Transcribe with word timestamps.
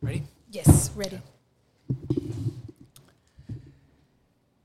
Ready? 0.00 0.22
Yes, 0.50 0.90
ready. 0.94 1.20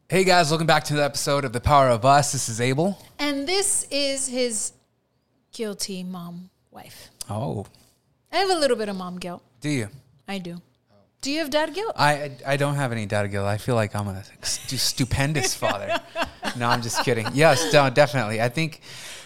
Hey 0.09 0.23
guys, 0.23 0.49
welcome 0.51 0.67
back 0.67 0.83
to 0.85 0.93
the 0.93 1.03
episode 1.03 1.43
of 1.43 1.53
The 1.53 1.59
Power 1.61 1.89
of 1.89 2.05
Us. 2.05 2.31
This 2.33 2.47
is 2.49 2.61
Abel. 2.61 2.99
And 3.17 3.47
this 3.47 3.87
is 3.89 4.27
his 4.27 4.73
guilty 5.51 6.03
mom 6.03 6.49
wife. 6.71 7.09
Oh, 7.29 7.65
I 8.31 8.37
have 8.37 8.49
a 8.51 8.55
little 8.55 8.77
bit 8.77 8.89
of 8.89 8.95
mom 8.95 9.17
guilt. 9.17 9.41
do 9.61 9.69
you? 9.69 9.89
I 10.27 10.37
do. 10.37 10.61
Do 11.21 11.31
you 11.31 11.39
have 11.39 11.49
dad 11.49 11.73
guilt? 11.73 11.93
I 11.95 12.13
I- 12.13 12.37
I 12.47 12.57
don't 12.57 12.75
have 12.75 12.91
any 12.91 13.05
dad 13.05 13.27
guilt. 13.31 13.47
I 13.47 13.57
feel 13.57 13.75
like 13.75 13.95
I'm 13.95 14.07
a 14.09 14.23
stu- 14.43 14.77
stupendous 14.77 15.53
father. 15.55 15.99
No, 16.57 16.67
I'm 16.67 16.83
just 16.83 17.03
kidding. 17.03 17.25
Yes, 17.33 17.73
no, 17.73 17.89
definitely. 17.89 18.39
I 18.39 18.47
think 18.49 18.81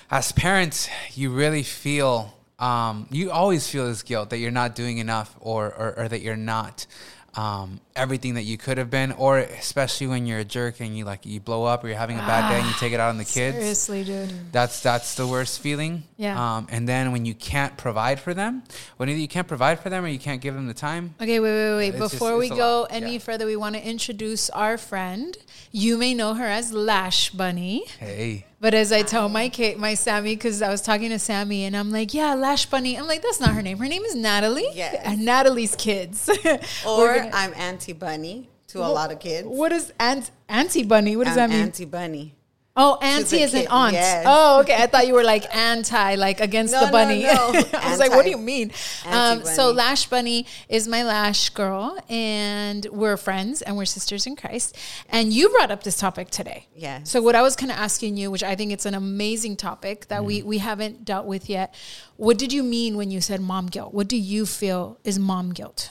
as 0.10 0.32
parents, 0.32 0.90
you 1.14 1.32
really 1.32 1.64
feel 1.64 2.34
um, 2.60 3.08
you 3.12 3.30
always 3.30 3.70
feel 3.70 3.88
this 3.88 4.02
guilt 4.02 4.32
that 4.32 4.40
you're 4.40 4.52
not 4.52 4.74
doing 4.76 4.98
enough 4.98 5.36
or 5.40 5.68
or, 5.74 6.00
or 6.00 6.08
that 6.08 6.22
you're 6.22 6.36
not 6.36 6.88
um, 7.36 7.80
everything 7.98 8.36
that 8.36 8.44
you 8.44 8.58
could 8.58 8.78
have 8.78 8.90
been, 8.90 9.12
or 9.14 9.40
especially 9.40 10.08
when 10.08 10.26
you're 10.26 10.40
a 10.40 10.46
jerk 10.46 10.80
and 10.80 10.98
you 10.98 11.04
like 11.06 11.26
you 11.26 11.40
blow 11.40 11.66
up 11.66 11.84
or 11.84 11.88
you're 11.88 11.98
having 11.98 12.18
a 12.18 12.22
bad 12.22 12.50
day 12.52 12.60
and 12.60 12.68
you 12.68 12.74
take 12.80 12.94
it 12.94 13.00
out 13.00 13.10
on 13.10 13.18
the 13.18 13.26
kids. 13.26 13.58
Seriously, 13.58 14.04
dude. 14.04 14.52
That's 14.52 14.82
that's 14.82 15.16
the 15.16 15.28
worst 15.28 15.60
feeling. 15.60 16.04
Yeah. 16.18 16.58
Um, 16.58 16.68
and 16.72 16.88
then 16.88 17.12
when 17.12 17.26
you 17.26 17.34
can't 17.34 17.76
provide 17.78 18.20
for 18.20 18.34
them, 18.34 18.64
when 18.98 19.10
either 19.10 19.20
you 19.20 19.28
can't 19.28 19.48
provide 19.48 19.80
for 19.80 19.90
them 19.90 20.06
or 20.06 20.08
you 20.08 20.20
can't 20.20 20.42
give 20.42 20.54
them 20.54 20.68
the 20.68 20.74
time. 20.74 21.16
Okay, 21.22 21.40
wait, 21.40 21.52
wait, 21.52 21.76
wait. 21.76 21.88
It's 21.90 21.98
just- 22.00 22.14
Before 22.14 22.38
we 22.38 22.50
go 22.50 22.82
lot, 22.82 22.92
any 22.92 23.14
yeah. 23.14 23.20
further, 23.20 23.46
we 23.46 23.56
want 23.56 23.76
to 23.76 23.86
introduce 23.88 24.50
our 24.52 24.78
friend. 24.78 25.38
You 25.72 25.98
may 25.98 26.14
know 26.14 26.34
her 26.34 26.46
as 26.46 26.72
Lash 26.74 27.30
Bunny. 27.32 27.86
Hey. 28.00 28.46
But 28.60 28.74
as 28.74 28.92
I 28.92 29.04
tell 29.04 29.30
my 29.30 29.50
Kate, 29.50 29.78
my 29.78 29.94
Sammy, 29.94 30.36
because 30.36 30.64
I 30.64 30.70
was 30.70 30.82
talking 30.82 31.10
to 31.10 31.20
Sammy 31.20 31.66
and 31.66 31.78
I'm 31.78 31.92
like, 31.92 32.16
yeah, 32.16 32.34
Lash 32.34 32.66
Bunny. 32.66 32.98
I'm 32.98 33.06
like, 33.06 33.22
that's 33.22 33.40
not 33.40 33.52
her 33.52 33.62
name. 33.62 33.78
Her 33.78 33.88
name 33.88 34.02
is 34.04 34.16
Natalie. 34.16 34.68
Yes. 34.74 34.96
And 35.04 35.24
Natalie's 35.24 35.76
kids. 35.76 36.28
Or 36.88 37.16
gonna- 37.18 37.30
I'm 37.34 37.54
Auntie 37.54 37.87
Bunny 37.94 38.50
to 38.68 38.80
a 38.80 38.88
lot 38.88 39.12
of 39.12 39.20
kids. 39.20 39.48
what 39.48 39.72
is 39.72 39.94
Aunt, 40.00 40.30
Auntie 40.50 40.84
Bunny? 40.84 41.16
What 41.16 41.26
does 41.28 41.38
I'm 41.38 41.50
that 41.50 41.56
mean? 41.56 41.66
Auntie 41.66 41.86
Bunny. 41.86 42.34
Oh, 42.80 43.00
auntie 43.02 43.42
is 43.42 43.56
an 43.56 43.62
kid, 43.62 43.70
aunt. 43.72 43.94
yes. 43.94 44.24
Oh, 44.28 44.60
okay. 44.60 44.76
I 44.76 44.86
thought 44.86 45.08
you 45.08 45.16
were 45.16 45.24
like 45.24 45.46
anti, 45.56 46.14
like 46.14 46.40
against 46.40 46.74
No, 46.74 46.86
the 46.86 46.92
bunny. 46.92 47.24
no. 47.24 47.34
I 47.74 47.90
was 47.90 47.98
like, 47.98 48.12
what 48.12 48.24
do 48.24 48.30
you 48.30 48.38
mean? 48.38 48.70
Um, 49.04 49.44
so 49.44 49.70
anti-bunny. 49.70 49.74
Lash 49.74 50.06
Bunny 50.06 50.46
is 50.70 50.88
my 50.88 51.02
Lash 51.02 51.50
girl, 51.50 51.98
and 52.08 52.86
we're 52.92 53.18
friends 53.18 53.64
and 53.64 53.78
we're 53.78 53.86
sisters 53.86 54.28
in 54.28 54.36
Christ. 54.36 54.78
And 55.10 55.34
you 55.34 55.50
brought 55.50 55.72
up 55.72 55.82
this 55.82 55.98
topic 55.98 56.30
today. 56.30 56.68
Yeah. 56.76 57.02
So 57.02 57.20
what 57.20 57.34
I 57.34 57.42
was 57.42 57.56
kind 57.56 57.72
of 57.72 57.80
asking 57.80 58.16
you, 58.16 58.30
which 58.30 58.44
I 58.44 58.54
think 58.54 58.72
it's 58.72 58.86
an 58.86 58.94
amazing 58.94 59.56
topic 59.56 60.08
that 60.10 60.24
we 60.24 60.44
we 60.44 60.60
haven't 60.60 61.04
dealt 61.04 61.26
with 61.26 61.50
yet. 61.50 61.74
What 62.18 62.38
did 62.38 62.54
you 62.54 62.62
mean 62.62 62.96
when 62.96 63.10
you 63.10 63.22
said 63.22 63.42
mom 63.42 63.68
guilt? 63.68 63.92
What 63.92 64.08
do 64.08 64.18
you 64.18 64.46
feel 64.46 65.00
is 65.04 65.18
mom 65.18 65.52
guilt? 65.52 65.90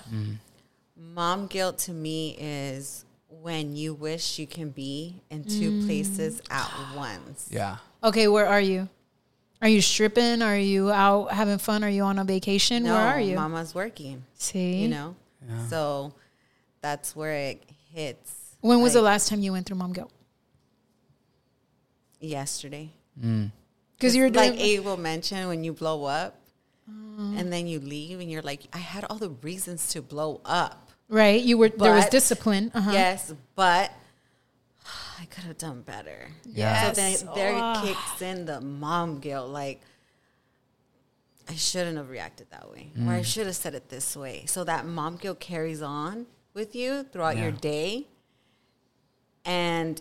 Mom 1.16 1.46
guilt 1.46 1.78
to 1.78 1.92
me 1.92 2.36
is 2.38 3.06
when 3.42 3.74
you 3.74 3.94
wish 3.94 4.38
you 4.38 4.46
can 4.46 4.68
be 4.68 5.22
in 5.30 5.42
two 5.44 5.70
Mm. 5.72 5.86
places 5.86 6.42
at 6.50 6.70
once. 6.94 7.48
Yeah. 7.50 7.78
Okay, 8.04 8.28
where 8.28 8.46
are 8.46 8.60
you? 8.60 8.90
Are 9.62 9.68
you 9.68 9.80
stripping? 9.80 10.42
Are 10.42 10.58
you 10.58 10.90
out 10.92 11.32
having 11.32 11.56
fun? 11.56 11.82
Are 11.82 11.88
you 11.88 12.02
on 12.02 12.18
a 12.18 12.24
vacation? 12.24 12.82
No, 12.82 12.92
where 12.92 13.06
are 13.06 13.20
you? 13.20 13.34
Mama's 13.34 13.74
working, 13.74 14.24
See, 14.34 14.82
you 14.82 14.88
know? 14.88 15.16
So 15.70 16.12
that's 16.82 17.16
where 17.16 17.32
it 17.32 17.62
hits. 17.94 18.56
When 18.60 18.82
was 18.82 18.92
the 18.92 19.00
last 19.00 19.28
time 19.28 19.40
you 19.40 19.52
went 19.52 19.64
through 19.66 19.78
mom 19.78 19.94
guilt? 19.94 20.12
Yesterday. 22.20 22.90
Because 23.18 24.14
you 24.14 24.22
were 24.22 24.28
doing 24.28 24.50
like 24.50 24.60
Abel 24.60 24.98
mentioned, 24.98 25.48
when 25.48 25.64
you 25.64 25.72
blow 25.72 26.04
up 26.04 26.38
and 26.86 27.50
then 27.50 27.66
you 27.66 27.80
leave 27.80 28.20
and 28.20 28.30
you're 28.30 28.42
like, 28.42 28.64
I 28.74 28.78
had 28.78 29.04
all 29.08 29.16
the 29.16 29.30
reasons 29.30 29.88
to 29.94 30.02
blow 30.02 30.42
up. 30.44 30.90
Right. 31.08 31.40
You 31.42 31.58
were 31.58 31.68
there 31.68 31.94
was 31.94 32.06
discipline. 32.06 32.70
Uh-huh. 32.74 32.90
Yes, 32.92 33.32
but 33.54 33.90
I 35.20 35.24
could 35.26 35.44
have 35.44 35.58
done 35.58 35.82
better. 35.82 36.28
Yeah. 36.44 36.88
So 36.92 37.00
then 37.00 37.10
Yes. 37.12 37.24
there 37.34 37.52
Ah. 37.54 37.82
kicks 37.84 38.22
in 38.22 38.44
the 38.46 38.60
mom 38.60 39.18
guilt. 39.20 39.50
Like, 39.50 39.80
I 41.48 41.54
shouldn't 41.54 41.96
have 41.96 42.10
reacted 42.10 42.50
that 42.50 42.70
way, 42.70 42.90
or 43.06 43.12
I 43.12 43.22
should 43.22 43.46
have 43.46 43.54
said 43.56 43.74
it 43.74 43.88
this 43.88 44.16
way. 44.16 44.44
So 44.46 44.64
that 44.64 44.84
mom 44.86 45.16
guilt 45.16 45.38
carries 45.40 45.80
on 45.82 46.26
with 46.54 46.74
you 46.74 47.04
throughout 47.04 47.36
your 47.36 47.52
day, 47.52 48.08
and 49.44 50.00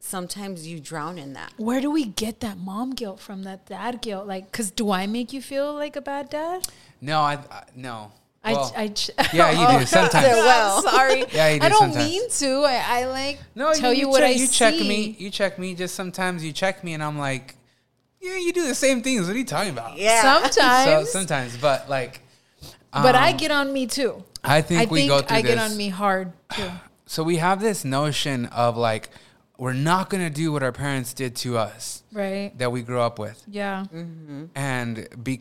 sometimes 0.00 0.66
you 0.66 0.80
drown 0.80 1.16
in 1.18 1.32
that. 1.34 1.52
Where 1.58 1.80
do 1.80 1.90
we 1.90 2.06
get 2.06 2.40
that 2.40 2.58
mom 2.58 2.90
guilt 2.90 3.20
from? 3.20 3.44
That 3.44 3.66
dad 3.66 4.00
guilt? 4.02 4.26
Like, 4.26 4.50
cause 4.50 4.70
do 4.72 4.90
I 4.90 5.06
make 5.06 5.32
you 5.32 5.40
feel 5.42 5.72
like 5.74 5.94
a 5.94 6.00
bad 6.00 6.28
dad? 6.30 6.66
No, 7.00 7.20
I, 7.20 7.34
I 7.50 7.62
no. 7.76 8.10
Well, 8.44 8.72
I, 8.76 8.82
I, 8.84 8.88
ch- 8.88 9.10
yeah, 9.34 9.50
you 9.72 9.78
do 9.80 9.86
sometimes. 9.98 10.26
well, 10.26 10.82
sorry. 10.82 11.24
Yeah, 11.32 11.48
you 11.50 11.60
do 11.60 11.66
I 11.66 11.68
don't 11.68 11.92
sometimes. 11.92 12.08
mean 12.10 12.30
to. 12.30 12.46
I, 12.66 13.00
I 13.00 13.06
like 13.06 13.38
No, 13.54 13.72
tell 13.74 13.92
you, 13.92 14.00
you, 14.02 14.08
what 14.08 14.20
check, 14.20 14.28
I 14.28 14.32
you 14.32 14.46
see. 14.46 14.52
check 14.58 14.74
me. 14.74 15.16
You 15.18 15.30
check 15.30 15.58
me. 15.58 15.74
Just 15.74 15.94
sometimes 15.94 16.44
you 16.44 16.52
check 16.52 16.82
me, 16.84 16.94
and 16.94 17.02
I'm 17.02 17.18
like, 17.18 17.56
yeah, 18.20 18.36
you 18.36 18.52
do 18.52 18.66
the 18.66 18.74
same 18.74 19.02
things. 19.02 19.26
What 19.26 19.34
are 19.36 19.38
you 19.38 19.44
talking 19.44 19.72
about? 19.72 19.98
Yeah. 19.98 20.22
So 20.50 20.50
Sometimes, 20.50 21.10
sometimes, 21.10 21.56
but 21.58 21.88
like, 21.90 22.20
but 22.92 23.14
I 23.14 23.32
um, 23.32 23.36
get 23.36 23.50
on 23.50 23.72
me 23.72 23.86
too. 23.86 24.24
I 24.44 24.62
think 24.62 24.80
I 24.82 24.84
we 24.86 25.00
think 25.00 25.10
go 25.10 25.20
through 25.20 25.36
I 25.36 25.42
get 25.42 25.58
on 25.58 25.76
me 25.76 25.88
hard 25.88 26.32
too. 26.54 26.70
So 27.06 27.22
we 27.22 27.36
have 27.36 27.60
this 27.60 27.84
notion 27.86 28.44
of 28.46 28.76
like, 28.76 29.08
we're 29.56 29.72
not 29.72 30.10
gonna 30.10 30.28
do 30.30 30.52
what 30.52 30.62
our 30.62 30.72
parents 30.72 31.14
did 31.14 31.34
to 31.36 31.56
us 31.56 32.02
Right? 32.12 32.52
that 32.58 32.70
we 32.70 32.82
grew 32.82 33.00
up 33.00 33.18
with, 33.18 33.42
Yeah. 33.48 33.86
and 34.54 35.08
be. 35.22 35.40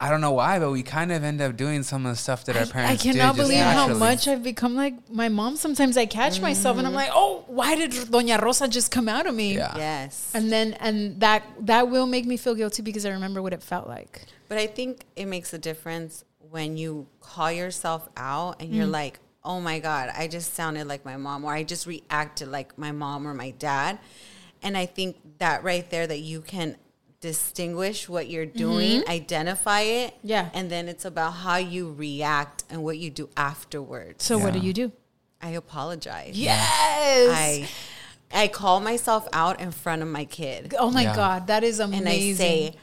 I 0.00 0.10
don't 0.10 0.20
know 0.20 0.30
why, 0.30 0.60
but 0.60 0.70
we 0.70 0.84
kind 0.84 1.10
of 1.10 1.24
end 1.24 1.40
up 1.40 1.56
doing 1.56 1.82
some 1.82 2.06
of 2.06 2.12
the 2.12 2.16
stuff 2.16 2.44
that 2.44 2.54
our 2.56 2.62
I, 2.62 2.66
I 2.66 2.70
parents 2.70 3.02
did. 3.02 3.10
I 3.10 3.12
cannot 3.18 3.36
just 3.36 3.48
believe 3.48 3.64
how 3.64 3.88
much 3.94 4.28
I've 4.28 4.44
become 4.44 4.76
like 4.76 5.10
my 5.10 5.28
mom. 5.28 5.56
Sometimes 5.56 5.96
I 5.96 6.06
catch 6.06 6.40
myself 6.40 6.78
and 6.78 6.86
I'm 6.86 6.94
like, 6.94 7.10
oh, 7.12 7.42
why 7.48 7.74
did 7.74 7.90
Doña 7.90 8.40
Rosa 8.40 8.68
just 8.68 8.92
come 8.92 9.08
out 9.08 9.26
of 9.26 9.34
me? 9.34 9.56
Yeah. 9.56 9.76
Yes. 9.76 10.30
And 10.34 10.52
then 10.52 10.74
and 10.74 11.18
that 11.20 11.42
that 11.66 11.90
will 11.90 12.06
make 12.06 12.26
me 12.26 12.36
feel 12.36 12.54
guilty 12.54 12.80
because 12.82 13.04
I 13.04 13.10
remember 13.10 13.42
what 13.42 13.52
it 13.52 13.60
felt 13.62 13.88
like. 13.88 14.22
But 14.48 14.58
I 14.58 14.68
think 14.68 15.04
it 15.16 15.26
makes 15.26 15.52
a 15.52 15.58
difference 15.58 16.24
when 16.50 16.76
you 16.76 17.08
call 17.20 17.50
yourself 17.50 18.08
out 18.16 18.62
and 18.62 18.72
you're 18.72 18.86
Mm. 18.86 18.92
like, 18.92 19.18
oh 19.44 19.60
my 19.60 19.80
God, 19.80 20.10
I 20.16 20.28
just 20.28 20.54
sounded 20.54 20.86
like 20.86 21.04
my 21.04 21.16
mom, 21.16 21.44
or 21.44 21.52
I 21.52 21.64
just 21.64 21.86
reacted 21.88 22.48
like 22.48 22.78
my 22.78 22.92
mom 22.92 23.26
or 23.26 23.34
my 23.34 23.50
dad. 23.50 23.98
And 24.62 24.76
I 24.76 24.86
think 24.86 25.16
that 25.38 25.64
right 25.64 25.88
there, 25.90 26.06
that 26.06 26.18
you 26.20 26.40
can 26.40 26.76
distinguish 27.20 28.08
what 28.08 28.28
you're 28.28 28.46
doing, 28.46 29.02
identify 29.08 29.80
it. 29.80 30.10
Mm-hmm. 30.18 30.28
Yeah. 30.28 30.48
And 30.54 30.70
then 30.70 30.88
it's 30.88 31.04
about 31.04 31.32
how 31.32 31.56
you 31.56 31.92
react 31.92 32.64
and 32.70 32.82
what 32.82 32.98
you 32.98 33.10
do 33.10 33.28
afterwards. 33.36 34.24
So 34.24 34.38
what 34.38 34.52
do 34.52 34.60
you 34.60 34.72
do? 34.72 34.92
I 35.42 35.50
apologize. 35.50 36.38
Yes. 36.38 37.30
I 37.32 37.68
I 38.32 38.48
call 38.48 38.80
myself 38.80 39.26
out 39.32 39.60
in 39.60 39.70
front 39.70 40.02
of 40.02 40.08
my 40.08 40.24
kid. 40.24 40.74
oh 40.78 40.90
my 40.90 41.02
Yeah. 41.04 41.16
God, 41.16 41.46
that 41.46 41.64
is 41.64 41.80
amazing. 41.80 42.06
And 42.06 42.08
I 42.08 42.32
say, 42.34 42.74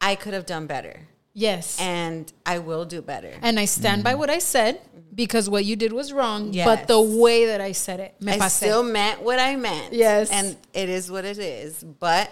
I 0.00 0.14
could 0.16 0.34
have 0.34 0.46
done 0.46 0.66
better. 0.66 1.02
yes. 1.32 1.78
And 1.80 2.32
I 2.44 2.58
will 2.58 2.84
do 2.84 3.00
better. 3.02 3.32
And 3.40 3.60
I 3.60 3.66
stand 3.66 4.02
by 4.02 4.14
what 4.16 4.30
I 4.30 4.38
said 4.40 4.80
because 5.14 5.48
what 5.48 5.64
you 5.64 5.76
did 5.76 5.92
was 5.92 6.12
wrong. 6.12 6.52
Yes. 6.52 6.66
But 6.66 6.88
the 6.88 7.00
way 7.00 7.46
that 7.46 7.60
I 7.60 7.72
said 7.72 8.00
it, 8.00 8.20
me 8.20 8.32
I 8.32 8.38
pasé. 8.38 8.50
still 8.50 8.82
meant 8.82 9.22
what 9.22 9.38
I 9.38 9.56
meant. 9.56 9.92
Yes. 9.92 10.30
And 10.30 10.56
it 10.74 10.88
is 10.88 11.10
what 11.10 11.24
it 11.24 11.38
is. 11.38 11.84
But 11.84 12.30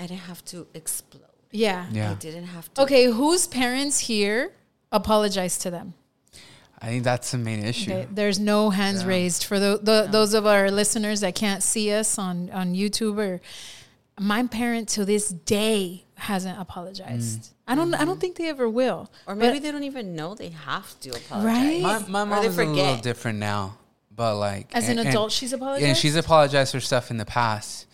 I 0.00 0.06
didn't 0.06 0.22
have 0.22 0.44
to 0.46 0.66
explode. 0.74 1.22
yeah. 1.52 1.86
Yeah. 1.92 2.12
I 2.12 2.14
didn't 2.14 2.46
have 2.46 2.72
to. 2.74 2.82
Okay, 2.82 3.04
whose 3.04 3.46
parents 3.46 4.00
here 4.00 4.52
apologize 4.90 5.58
to 5.58 5.70
them? 5.70 5.94
I 6.82 6.86
think 6.86 7.04
that's 7.04 7.30
the 7.32 7.38
main 7.38 7.62
issue. 7.62 7.92
Okay, 7.92 8.08
there's 8.10 8.40
no 8.40 8.70
hands 8.70 9.04
raised 9.04 9.44
for 9.44 9.58
the, 9.60 9.78
the 9.82 10.08
those 10.10 10.32
of 10.32 10.46
our 10.46 10.70
listeners 10.70 11.20
that 11.20 11.34
can't 11.34 11.62
see 11.62 11.92
us 11.92 12.18
on 12.18 12.50
on 12.50 12.74
YouTube 12.74 13.18
or 13.18 13.40
my 14.18 14.46
parent 14.46 14.88
to 14.90 15.04
this 15.04 15.28
day 15.28 16.04
hasn't 16.14 16.58
apologized. 16.58 17.42
Mm. 17.42 17.52
I 17.68 17.74
don't 17.74 17.94
I 17.94 18.04
don't 18.04 18.16
mm. 18.16 18.20
think 18.20 18.36
they 18.36 18.48
ever 18.48 18.68
will. 18.68 19.10
Or 19.26 19.34
But- 19.34 19.38
maybe 19.38 19.58
they 19.58 19.72
don't 19.72 19.84
even 19.84 20.16
know 20.16 20.34
they 20.34 20.50
have 20.50 20.98
to 21.00 21.10
apologize. 21.10 21.44
Right? 21.44 21.82
My 21.82 21.98
my 22.08 22.24
mom 22.24 22.44
is 22.44 22.58
a 22.58 22.64
little 22.64 22.96
different 22.96 23.38
now, 23.38 23.76
but 24.14 24.36
like 24.36 24.74
as 24.74 24.88
an 24.88 24.98
adult 24.98 25.24
and- 25.24 25.32
she's 25.32 25.52
and 25.52 25.62
apologized. 25.62 26.00
she's 26.00 26.16
apologized 26.16 26.72
for 26.72 26.80
stuff 26.80 27.10
in 27.10 27.18
the 27.18 27.26
past, 27.26 27.86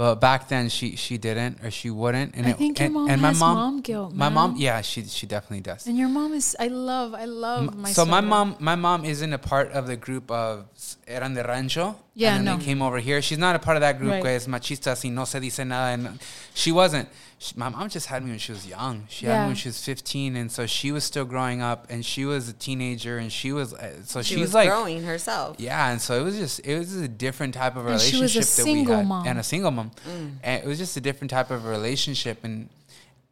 but 0.00 0.14
back 0.16 0.48
then 0.48 0.70
she 0.70 0.96
she 0.96 1.18
didn't 1.18 1.60
or 1.62 1.70
she 1.70 1.90
wouldn't. 1.90 2.34
And 2.34 2.46
I 2.46 2.50
it- 2.50 2.56
think 2.56 2.78
your 2.78 2.86
and, 2.86 2.94
mom 2.94 3.10
and 3.10 3.20
my 3.20 3.28
has 3.28 3.38
mom, 3.38 3.54
mom 3.56 3.80
guilt, 3.82 4.14
My 4.14 4.30
mom, 4.30 4.56
yeah, 4.56 4.80
she 4.80 5.04
she 5.04 5.26
definitely 5.26 5.60
does. 5.60 5.86
and 5.86 5.98
your 5.98 6.08
mom 6.08 6.32
is 6.32 6.56
I 6.58 6.68
love 6.68 7.12
I 7.12 7.26
love 7.26 7.76
my 7.76 7.92
so 7.92 8.06
my 8.06 8.22
mom 8.22 8.56
my 8.60 8.76
mom 8.76 9.04
isn't 9.04 9.32
a 9.34 9.42
part 9.52 9.68
of 9.72 9.86
the 9.86 9.96
group 10.06 10.30
of 10.30 10.64
eran 11.06 11.34
de 11.34 11.42
rancho 11.44 11.96
Yeah, 12.14 12.36
and 12.36 12.46
then 12.46 12.54
no. 12.54 12.58
they 12.58 12.64
came 12.64 12.80
over 12.80 12.98
here. 12.98 13.20
She's 13.20 13.38
not 13.46 13.54
a 13.56 13.58
part 13.58 13.76
of 13.76 13.82
that 13.82 13.98
group. 13.98 14.12
Right. 14.12 14.22
Que 14.24 14.30
es 14.40 14.46
machista, 14.46 14.96
si 14.96 15.10
no 15.10 15.24
se 15.26 15.38
dice 15.40 15.64
nada. 15.66 15.92
And 15.92 16.18
she 16.54 16.72
wasn't. 16.72 17.06
She, 17.42 17.54
my 17.56 17.70
mom 17.70 17.88
just 17.88 18.06
had 18.08 18.22
me 18.22 18.28
when 18.30 18.38
she 18.38 18.52
was 18.52 18.66
young. 18.66 19.06
She 19.08 19.24
had 19.24 19.40
me 19.44 19.46
when 19.48 19.56
she 19.56 19.70
was 19.70 19.82
15, 19.82 20.36
and 20.36 20.52
so 20.52 20.66
she 20.66 20.92
was 20.92 21.04
still 21.04 21.24
growing 21.24 21.62
up, 21.62 21.86
and 21.88 22.04
she 22.04 22.26
was 22.26 22.50
a 22.50 22.52
teenager, 22.52 23.16
and 23.16 23.32
she 23.32 23.50
was 23.50 23.72
uh, 23.72 24.02
so 24.04 24.20
She 24.20 24.34
she's 24.34 24.40
was 24.42 24.54
like 24.54 24.68
growing 24.68 25.02
herself. 25.04 25.56
yeah, 25.58 25.90
and 25.90 26.02
so 26.02 26.20
it 26.20 26.22
was 26.22 26.36
just 26.36 26.60
it 26.66 26.78
was 26.78 26.90
just 26.90 27.02
a 27.02 27.08
different 27.08 27.54
type 27.54 27.76
of 27.76 27.86
And 27.86 27.98
she 27.98 28.16
relationship 28.16 28.40
was 28.40 28.54
a 28.54 28.56
that 28.58 28.64
we 28.68 28.74
single 28.74 28.96
had, 28.96 29.06
mom. 29.06 29.26
and 29.26 29.38
a 29.38 29.42
single 29.42 29.70
mom, 29.70 29.90
and 30.42 30.62
it 30.62 30.66
was 30.66 30.76
just 30.76 30.96
a 30.98 31.00
different 31.00 31.30
type 31.30 31.50
of 31.50 31.64
relationship. 31.64 32.44
And 32.44 32.68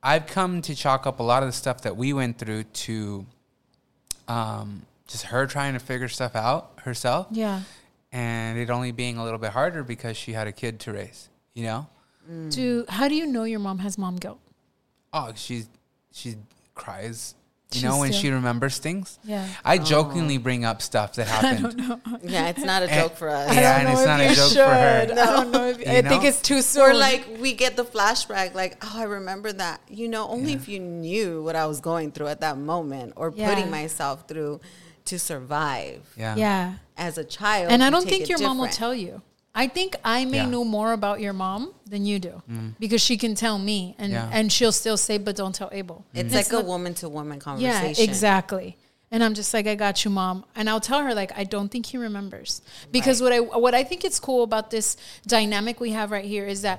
I've 0.03 0.27
come 0.27 0.63
to 0.63 0.75
chalk 0.75 1.07
up 1.07 1.21
a 1.21 1.23
lot 1.23 1.43
of 1.43 1.51
the 1.51 1.53
stuff 1.53 1.83
that 1.83 1.95
we 1.99 2.15
went 2.15 2.39
through 2.39 2.63
to, 2.65 3.27
um, 4.27 4.83
just 5.07 5.25
her 5.25 5.47
trying 5.47 5.75
to 5.75 5.81
figure 5.81 6.09
stuff 6.09 6.35
out 6.35 6.71
herself, 6.85 7.27
Yeah. 7.31 7.61
and 8.13 8.59
it 8.59 8.71
only 8.71 8.93
being 8.93 9.19
a 9.19 9.25
little 9.25 9.39
bit 9.39 9.51
harder 9.51 9.83
because 9.83 10.17
she 10.17 10.33
had 10.33 10.47
a 10.47 10.53
kid 10.53 10.81
to 10.81 10.93
raise. 10.93 11.29
You 11.55 11.65
know, 11.65 11.87
Do 12.51 12.85
how 12.89 13.09
do 13.09 13.15
you 13.15 13.27
know 13.27 13.45
your 13.45 13.61
mom 13.61 13.79
has 13.79 13.97
mom 13.99 14.17
guilt? 14.17 14.39
oh, 15.13 15.33
she 15.35 15.65
she 16.13 16.37
cries. 16.75 17.35
You 17.73 17.81
She 17.81 17.87
know 17.87 17.99
when 17.99 18.13
still- 18.13 18.23
she 18.23 18.31
remembers 18.31 18.79
things. 18.79 19.19
Yeah. 19.25 19.47
I 19.63 19.77
jokingly 19.77 20.39
bring 20.39 20.65
up 20.65 20.81
stuff 20.81 21.15
that 21.17 21.27
happened. 21.35 22.01
Yeah, 22.23 22.49
it's 22.49 22.63
not 22.65 22.83
a 22.83 22.91
Eh, 22.91 23.01
joke 23.03 23.17
for 23.17 23.29
us. 23.29 23.55
Yeah, 23.55 23.81
and 23.81 23.89
it's 23.91 24.07
not 24.07 24.21
a 24.23 24.35
joke 24.35 24.53
for 24.53 24.65
her. 24.75 25.03
I 25.03 25.05
don't 25.07 25.51
know 25.51 25.69
if 25.69 25.79
You 25.79 25.85
I 25.87 26.01
think 26.03 26.25
it's 26.25 26.41
too 26.41 26.63
soon. 26.63 26.83
Or 26.83 26.95
like 26.95 27.27
we 27.41 27.53
get 27.53 27.77
the 27.77 27.85
flashback, 27.85 28.55
like, 28.55 28.79
oh, 28.83 28.93
I 29.01 29.03
remember 29.03 29.53
that. 29.53 29.83
You 29.89 30.09
know, 30.09 30.27
only 30.29 30.55
if 30.55 30.67
you 30.67 30.79
knew 30.81 31.43
what 31.43 31.57
I 31.57 31.67
was 31.67 31.81
going 31.81 32.11
through 32.13 32.29
at 32.29 32.41
that 32.41 32.57
moment 32.57 33.13
or 33.17 33.33
Yeah. 33.37 33.49
putting 33.53 33.71
myself 33.71 34.27
through 34.29 34.61
to 35.07 35.19
survive 35.19 36.01
Yeah. 36.17 36.37
yeah. 36.37 36.75
as 36.97 37.19
a 37.19 37.25
child. 37.25 37.71
And 37.71 37.83
I 37.85 37.91
don't 37.91 38.07
think 38.09 38.23
it 38.23 38.29
your 38.31 38.41
mom 38.41 38.57
will 38.59 38.69
tell 38.69 38.95
you. 38.95 39.21
I 39.63 39.67
think 39.67 39.97
I 40.05 40.25
may 40.25 40.37
Yeah. 40.45 40.47
know 40.55 40.65
more 40.65 40.93
about 40.93 41.19
your 41.21 41.33
mom 41.33 41.75
than 41.93 42.07
you 42.07 42.19
do 42.21 42.35
mm. 42.49 42.75
because 42.79 43.03
she 43.09 43.17
can 43.17 43.35
tell 43.35 43.59
me 43.59 43.97
and, 43.99 44.13
Yeah. 44.13 44.31
and 44.37 44.53
she'll 44.53 44.77
still 44.83 44.97
say, 44.97 45.19
but 45.19 45.35
don't 45.35 45.55
tell 45.61 45.69
Abel. 45.73 45.97
Mm. 46.15 46.21
It's 46.21 46.35
And 46.35 46.35
like 46.43 46.53
a 46.53 46.65
woman 46.65 46.95
to 47.01 47.09
woman 47.09 47.41
conversation. 47.41 47.73
Yeah, 47.75 47.81
conversation. 47.81 48.11
exactly. 48.11 48.77
And 49.11 49.25
I'm 49.25 49.35
just 49.35 49.53
like, 49.57 49.67
I 49.67 49.75
got 49.75 50.05
you, 50.05 50.11
mom. 50.13 50.45
And 50.55 50.71
I'll 50.71 50.81
tell 50.91 51.01
her 51.03 51.13
like, 51.13 51.33
I 51.37 51.43
don't 51.55 51.71
think 51.73 51.87
he 51.87 51.97
remembers 51.99 52.63
because 52.93 53.21
what 53.23 53.33
I 53.33 53.41
what 53.41 53.75
I 53.75 53.83
think 53.83 54.05
is 54.05 54.21
cool 54.21 54.43
about 54.45 54.71
this 54.71 54.97
dynamic 55.27 55.81
we 55.81 55.91
have 55.91 56.09
right 56.13 56.25
here 56.37 56.47
is 56.47 56.63
that 56.63 56.79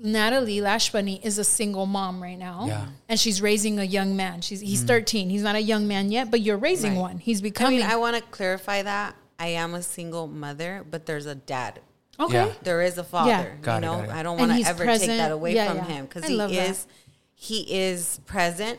Natalie 0.00 0.60
Lash 0.60 0.92
Bunny 0.92 1.20
is 1.24 1.38
a 1.38 1.44
single 1.44 1.86
mom 1.86 2.22
right 2.22 2.38
now, 2.38 2.66
Yeah. 2.68 2.86
and 3.08 3.18
she's 3.18 3.40
raising 3.40 3.78
a 3.78 3.84
young 3.84 4.16
man. 4.16 4.42
She's 4.42 4.60
he's 4.60 4.82
mm. 4.84 4.88
13. 4.88 5.30
He's 5.30 5.42
not 5.42 5.56
a 5.56 5.62
young 5.72 5.88
man 5.88 6.10
yet, 6.12 6.30
but 6.30 6.40
you're 6.40 6.58
raising 6.70 6.92
Right. 6.94 7.00
one. 7.08 7.18
He's 7.18 7.40
I 7.40 7.42
becoming. 7.50 7.78
mean, 7.78 7.86
I 7.86 7.96
want 7.96 8.16
to 8.16 8.22
clarify 8.22 8.82
that 8.82 9.14
I 9.38 9.48
am 9.48 9.74
a 9.74 9.82
single 9.82 10.26
mother, 10.26 10.84
but 10.88 11.06
there's 11.06 11.26
a 11.26 11.34
dad. 11.34 11.80
Okay. 12.20 12.46
Yeah. 12.46 12.52
There 12.62 12.82
is 12.82 12.98
a 12.98 13.04
father. 13.04 13.58
Got 13.62 13.72
you 13.72 13.78
it, 13.78 13.80
know, 13.82 13.96
got 14.00 14.04
it. 14.08 14.10
I 14.14 14.22
don't 14.22 14.38
want 14.38 14.52
to 14.52 14.68
ever 14.68 14.84
present. 14.84 15.10
take 15.10 15.18
that 15.18 15.32
away 15.32 15.54
Yeah, 15.54 15.68
from 15.68 15.76
yeah. 15.78 15.84
him 15.84 16.04
because 16.06 16.26
he 16.26 16.34
love 16.34 16.50
that. 16.50 16.70
is 16.70 16.86
he 17.34 17.60
is 17.72 18.20
present, 18.26 18.78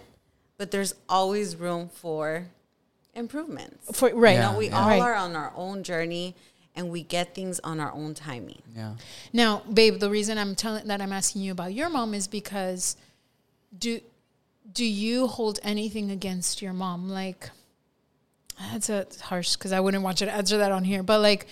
but 0.58 0.72
there's 0.72 0.94
always 1.08 1.56
room 1.56 1.90
for 1.90 2.48
improvements. 3.14 3.98
For, 3.98 4.14
right. 4.14 4.36
You 4.36 4.40
know, 4.42 4.58
we 4.58 4.68
yeah. 4.68 4.82
all 4.82 4.88
Right. 4.90 5.02
are 5.02 5.16
on 5.16 5.36
our 5.36 5.52
own 5.56 5.84
journey, 5.84 6.36
and 6.76 6.90
we 6.90 7.04
get 7.04 7.34
things 7.36 7.60
on 7.62 7.80
our 7.80 7.92
own 7.94 8.14
timing. 8.14 8.62
Yeah. 8.76 8.96
Now, 9.34 9.60
babe, 9.74 10.00
the 10.00 10.10
reason 10.10 10.38
I'm 10.38 10.56
telling 10.56 10.88
that 10.88 11.02
I'm 11.02 11.14
asking 11.14 11.42
you 11.42 11.52
about 11.52 11.74
your 11.74 11.90
mom 11.90 12.14
is 12.14 12.28
because 12.28 12.96
do 13.78 14.02
do 14.72 14.86
you 14.86 15.28
hold 15.28 15.60
anything 15.64 16.12
against 16.12 16.62
your 16.62 16.74
mom? 16.74 17.10
Like 17.10 17.50
that's 18.72 18.90
a 18.90 19.00
it's 19.00 19.22
harsh 19.22 19.56
because 19.56 19.72
I 19.72 19.80
wouldn't 19.80 20.04
want 20.04 20.20
you 20.22 20.28
to 20.28 20.34
answer 20.34 20.58
that 20.58 20.72
on 20.72 20.84
here. 20.84 21.02
But 21.04 21.22
like, 21.22 21.48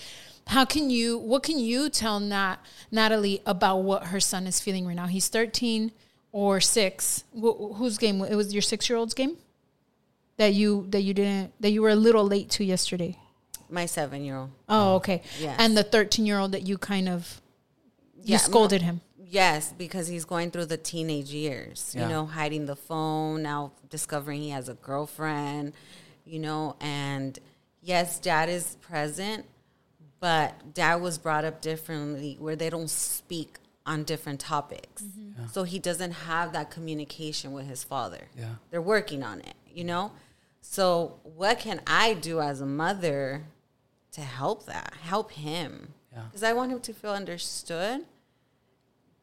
how 0.48 0.66
can 0.66 0.90
you? 0.90 1.18
What 1.18 1.44
can 1.44 1.60
you 1.60 1.90
tell 1.90 2.20
Nat 2.20 2.58
Natalie 2.92 3.42
about 3.46 3.78
what 3.80 4.06
her 4.06 4.20
son 4.20 4.48
is 4.48 4.60
feeling 4.60 4.86
right 4.88 4.96
now? 4.96 5.08
He's 5.08 5.28
13 5.28 5.92
or 6.32 6.60
six. 6.60 7.24
Wh- 7.34 7.76
whose 7.78 7.98
game? 7.98 8.22
It 8.22 8.36
was 8.36 8.54
your 8.54 8.62
six 8.62 8.90
year 8.90 8.98
old's 8.98 9.14
game 9.14 9.38
that 10.38 10.54
you 10.54 10.86
that 10.90 11.02
you 11.02 11.14
didn't 11.14 11.54
that 11.60 11.72
you 11.72 11.82
were 11.82 11.90
a 11.90 11.96
little 11.96 12.24
late 12.26 12.50
to 12.52 12.64
yesterday. 12.64 13.18
My 13.70 13.86
seven 13.86 14.24
year 14.24 14.38
old. 14.38 14.52
Oh, 14.70 14.96
okay. 14.96 15.22
Yes. 15.40 15.56
And 15.60 15.76
the 15.76 15.84
13 15.84 16.26
year 16.26 16.40
old 16.40 16.54
that 16.54 16.66
you 16.68 16.78
kind 16.78 17.10
of 17.10 17.42
you 18.16 18.34
Yeah, 18.34 18.38
scolded 18.38 18.82
him. 18.82 19.02
Yes, 19.30 19.74
because 19.78 20.08
he's 20.08 20.24
going 20.24 20.52
through 20.52 20.68
the 20.68 20.78
teenage 20.78 21.32
years, 21.32 21.92
Yeah. 21.94 22.04
you 22.04 22.10
know, 22.10 22.26
hiding 22.26 22.66
the 22.66 22.78
phone, 22.78 23.44
now 23.44 23.74
discovering 23.90 24.40
he 24.42 24.52
has 24.52 24.70
a 24.70 24.74
girlfriend, 24.76 25.74
you 26.26 26.40
know, 26.40 26.78
and 26.80 27.38
yes, 27.82 28.20
dad 28.20 28.48
is 28.48 28.78
present, 28.80 29.46
but 30.20 30.74
dad 30.74 30.96
was 30.96 31.18
brought 31.18 31.46
up 31.46 31.62
differently 31.62 32.38
where 32.40 32.56
they 32.56 32.70
don't 32.70 32.90
speak 32.90 33.58
on 33.86 34.04
different 34.04 34.40
topics. 34.40 35.04
So 35.52 35.64
he 35.64 35.80
doesn't 35.80 36.12
have 36.12 36.52
that 36.54 36.72
communication 36.72 37.54
with 37.54 37.68
his 37.68 37.84
father. 37.84 38.28
Yeah. 38.38 38.56
They're 38.70 38.82
working 38.82 39.24
on 39.24 39.40
it, 39.40 39.54
you 39.72 39.84
know? 39.84 40.12
So 40.62 41.20
what 41.24 41.60
can 41.60 41.82
I 41.88 42.14
do 42.14 42.42
as 42.42 42.60
a 42.60 42.66
mother 42.66 43.44
to 44.12 44.22
help 44.22 44.66
that? 44.66 44.94
Help 45.02 45.32
him. 45.32 45.94
Yeah. 46.12 46.24
Because 46.24 46.44
I 46.44 46.54
want 46.54 46.72
him 46.72 46.82
to 46.82 46.94
feel 46.94 47.12
understood 47.12 48.06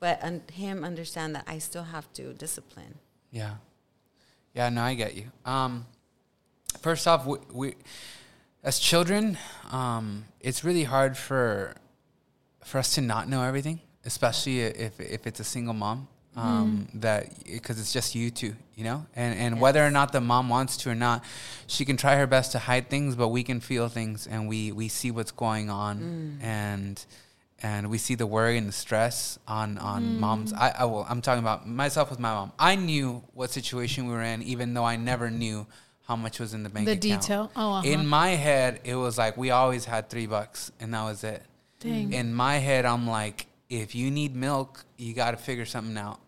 but 0.05 0.23
un- 0.23 0.43
him 0.53 0.85
understand 0.85 1.35
that 1.35 1.45
I 1.47 1.57
still 1.57 1.85
have 1.85 2.13
to 2.13 2.35
discipline. 2.35 2.99
Yeah. 3.31 3.55
Yeah, 4.53 4.69
no, 4.69 4.83
I 4.83 4.93
get 4.93 5.15
you. 5.15 5.33
Um, 5.47 5.87
first 6.81 7.09
off, 7.09 7.25
we, 7.25 7.39
we 7.55 7.75
as 8.65 8.79
children, 8.79 9.39
um, 9.71 10.25
it's 10.41 10.65
really 10.65 10.85
hard 10.85 11.17
for 11.17 11.75
for 12.65 12.79
us 12.79 12.95
to 12.95 13.01
not 13.01 13.29
know 13.29 13.43
everything, 13.43 13.81
especially 14.05 14.61
if 14.61 14.99
if 15.01 15.27
it's 15.27 15.41
a 15.41 15.45
single 15.45 15.75
mom. 15.75 16.09
Um, 16.37 16.89
That 16.95 17.45
because 17.45 17.79
it's 17.79 17.93
just 17.93 18.17
you 18.17 18.29
two, 18.31 18.57
you 18.75 18.83
know, 18.83 19.07
and 19.15 19.39
and 19.39 19.61
whether 19.61 19.87
or 19.87 19.91
not 19.91 20.11
the 20.13 20.21
mom 20.21 20.49
wants 20.49 20.77
to 20.79 20.91
or 20.91 20.95
not, 20.97 21.23
she 21.69 21.85
can 21.85 21.97
try 21.97 22.17
her 22.17 22.27
best 22.27 22.51
to 22.53 22.59
hide 22.59 22.91
things, 22.91 23.15
but 23.15 23.29
we 23.29 23.45
can 23.45 23.61
feel 23.61 23.89
things 23.89 24.27
and 24.27 24.49
we 24.49 24.73
we 24.73 24.89
see 24.89 25.13
what's 25.13 25.31
going 25.31 25.71
on 25.71 26.39
and 26.43 27.07
and 27.63 27.89
we 27.89 27.99
see 27.99 28.17
the 28.17 28.27
worry 28.27 28.59
and 28.59 28.67
the 28.67 28.73
stress 28.73 29.39
on 29.47 29.79
on 29.79 30.19
moms. 30.19 30.53
I, 30.53 30.71
I 30.81 30.85
will, 30.87 31.07
I'm 31.09 31.21
talking 31.23 31.43
about 31.43 31.69
myself 31.69 32.11
with 32.11 32.19
my 32.19 32.33
mom. 32.33 32.51
I 32.59 32.75
knew 32.75 33.23
what 33.33 33.51
situation 33.51 34.09
we 34.09 34.13
were 34.15 34.23
in, 34.23 34.43
even 34.43 34.75
though 34.75 34.85
I 34.85 34.97
never 34.97 35.31
knew 35.31 35.67
how 36.07 36.17
much 36.17 36.39
was 36.39 36.55
in 36.55 36.63
the 36.63 36.69
bank 36.69 36.87
The 36.87 36.93
account. 36.93 37.23
detail? 37.23 37.51
Oh, 37.57 37.73
uh-huh. 37.75 37.89
In 37.89 38.07
my 38.07 38.31
head, 38.31 38.81
it 38.85 38.95
was 38.95 39.17
like 39.19 39.37
we 39.37 39.51
always 39.51 39.85
had 39.87 40.11
three 40.11 40.27
bucks, 40.27 40.71
and 40.81 40.93
that 40.95 41.03
was 41.05 41.25
it. 41.25 41.43
Dang. 41.81 42.13
In 42.13 42.35
my 42.35 42.57
head, 42.57 42.85
I'm 42.85 43.07
like, 43.07 43.47
if 43.69 43.95
you 43.95 44.11
need 44.11 44.35
milk, 44.37 44.85
you 44.97 45.15
got 45.15 45.33
to 45.33 45.37
figure 45.37 45.65
something 45.65 45.97
out 45.99 46.21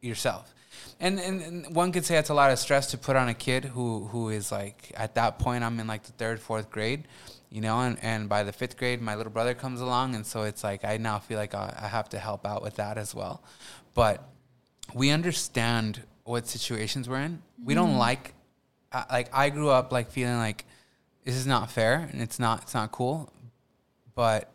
yourself. 0.00 0.54
And, 1.00 1.18
and 1.18 1.40
and 1.42 1.74
one 1.74 1.92
could 1.92 2.04
say 2.04 2.18
it's 2.18 2.30
a 2.30 2.34
lot 2.34 2.50
of 2.52 2.58
stress 2.58 2.90
to 2.92 2.98
put 2.98 3.16
on 3.16 3.28
a 3.28 3.34
kid 3.34 3.64
who 3.64 4.04
who 4.06 4.28
is 4.28 4.52
like 4.52 4.92
at 4.96 5.14
that 5.16 5.38
point 5.38 5.64
I'm 5.64 5.78
in 5.80 5.86
like 5.86 6.04
the 6.04 6.12
third 6.12 6.40
fourth 6.40 6.70
grade, 6.70 7.04
you 7.50 7.60
know, 7.60 7.80
and, 7.80 7.98
and 8.02 8.28
by 8.28 8.42
the 8.44 8.52
fifth 8.52 8.76
grade 8.76 9.00
my 9.02 9.14
little 9.14 9.32
brother 9.32 9.54
comes 9.54 9.80
along 9.80 10.14
and 10.14 10.24
so 10.24 10.42
it's 10.42 10.62
like 10.62 10.84
I 10.84 10.96
now 10.98 11.18
feel 11.18 11.38
like 11.38 11.54
I, 11.54 11.74
I 11.82 11.88
have 11.88 12.08
to 12.10 12.18
help 12.18 12.46
out 12.46 12.62
with 12.62 12.76
that 12.76 12.96
as 12.98 13.14
well, 13.14 13.42
but 13.94 14.22
we 14.94 15.10
understand 15.10 16.02
what 16.24 16.46
situations 16.46 17.08
we're 17.08 17.20
in. 17.20 17.42
We 17.62 17.74
don't 17.74 17.96
like 17.96 18.34
I- 18.94 19.06
like 19.12 19.28
I 19.32 19.50
grew 19.50 19.68
up 19.70 19.92
like 19.92 20.10
feeling 20.10 20.36
like 20.38 20.64
this 21.24 21.34
is 21.34 21.46
not 21.46 21.70
fair 21.70 22.08
and 22.12 22.20
it's 22.22 22.38
not 22.38 22.62
it's 22.62 22.74
not 22.74 22.92
cool, 22.92 23.32
but 24.14 24.50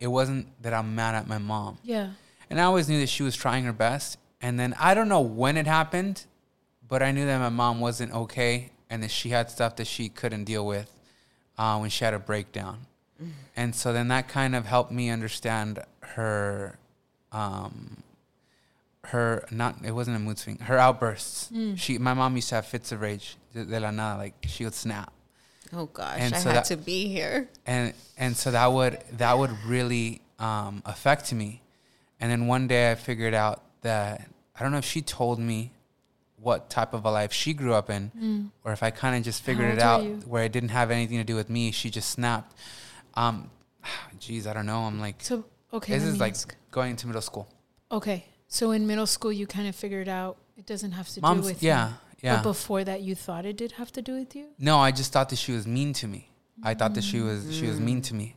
it 0.00 0.08
wasn't 0.08 0.46
that 0.62 0.74
I'm 0.74 0.94
mad 0.94 1.14
at 1.14 1.26
my 1.28 1.38
mom. 1.38 1.78
Yeah. 1.82 2.10
And 2.50 2.60
I 2.60 2.64
always 2.64 2.88
knew 2.88 3.00
that 3.00 3.08
she 3.08 3.22
was 3.22 3.36
trying 3.36 3.64
her 3.64 3.72
best. 3.72 4.18
And 4.42 4.58
then 4.60 4.74
I 4.78 4.92
don't 4.94 5.08
know 5.08 5.20
when 5.22 5.56
it 5.56 5.66
happened, 5.66 6.24
but 6.86 7.02
I 7.02 7.10
knew 7.12 7.24
that 7.24 7.38
my 7.38 7.48
mom 7.48 7.80
wasn't 7.80 8.12
okay 8.12 8.70
and 8.90 9.02
that 9.02 9.10
she 9.10 9.30
had 9.30 9.50
stuff 9.50 9.76
that 9.76 9.86
she 9.86 10.08
couldn't 10.10 10.44
deal 10.44 10.66
with 10.66 10.90
uh, 11.56 11.78
when 11.78 11.88
she 11.90 12.04
had 12.04 12.12
a 12.14 12.18
breakdown. 12.18 12.86
And 13.56 13.74
so 13.74 13.92
then 13.92 14.08
that 14.08 14.28
kind 14.28 14.54
of 14.56 14.66
helped 14.66 14.90
me 14.92 15.08
understand 15.08 15.78
her, 16.00 16.78
um, 17.32 17.98
her 19.04 19.46
not 19.50 19.76
it 19.84 19.92
wasn't 19.92 20.16
a 20.16 20.20
mood 20.20 20.38
swing, 20.38 20.58
her 20.58 20.78
outbursts. 20.78 21.50
She 21.76 21.96
my 21.98 22.12
mom 22.14 22.34
used 22.36 22.48
to 22.50 22.56
have 22.56 22.66
fits 22.66 22.90
of 22.92 23.00
rage 23.00 23.36
de, 23.54 23.64
de 23.64 23.80
la 23.80 23.90
nada, 23.90 24.18
like 24.18 24.34
she 24.46 24.64
would 24.64 24.74
snap 24.74 25.12
Oh 25.72 25.86
gosh, 25.86 26.18
And 26.20 26.34
I 26.34 26.38
so 26.38 26.48
had 26.50 26.56
that- 26.58 26.64
to 26.66 26.76
be 26.76 27.08
here. 27.08 27.48
and 27.66 27.94
and 28.18 28.36
so 28.36 28.50
that 28.50 28.66
would 28.72 28.98
that 29.16 29.38
would 29.38 29.50
really 29.66 30.20
um, 30.38 30.82
affect 30.84 31.32
me. 31.32 31.62
And 32.20 32.30
then 32.30 32.46
one 32.46 32.66
day 32.68 32.90
I 32.90 32.94
figured 32.96 33.34
out 33.34 33.62
that 33.82 34.28
I 34.56 34.62
don't 34.62 34.72
know 34.72 34.78
if 34.78 34.84
she 34.84 35.00
told 35.02 35.38
me 35.40 35.72
what 36.38 36.68
type 36.68 36.92
of 36.92 37.04
a 37.06 37.10
life 37.10 37.32
she 37.32 37.54
grew 37.54 37.72
up 37.74 37.88
in, 37.90 38.50
or 38.64 38.72
if 38.72 38.82
I 38.82 38.90
kind 38.90 39.16
of 39.16 39.22
just 39.24 39.42
figured 39.42 39.70
old 39.70 39.78
it 39.78 39.82
out 39.82 40.02
you? 40.04 40.16
where 40.26 40.44
it 40.44 40.52
didn't 40.52 40.68
have 40.70 40.90
anything 40.90 41.16
to 41.18 41.24
do 41.24 41.34
with 41.34 41.48
me. 41.48 41.70
She 41.72 41.88
just 41.90 42.10
snapped. 42.10 42.54
Um, 43.14 43.50
geez, 44.20 44.46
I 44.46 44.52
don't 44.52 44.66
know. 44.66 44.80
I'm 44.80 45.00
like, 45.00 45.16
So 45.22 45.44
okay. 45.72 45.94
this 45.94 46.04
is 46.04 46.20
like 46.20 46.34
ask. 46.34 46.54
going 46.70 46.90
into 46.90 47.06
middle 47.06 47.22
school. 47.22 47.48
okay. 47.90 48.26
So 48.48 48.70
in 48.72 48.86
middle 48.86 49.06
school, 49.06 49.32
you 49.32 49.46
kind 49.46 49.66
of 49.66 49.74
figured 49.74 50.08
out 50.08 50.36
it 50.56 50.66
doesn't 50.66 50.92
have 50.92 51.08
to 51.08 51.20
Mom's, 51.20 51.42
do 51.46 51.54
with 51.54 51.62
yeah, 51.62 51.88
you. 51.88 51.94
Yeah. 52.24 52.36
But 52.36 52.44
before 52.44 52.82
that, 52.84 53.02
you 53.02 53.14
thought 53.14 53.44
it 53.44 53.56
did 53.58 53.72
have 53.72 53.92
to 53.92 54.02
do 54.02 54.14
with 54.14 54.34
you. 54.34 54.46
No, 54.58 54.78
I 54.78 54.92
just 54.92 55.12
thought 55.12 55.28
that 55.28 55.36
she 55.36 55.52
was 55.52 55.66
mean 55.66 55.92
to 55.94 56.08
me. 56.08 56.30
I 56.62 56.72
thought 56.72 56.94
that 56.94 57.04
she 57.04 57.20
was 57.20 57.54
she 57.54 57.66
was 57.66 57.78
mean 57.78 58.00
to 58.02 58.14
me, 58.14 58.34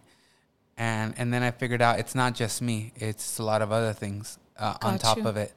and 0.75 1.13
and 1.17 1.33
then 1.33 1.41
I 1.41 1.51
figured 1.51 1.81
out 1.81 1.97
it's 1.99 2.13
not 2.13 2.35
just 2.35 2.61
me; 2.61 2.91
it's 2.95 3.39
a 3.39 3.43
lot 3.43 3.61
of 3.61 3.71
other 3.71 3.93
things 3.93 4.39
uh, 4.57 4.75
on 4.81 4.99
top 4.99 5.17
you. 5.17 5.27
of 5.27 5.37
it. 5.37 5.53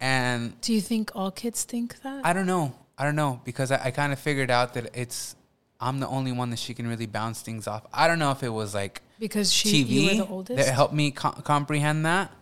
And 0.00 0.60
Do 0.60 0.72
you 0.72 0.80
think 0.80 1.12
all 1.14 1.30
kids 1.30 1.62
think 1.62 2.02
that? 2.02 2.26
I 2.26 2.32
don't 2.32 2.46
know. 2.46 2.74
I 2.98 3.04
don't 3.04 3.14
know 3.14 3.40
because 3.44 3.70
I, 3.70 3.80
I 3.84 3.90
kind 3.92 4.12
of 4.12 4.18
figured 4.18 4.50
out 4.50 4.74
that 4.74 4.90
it's 4.94 5.36
I'm 5.80 6.00
the 6.00 6.08
only 6.08 6.32
one 6.32 6.50
that 6.50 6.58
she 6.58 6.74
can 6.74 6.88
really 6.88 7.06
bounce 7.06 7.42
things 7.42 7.68
off. 7.68 7.86
I 7.92 8.08
don't 8.08 8.18
know 8.18 8.32
if 8.32 8.42
it 8.42 8.48
was 8.48 8.74
like 8.74 9.02
because 9.20 9.52
she, 9.52 9.82
you 9.82 10.06
were 10.06 10.12
TV 10.12 10.16
the 10.16 10.26
oldest. 10.26 10.56
that 10.56 10.74
helped 10.74 10.94
me 10.94 11.12
co- 11.12 11.30
comprehend 11.30 12.06
that. 12.06 12.32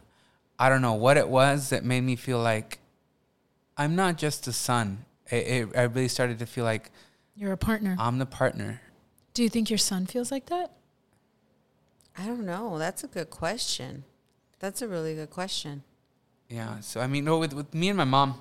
I 0.58 0.70
don't 0.70 0.80
know 0.80 0.94
what 0.94 1.18
it 1.18 1.28
was 1.28 1.70
that 1.70 1.84
made 1.84 2.02
me 2.02 2.16
feel 2.16 2.38
like 2.38 2.78
I'm 3.76 3.96
not 3.96 4.16
just 4.16 4.46
a 4.46 4.52
son. 4.52 5.04
It, 5.30 5.37
it, 5.46 5.76
I 5.76 5.82
really 5.82 6.08
started 6.08 6.38
to 6.40 6.46
feel 6.46 6.64
like 6.64 6.90
You're 7.37 7.52
a 7.52 7.56
partner. 7.56 7.96
I'm 7.99 8.18
the 8.18 8.26
partner. 8.26 8.80
Do 9.34 9.42
you 9.42 9.49
think 9.49 9.70
your 9.70 9.78
son 9.78 10.06
feels 10.06 10.30
like 10.32 10.46
that? 10.46 10.72
I 12.18 12.26
don't 12.26 12.44
know. 12.44 12.78
That's 12.78 13.04
a 13.04 13.06
good 13.06 13.30
question. 13.30 14.04
That's 14.58 14.82
a 14.82 14.88
really 14.88 15.14
good 15.14 15.30
question. 15.30 15.82
Yeah. 16.49 16.80
So 16.80 17.00
I 17.00 17.06
mean, 17.06 17.25
no, 17.25 17.38
with 17.38 17.52
with 17.54 17.72
me 17.72 17.88
and 17.88 17.96
my 17.96 18.04
mom, 18.04 18.34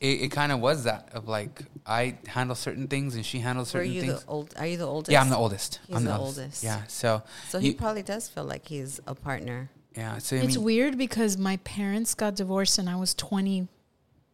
it, 0.00 0.22
it 0.22 0.28
kind 0.30 0.52
of 0.52 0.60
was 0.60 0.84
that 0.84 1.08
of 1.14 1.26
like 1.28 1.62
I 1.86 2.18
handle 2.26 2.54
certain 2.54 2.86
things 2.86 3.14
and 3.16 3.24
she 3.24 3.38
handles 3.40 3.72
Were 3.72 3.80
certain 3.80 3.92
you 3.92 4.00
things. 4.02 4.22
the 4.22 4.28
old? 4.28 4.54
Are 4.58 4.66
you 4.66 4.76
the 4.76 4.84
oldest? 4.86 5.10
yeah, 5.10 5.20
I'm 5.22 5.30
the 5.30 5.36
oldest. 5.36 5.80
He's 5.86 5.96
I'm 5.96 6.04
the 6.04 6.16
oldest. 6.16 6.62
Yeah. 6.62 6.82
So 6.86 7.22
So 7.48 7.58
he 7.58 7.68
you- 7.68 7.74
probably 7.74 8.02
does 8.02 8.28
feel 8.28 8.44
like 8.44 8.68
he's 8.68 9.00
a 9.06 9.14
partner. 9.14 9.70
yeah. 9.96 10.18
So 10.18 10.36
I 10.36 10.40
it's 10.40 10.56
mean, 10.56 10.64
weird 10.64 10.98
because 10.98 11.36
my 11.38 11.56
parents 11.58 12.14
got 12.14 12.36
divorced 12.36 12.78
and 12.78 12.88
I 12.88 12.96
was 12.96 13.14
20 13.14 13.66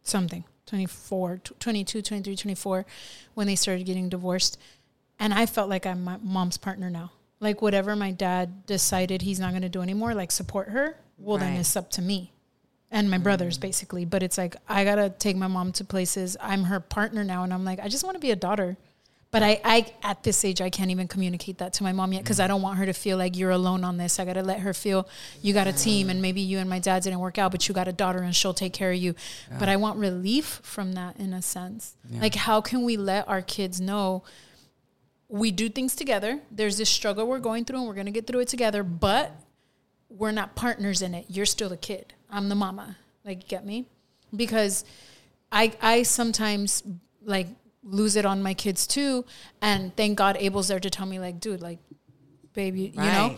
something, 0.03 0.43
24, 0.69 1.41
22, 1.59 2.01
23, 2.01 2.35
24 2.35 2.85
when 3.33 3.47
they 3.47 3.55
started 3.55 3.85
getting 3.85 4.09
divorced. 4.09 4.59
And 5.19 5.33
I 5.33 5.45
felt 5.45 5.69
like 5.69 5.85
I'm 5.85 6.03
my 6.03 6.17
mom's 6.21 6.57
partner 6.57 6.89
now. 6.89 7.11
Like 7.39 7.61
whatever 7.61 7.95
my 7.95 8.11
dad 8.11 8.65
decided 8.65 9.21
he's 9.21 9.39
not 9.39 9.51
going 9.51 9.63
to 9.63 9.69
do 9.69 9.81
anymore, 9.81 10.13
like 10.13 10.31
support 10.31 10.69
her, 10.69 10.97
well, 11.17 11.37
then 11.37 11.53
it's 11.53 11.75
up 11.75 11.89
to 11.91 12.01
me 12.01 12.33
and 12.91 13.09
my 13.09 13.17
brothers 13.17 13.57
mm. 13.57 13.61
basically. 13.61 14.05
But 14.05 14.23
it's 14.23 14.37
like, 14.37 14.55
I 14.67 14.83
got 14.83 14.95
to 14.95 15.09
take 15.09 15.35
my 15.35 15.47
mom 15.47 15.71
to 15.73 15.85
places. 15.85 16.37
I'm 16.39 16.65
her 16.65 16.79
partner 16.79 17.23
now. 17.23 17.43
And 17.43 17.53
I'm 17.53 17.65
like, 17.65 17.79
I 17.79 17.87
just 17.87 18.03
want 18.03 18.15
to 18.15 18.19
be 18.19 18.31
a 18.31 18.35
daughter. 18.35 18.77
But 19.31 19.43
I, 19.43 19.61
I, 19.63 19.93
at 20.01 20.23
this 20.23 20.43
age, 20.43 20.59
I 20.59 20.71
can't 20.71 20.89
even 20.89 21.07
communicate 21.07 21.59
that 21.59 21.73
to 21.73 21.83
my 21.83 21.91
mom 21.91 22.13
yet 22.13 22.23
because 22.23 22.39
I 22.39 22.47
don't 22.47 22.63
want 22.63 22.79
her 22.79 22.87
to 22.87 22.93
feel 22.93 23.15
like 23.15 23.37
you're 23.37 23.51
alone 23.51 23.83
on 23.83 23.97
this. 23.97 24.19
I 24.19 24.25
got 24.25 24.33
to 24.33 24.41
let 24.41 24.61
her 24.61 24.73
feel 24.73 25.07
you 25.43 25.53
got 25.53 25.67
a 25.67 25.73
team 25.73 26.09
and 26.09 26.19
maybe 26.19 26.41
you 26.41 26.57
and 26.57 26.67
my 26.67 26.79
dad 26.79 27.03
didn't 27.03 27.19
work 27.19 27.37
out, 27.37 27.51
but 27.51 27.67
you 27.67 27.75
got 27.75 27.87
a 27.87 27.93
daughter 27.93 28.19
and 28.19 28.35
she'll 28.35 28.55
take 28.55 28.73
care 28.73 28.91
of 28.91 28.97
you. 28.97 29.13
But 29.59 29.69
I 29.69 29.75
want 29.75 29.99
relief 29.99 30.61
from 30.63 30.93
that 30.93 31.17
in 31.17 31.33
a 31.33 31.43
sense. 31.43 31.95
Like, 32.11 32.33
how 32.33 32.59
can 32.59 32.83
we 32.83 32.97
let 32.97 33.27
our 33.27 33.43
kids 33.43 33.79
know 33.79 34.23
we 35.27 35.51
do 35.51 35.69
things 35.69 35.95
together? 35.95 36.39
There's 36.49 36.77
this 36.77 36.89
struggle 36.89 37.27
we're 37.27 37.37
going 37.37 37.65
through 37.65 37.77
and 37.79 37.87
we're 37.87 37.93
going 37.93 38.07
to 38.07 38.11
get 38.11 38.25
through 38.25 38.39
it 38.39 38.47
together, 38.47 38.81
but 38.81 39.31
we're 40.09 40.31
not 40.31 40.55
partners 40.55 41.03
in 41.03 41.13
it. 41.13 41.25
You're 41.29 41.45
still 41.45 41.69
the 41.69 41.77
kid. 41.77 42.15
I'm 42.31 42.49
the 42.49 42.55
mama. 42.55 42.97
Like, 43.23 43.47
get 43.47 43.63
me? 43.63 43.85
Because 44.35 44.85
I 45.51 45.73
I 45.81 46.01
sometimes 46.01 46.81
like 47.23 47.47
lose 47.83 48.15
it 48.15 48.25
on 48.25 48.41
my 48.43 48.53
kids 48.53 48.85
too, 48.87 49.25
and 49.61 49.95
thank 49.95 50.17
God 50.17 50.37
Abel's 50.39 50.67
there 50.67 50.79
to 50.79 50.89
tell 50.89 51.05
me 51.05 51.19
like, 51.19 51.39
dude, 51.39 51.61
like, 51.61 51.79
baby, 52.53 52.91
you 52.93 53.01
know. 53.01 53.37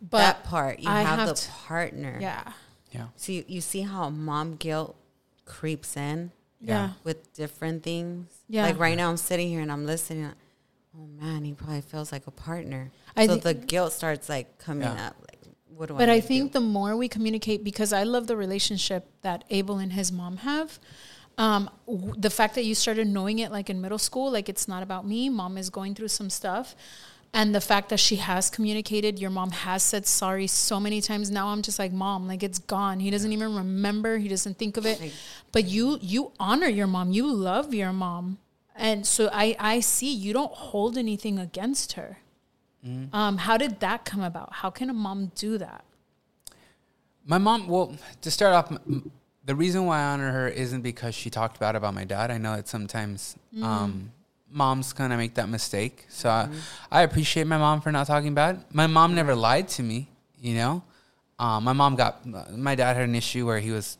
But 0.00 0.18
that 0.18 0.44
part, 0.44 0.78
you 0.78 0.88
I 0.88 1.02
have, 1.02 1.18
have 1.20 1.28
the 1.28 1.34
to- 1.34 1.50
partner. 1.50 2.18
yeah, 2.20 2.52
yeah. 2.92 3.06
So 3.16 3.32
you, 3.32 3.44
you 3.48 3.60
see 3.60 3.80
how 3.82 4.10
mom 4.10 4.54
guilt 4.56 4.94
creeps 5.44 5.96
in 5.96 6.30
yeah, 6.60 6.90
with 7.04 7.32
different 7.34 7.82
things. 7.82 8.26
Yeah. 8.48 8.64
Like 8.66 8.78
right 8.78 8.96
now, 8.96 9.10
I'm 9.10 9.16
sitting 9.16 9.48
here 9.48 9.60
and 9.60 9.72
I'm 9.72 9.86
listening. 9.86 10.30
Oh 10.96 11.06
man, 11.20 11.44
he 11.44 11.52
probably 11.52 11.80
feels 11.80 12.12
like 12.12 12.26
a 12.26 12.30
partner. 12.30 12.90
I 13.16 13.26
so 13.26 13.34
thi- 13.36 13.40
the 13.40 13.54
guilt 13.54 13.92
starts 13.92 14.28
like 14.28 14.58
coming 14.58 14.82
Yeah. 14.84 15.08
up. 15.08 15.16
Like, 15.20 15.38
what 15.68 15.88
do 15.88 15.94
I? 15.94 15.98
But 15.98 16.10
I 16.10 16.14
need 16.16 16.24
think 16.24 16.52
do? 16.52 16.60
the 16.60 16.64
more 16.66 16.96
we 16.96 17.08
communicate, 17.08 17.64
because 17.64 17.92
I 17.92 18.02
love 18.04 18.26
the 18.28 18.36
relationship 18.36 19.08
that 19.22 19.44
Abel 19.50 19.78
and 19.78 19.92
his 19.94 20.12
mom 20.12 20.38
have. 20.38 20.78
Um, 21.38 21.70
w- 21.86 22.14
the 22.18 22.30
fact 22.30 22.54
that 22.56 22.64
you 22.64 22.74
started 22.74 23.06
knowing 23.06 23.38
it 23.38 23.50
like 23.50 23.70
in 23.70 23.80
middle 23.80 23.98
school, 23.98 24.30
like 24.30 24.48
it's 24.48 24.68
not 24.68 24.82
about 24.82 25.06
me. 25.06 25.28
Mom 25.30 25.56
is 25.56 25.70
going 25.70 25.94
through 25.94 26.08
some 26.08 26.28
stuff. 26.28 26.74
And 27.32 27.54
the 27.54 27.60
fact 27.60 27.90
that 27.90 28.00
she 28.00 28.16
has 28.16 28.48
communicated, 28.50 29.18
your 29.18 29.30
mom 29.30 29.50
has 29.50 29.82
said 29.82 30.06
sorry 30.06 30.46
so 30.46 30.80
many 30.80 31.00
times. 31.00 31.30
Now 31.30 31.48
I'm 31.48 31.60
just 31.62 31.78
like, 31.78 31.92
mom, 31.92 32.26
like 32.26 32.42
it's 32.42 32.58
gone. 32.58 33.00
He 33.00 33.10
doesn't 33.10 33.32
even 33.32 33.54
remember. 33.54 34.18
He 34.18 34.28
doesn't 34.28 34.58
think 34.58 34.76
of 34.76 34.84
it. 34.86 34.98
But 35.52 35.66
you 35.66 35.98
you 36.00 36.32
honor 36.40 36.68
your 36.68 36.86
mom. 36.86 37.12
You 37.12 37.30
love 37.32 37.72
your 37.74 37.92
mom. 37.92 38.38
And 38.74 39.06
so 39.06 39.28
I 39.32 39.54
I 39.58 39.80
see 39.80 40.12
you 40.12 40.32
don't 40.32 40.52
hold 40.52 40.96
anything 40.96 41.38
against 41.38 41.92
her. 41.92 42.18
Um, 43.12 43.36
how 43.38 43.58
did 43.58 43.80
that 43.80 44.04
come 44.06 44.22
about? 44.22 44.54
How 44.54 44.70
can 44.70 44.88
a 44.88 44.94
mom 44.94 45.30
do 45.34 45.58
that? 45.58 45.84
My 47.26 47.36
mom, 47.36 47.68
well, 47.68 47.94
to 48.22 48.30
start 48.30 48.54
off, 48.54 48.78
the 49.48 49.54
reason 49.54 49.86
why 49.86 49.98
I 50.00 50.04
honor 50.12 50.30
her 50.30 50.46
isn't 50.46 50.82
because 50.82 51.14
she 51.14 51.30
talked 51.30 51.58
bad 51.58 51.74
about 51.74 51.94
my 51.94 52.04
dad. 52.04 52.30
I 52.30 52.36
know 52.36 52.54
that 52.56 52.68
sometimes 52.68 53.34
um, 53.62 54.12
moms 54.50 54.92
kind 54.92 55.10
of 55.10 55.18
make 55.18 55.34
that 55.36 55.48
mistake. 55.48 56.04
So 56.10 56.28
I, 56.28 56.50
I 56.92 57.00
appreciate 57.00 57.46
my 57.46 57.56
mom 57.56 57.80
for 57.80 57.90
not 57.90 58.06
talking 58.06 58.34
bad. 58.34 58.62
My 58.74 58.86
mom 58.86 59.14
never 59.14 59.34
lied 59.34 59.68
to 59.68 59.82
me, 59.82 60.06
you 60.38 60.54
know? 60.54 60.82
Um, 61.38 61.64
my 61.64 61.72
mom 61.72 61.96
got, 61.96 62.26
my 62.54 62.74
dad 62.74 62.94
had 62.96 63.08
an 63.08 63.14
issue 63.14 63.46
where 63.46 63.58
he 63.58 63.70
was 63.70 63.96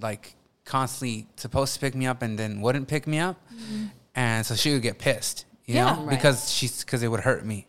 like 0.00 0.34
constantly 0.64 1.28
supposed 1.36 1.74
to 1.74 1.78
pick 1.80 1.94
me 1.94 2.06
up 2.08 2.20
and 2.22 2.36
then 2.36 2.60
wouldn't 2.60 2.88
pick 2.88 3.06
me 3.06 3.20
up. 3.20 3.40
And 4.16 4.44
so 4.44 4.56
she 4.56 4.72
would 4.72 4.82
get 4.82 4.98
pissed, 4.98 5.44
you 5.66 5.76
Yeah. 5.76 5.94
know, 5.94 6.02
Right. 6.02 6.10
because 6.16 6.50
she's, 6.50 6.82
because 6.82 7.04
it 7.04 7.08
would 7.08 7.20
hurt 7.20 7.46
me. 7.46 7.68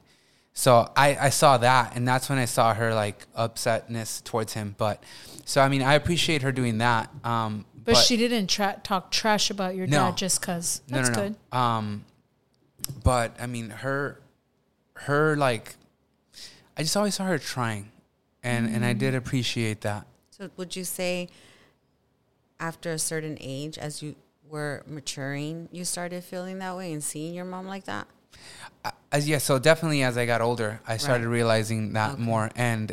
So 0.57 0.89
I, 0.95 1.17
I 1.17 1.29
saw 1.29 1.57
that, 1.57 1.95
and 1.97 2.07
that's 2.07 2.29
when 2.29 2.37
I 2.39 2.45
saw 2.45 2.73
her 2.73 2.95
like 2.95 3.27
upsetness 3.37 4.23
towards 4.23 4.53
him. 4.53 4.73
But 4.77 5.03
so 5.43 5.59
I 5.61 5.67
mean, 5.67 5.81
I 5.81 5.95
appreciate 5.95 6.41
her 6.43 6.51
doing 6.53 6.77
that. 6.77 7.09
Um, 7.25 7.65
But, 7.83 7.97
she 7.97 8.15
didn't 8.15 8.47
tra- 8.47 8.79
talk 8.81 9.11
trash 9.11 9.49
about 9.51 9.75
your 9.75 9.85
No. 9.85 10.05
dad 10.09 10.17
just 10.17 10.39
because. 10.39 10.81
no, 10.89 10.97
That's 10.97 11.09
no, 11.09 11.15
good. 11.23 11.35
no. 11.51 11.59
Um, 11.59 12.05
but 13.03 13.35
I 13.39 13.47
mean, 13.47 13.69
her, 13.69 14.21
her 14.93 15.35
like, 15.35 15.75
I 16.77 16.83
just 16.83 16.95
always 16.95 17.15
saw 17.15 17.25
her 17.25 17.37
trying, 17.37 17.91
and 18.41 18.73
and 18.73 18.85
I 18.85 18.93
did 18.93 19.13
Mm. 19.13 19.17
appreciate 19.17 19.81
that. 19.81 20.07
So 20.31 20.49
would 20.55 20.75
you 20.75 20.85
say 20.85 21.27
after 22.61 22.91
a 22.91 22.99
certain 22.99 23.37
age, 23.41 23.77
as 23.77 24.01
you 24.01 24.15
were 24.49 24.83
maturing, 24.87 25.67
you 25.73 25.83
started 25.83 26.23
feeling 26.23 26.59
that 26.59 26.77
way 26.77 26.93
and 26.93 27.03
seeing 27.03 27.33
your 27.33 27.45
mom 27.45 27.67
like 27.67 27.83
that? 27.85 28.07
As 29.11 29.27
yeah, 29.27 29.39
so 29.39 29.57
definitely 29.57 30.03
as 30.03 30.17
I 30.17 30.25
got 30.25 30.41
older, 30.41 30.81
I 30.87 30.97
started 30.97 31.25
Right. 31.25 31.33
realizing 31.33 31.93
that 31.93 32.13
Okay. 32.13 32.21
more. 32.21 32.51
And 32.55 32.91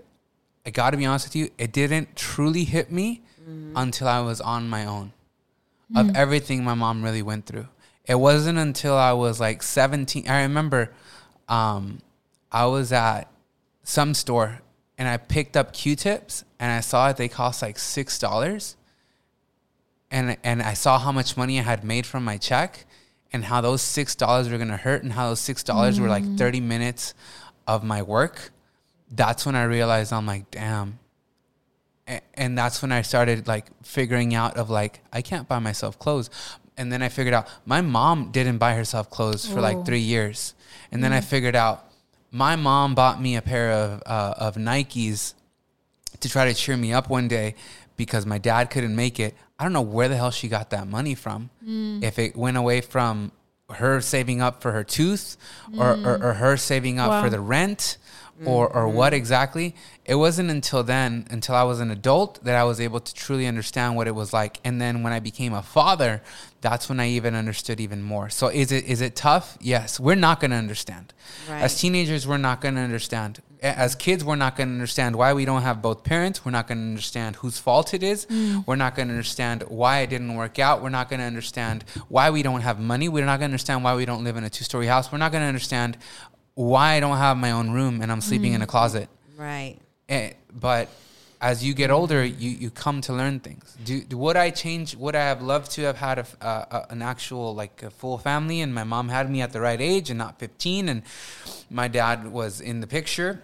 I 0.65 0.71
got 0.71 0.91
to 0.91 0.97
be 0.97 1.05
honest 1.05 1.27
with 1.27 1.37
you, 1.37 1.51
it 1.59 1.73
didn't 1.73 2.17
truly 2.17 2.65
hit 2.65 2.91
me 2.93 3.23
until 3.75 4.09
I 4.09 4.21
was 4.21 4.41
on 4.41 4.69
my 4.69 4.85
own. 4.87 5.13
Of 5.95 6.11
everything 6.15 6.65
my 6.65 6.73
mom 6.75 7.03
really 7.03 7.21
went 7.21 7.45
through, 7.45 7.69
it 8.07 8.15
wasn't 8.15 8.59
until 8.59 8.97
I 8.97 9.13
was 9.13 9.39
like 9.41 9.63
seventeen. 9.63 10.27
I 10.27 10.41
remember, 10.43 10.91
um, 11.49 12.01
I 12.51 12.65
was 12.67 12.93
at 12.93 13.25
some 13.83 14.15
store 14.15 14.61
and 14.97 15.07
I 15.09 15.19
picked 15.19 15.55
up 15.57 15.75
Q-tips 15.75 16.45
and 16.59 16.73
I 16.73 16.81
saw 16.81 17.09
that 17.09 17.19
they 17.19 17.29
cost 17.29 17.61
like 17.61 17.79
six 17.79 18.19
dollars 18.19 18.77
and 20.11 20.37
and 20.43 20.63
I 20.63 20.75
saw 20.75 20.99
how 20.99 21.13
much 21.13 21.37
money 21.37 21.59
I 21.59 21.63
had 21.63 21.85
made 21.85 22.07
from 22.07 22.25
my 22.25 22.39
check 22.39 22.87
and 23.33 23.45
how 23.45 23.61
those 23.61 23.83
six 23.83 24.15
dollars 24.15 24.49
were 24.49 24.59
gonna 24.59 24.77
hurt 24.77 25.03
and 25.03 25.13
how 25.13 25.29
those 25.29 25.41
six 25.41 25.63
dollars 25.63 25.99
were 26.01 26.09
like 26.09 26.37
thirty 26.37 26.61
minutes 26.61 27.15
of 27.67 27.83
my 27.85 28.03
work, 28.03 28.51
that's 29.11 29.47
when 29.47 29.55
I 29.55 29.65
realized 29.65 30.13
I'm 30.13 30.27
like, 30.27 30.51
damn. 30.51 30.99
And 32.35 32.59
that's 32.59 32.83
when 32.83 32.91
I 32.93 33.03
started 33.03 33.47
like 33.47 33.67
figuring 33.83 34.35
out 34.35 34.57
of 34.57 34.69
like 34.71 35.01
I 35.13 35.23
can't 35.23 35.47
buy 35.49 35.59
myself 35.61 35.99
clothes. 35.99 36.31
And 36.77 36.91
then 36.93 37.03
I 37.03 37.09
figured 37.09 37.35
out 37.35 37.49
my 37.65 37.81
mom 37.81 38.31
didn't 38.33 38.59
buy 38.59 38.75
herself 38.75 39.09
clothes 39.09 39.47
for 39.47 39.59
Oh. 39.59 39.63
like 39.63 39.87
three 39.87 40.01
years. 40.01 40.55
And 40.91 41.03
then 41.03 41.13
I 41.13 41.21
figured 41.21 41.55
out 41.55 41.87
my 42.31 42.57
mom 42.57 42.95
bought 42.95 43.21
me 43.21 43.37
a 43.37 43.43
pair 43.43 43.71
of 43.73 44.03
uh, 44.05 44.35
of 44.37 44.57
Nikes 44.57 45.35
to 46.21 46.29
try 46.29 46.47
to 46.47 46.55
cheer 46.55 46.77
me 46.77 46.93
up 46.93 47.09
one 47.09 47.29
day 47.29 47.55
because 47.97 48.27
my 48.27 48.39
dad 48.39 48.69
couldn't 48.71 48.97
make 48.97 49.21
it. 49.21 49.35
I 49.63 49.65
don't 49.65 49.73
know 49.73 49.81
where 49.81 50.09
the 50.09 50.17
hell 50.17 50.33
she 50.33 50.49
got 50.49 50.71
that 50.71 50.89
money 50.89 51.15
from. 51.15 51.51
Mm. 51.65 52.03
If 52.03 52.19
it 52.19 52.35
went 52.35 52.57
away 52.57 52.81
from 52.81 53.31
her 53.71 54.01
saving 54.01 54.41
up 54.41 54.61
for 54.61 54.73
her 54.73 54.83
tooth 54.83 55.37
or, 55.79 55.91
or, 55.91 55.95
mm. 55.95 56.21
or 56.25 56.33
her 56.35 56.57
saving 56.57 56.99
up 56.99 57.11
Wow. 57.11 57.23
for 57.23 57.31
the 57.31 57.39
rent 57.39 57.97
or, 58.45 58.69
or 58.69 58.89
what 58.89 59.13
mm-hmm. 59.13 59.19
exactly. 59.19 59.77
It 60.05 60.17
wasn't 60.17 60.51
until 60.51 60.83
then, 60.83 61.29
until 61.31 61.55
I 61.55 61.63
was 61.63 61.79
an 61.79 61.93
adult, 61.93 62.43
that 62.43 62.57
I 62.57 62.65
was 62.65 62.81
able 62.81 62.99
to 62.99 63.15
truly 63.15 63.47
understand 63.47 63.95
what 63.95 64.09
it 64.09 64.17
was 64.17 64.33
like. 64.33 64.59
And 64.65 64.81
then 64.81 65.05
when 65.05 65.13
I 65.13 65.21
became 65.21 65.53
a 65.53 65.63
father, 65.63 66.23
that's 66.61 66.89
when 66.89 66.99
I 66.99 67.11
even 67.11 67.37
understood 67.37 67.79
even 67.79 68.03
more. 68.03 68.31
So 68.31 68.49
is 68.49 68.73
it 68.73 68.85
is 68.87 69.01
it 69.01 69.15
tough? 69.15 69.57
Yes. 69.61 70.01
We're 70.01 70.17
not 70.17 70.41
going 70.41 70.51
to 70.51 70.57
understand. 70.57 71.15
Right. 71.49 71.63
As 71.63 71.81
teenagers, 71.81 72.27
we're 72.27 72.37
not 72.37 72.61
going 72.61 72.75
to 72.75 72.81
understand. 72.81 73.41
A- 73.63 73.79
As 73.79 73.95
kids, 73.95 74.25
we're 74.25 74.37
not 74.37 74.57
going 74.57 74.69
to 74.69 74.75
understand 74.75 75.15
why 75.17 75.33
we 75.33 75.45
don't 75.45 75.63
have 75.63 75.81
both 75.81 76.03
parents. 76.05 76.45
We're 76.45 76.51
not 76.53 76.67
going 76.67 76.79
to 76.79 76.85
understand 76.85 77.37
whose 77.37 77.59
fault 77.59 77.95
it 77.95 78.03
is. 78.03 78.27
We're 78.67 78.77
not 78.77 78.95
going 78.97 79.09
to 79.09 79.15
understand 79.15 79.63
why 79.69 80.01
it 80.01 80.11
didn't 80.11 80.35
work 80.35 80.59
out. 80.59 80.83
We're 80.83 80.89
not 80.91 81.09
going 81.09 81.21
to 81.21 81.27
understand 81.27 81.85
why 82.09 82.31
we 82.31 82.43
don't 82.43 82.61
have 82.63 82.79
money. 82.81 83.09
We're 83.09 83.25
not 83.25 83.39
going 83.39 83.51
to 83.51 83.55
understand 83.55 83.85
why 83.85 83.95
we 83.95 84.05
don't 84.05 84.25
live 84.25 84.37
in 84.37 84.45
a 84.45 84.51
two 84.51 84.65
story 84.65 84.87
house. 84.87 85.11
We're 85.13 85.19
not 85.19 85.33
going 85.33 85.43
to 85.43 85.49
understand 85.49 85.97
why 86.55 86.95
I 86.95 87.01
don't 87.01 87.17
have 87.17 87.37
my 87.37 87.53
own 87.53 87.71
room 87.71 88.03
and 88.03 88.11
I'm 88.13 88.21
sleeping 88.21 88.53
in 88.53 88.63
a 88.63 88.67
closet. 88.67 89.09
Right. 89.39 89.77
And, 90.09 90.35
but 90.53 90.89
as 91.41 91.65
you 91.65 91.73
get 91.75 91.91
older, 91.91 92.25
you, 92.25 92.51
you 92.51 92.71
come 92.71 93.01
to 93.03 93.13
learn 93.13 93.41
things. 93.41 93.77
Do, 93.85 94.03
would 94.17 94.37
I 94.37 94.51
change? 94.51 94.95
Would 94.97 95.17
I 95.17 95.25
have 95.25 95.41
loved 95.43 95.71
to 95.73 95.83
have 95.83 95.97
had 95.97 96.19
a, 96.21 96.27
uh, 96.41 96.65
a- 96.71 96.93
an 96.93 97.01
actual 97.03 97.55
like 97.55 97.83
a 97.83 97.91
full 97.91 98.19
family? 98.19 98.61
And 98.61 98.75
my 98.75 98.85
mom 98.85 99.09
had 99.09 99.31
me 99.31 99.41
at 99.41 99.53
the 99.53 99.61
right 99.61 99.81
age 99.81 100.11
and 100.11 100.19
not 100.19 100.39
fifteen, 100.39 100.89
and 100.89 101.03
my 101.71 101.89
dad 101.89 102.31
was 102.31 102.61
in 102.61 102.81
the 102.81 102.87
picture, 102.87 103.43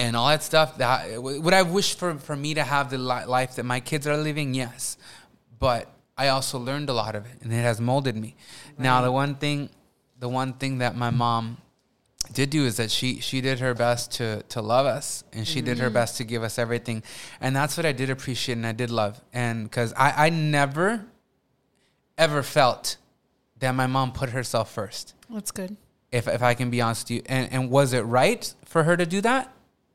and 0.00 0.16
all 0.16 0.28
that 0.28 0.42
stuff. 0.42 0.78
That 0.78 1.22
would 1.22 1.54
I 1.54 1.62
wish 1.62 1.94
for 1.94 2.14
for 2.14 2.34
me 2.34 2.54
to 2.54 2.64
have 2.64 2.90
the 2.90 2.98
life 2.98 3.56
that 3.56 3.64
my 3.64 3.78
kids 3.78 4.06
are 4.06 4.16
living? 4.16 4.54
Yes, 4.54 4.96
but 5.58 5.88
I 6.16 6.28
also 6.28 6.58
learned 6.58 6.88
a 6.88 6.94
lot 6.94 7.14
of 7.14 7.26
it, 7.26 7.42
and 7.42 7.52
it 7.52 7.62
has 7.62 7.80
molded 7.80 8.16
me. 8.16 8.34
Now 8.78 9.02
the 9.02 9.12
one 9.12 9.36
thing, 9.36 9.68
the 10.18 10.28
one 10.28 10.54
thing 10.54 10.78
that 10.78 10.96
my 10.96 11.10
mom 11.10 11.58
did 12.32 12.50
do 12.50 12.64
is 12.64 12.76
that 12.78 12.90
she 12.90 13.20
she 13.20 13.40
did 13.40 13.60
her 13.60 13.74
best 13.74 14.12
to 14.12 14.42
to 14.44 14.62
love 14.62 14.86
us 14.86 15.24
and 15.32 15.46
she 15.48 15.60
did 15.60 15.78
her 15.78 15.86
mm-hmm. 15.86 15.94
best 15.94 16.16
to 16.18 16.24
give 16.24 16.42
us 16.42 16.58
everything 16.58 17.02
and 17.40 17.56
that's 17.56 17.76
what 17.76 17.84
i 17.84 17.90
did 17.90 18.08
appreciate 18.08 18.54
and 18.54 18.66
i 18.66 18.72
did 18.72 18.88
love 18.90 19.20
and 19.32 19.64
because 19.64 19.92
i 19.94 20.26
i 20.26 20.28
never 20.28 21.04
ever 22.18 22.42
felt 22.42 22.98
that 23.58 23.72
my 23.72 23.86
mom 23.86 24.12
put 24.12 24.30
herself 24.30 24.70
first 24.70 25.14
That's 25.28 25.50
good. 25.50 25.76
if 26.12 26.28
if 26.28 26.42
i 26.42 26.54
can 26.54 26.70
be 26.70 26.80
honest 26.80 27.06
with 27.06 27.16
you 27.16 27.22
and 27.26 27.50
and 27.52 27.70
was 27.70 27.92
it 27.94 28.02
right 28.02 28.54
for 28.64 28.84
her 28.84 28.96
to 28.96 29.06
do 29.06 29.20
that 29.22 29.50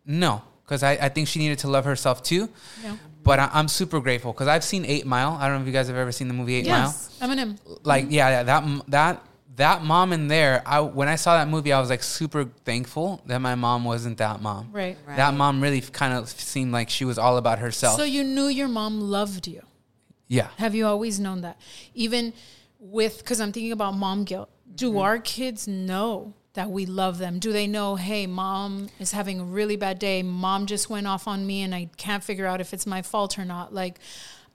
no 0.05 0.41
because 0.63 0.81
I, 0.83 0.93
I 0.93 1.09
think 1.09 1.27
she 1.27 1.39
needed 1.39 1.59
to 1.59 1.67
love 1.67 1.85
herself 1.85 2.23
too 2.23 2.49
Yeah. 2.83 2.95
but 3.23 3.39
I, 3.39 3.49
i'm 3.53 3.67
super 3.67 3.99
grateful 3.99 4.31
because 4.33 4.47
i've 4.47 4.63
seen 4.63 4.85
eight 4.85 5.05
mile 5.05 5.31
i 5.39 5.47
don't 5.47 5.57
know 5.57 5.61
if 5.61 5.67
you 5.67 5.73
guys 5.73 5.87
have 5.87 5.97
ever 5.97 6.11
seen 6.11 6.27
the 6.27 6.33
movie 6.33 6.55
eight 6.55 6.67
mile 6.67 6.87
Yes. 6.87 7.17
Eminem. 7.21 7.57
like 7.83 8.05
yeah, 8.09 8.29
yeah 8.29 8.43
that 8.43 8.63
that 8.89 9.23
that 9.57 9.83
mom 9.83 10.11
in 10.13 10.27
there 10.27 10.61
i 10.65 10.79
when 10.81 11.07
i 11.07 11.15
saw 11.15 11.37
that 11.37 11.47
movie 11.47 11.71
i 11.71 11.79
was 11.79 11.89
like 11.89 12.03
super 12.03 12.45
thankful 12.65 13.21
that 13.25 13.39
my 13.39 13.55
mom 13.55 13.83
wasn't 13.85 14.17
that 14.17 14.41
mom 14.41 14.69
Right. 14.71 14.97
Right. 15.07 15.17
that 15.17 15.33
mom 15.33 15.61
really 15.61 15.81
kind 15.81 16.13
of 16.13 16.29
seemed 16.29 16.71
like 16.71 16.89
she 16.89 17.05
was 17.05 17.17
all 17.17 17.37
about 17.37 17.59
herself 17.59 17.97
So 17.97 18.03
you 18.03 18.23
knew 18.23 18.47
your 18.47 18.67
mom 18.67 18.99
loved 19.01 19.47
you. 19.47 19.61
yeah 20.27 20.49
Have 20.57 20.73
you 20.75 20.85
always 20.87 21.19
known 21.19 21.41
that? 21.41 21.57
Even 21.93 22.33
with, 22.79 23.17
because 23.19 23.39
I'm 23.41 23.51
thinking 23.51 23.71
about 23.71 23.95
mom 23.95 24.25
guilt. 24.25 24.49
Do 24.75 24.89
Mm-hmm. 24.89 24.97
our 24.99 25.17
kids 25.19 25.67
know 25.67 26.33
that 26.55 26.69
we 26.69 26.85
love 26.85 27.17
them? 27.17 27.39
Do 27.39 27.53
they 27.53 27.67
know, 27.67 27.95
hey, 27.95 28.27
mom 28.27 28.89
is 28.99 29.11
having 29.11 29.39
a 29.39 29.43
really 29.43 29.75
bad 29.77 29.99
day. 29.99 30.23
Mom 30.23 30.65
just 30.65 30.89
went 30.89 31.07
off 31.07 31.27
on 31.27 31.45
me 31.45 31.61
and 31.61 31.73
I 31.73 31.89
can't 31.97 32.23
figure 32.23 32.45
out 32.45 32.59
if 32.59 32.73
it's 32.73 32.85
my 32.85 33.01
fault 33.01 33.37
or 33.39 33.45
not. 33.45 33.73
Like, 33.73 33.99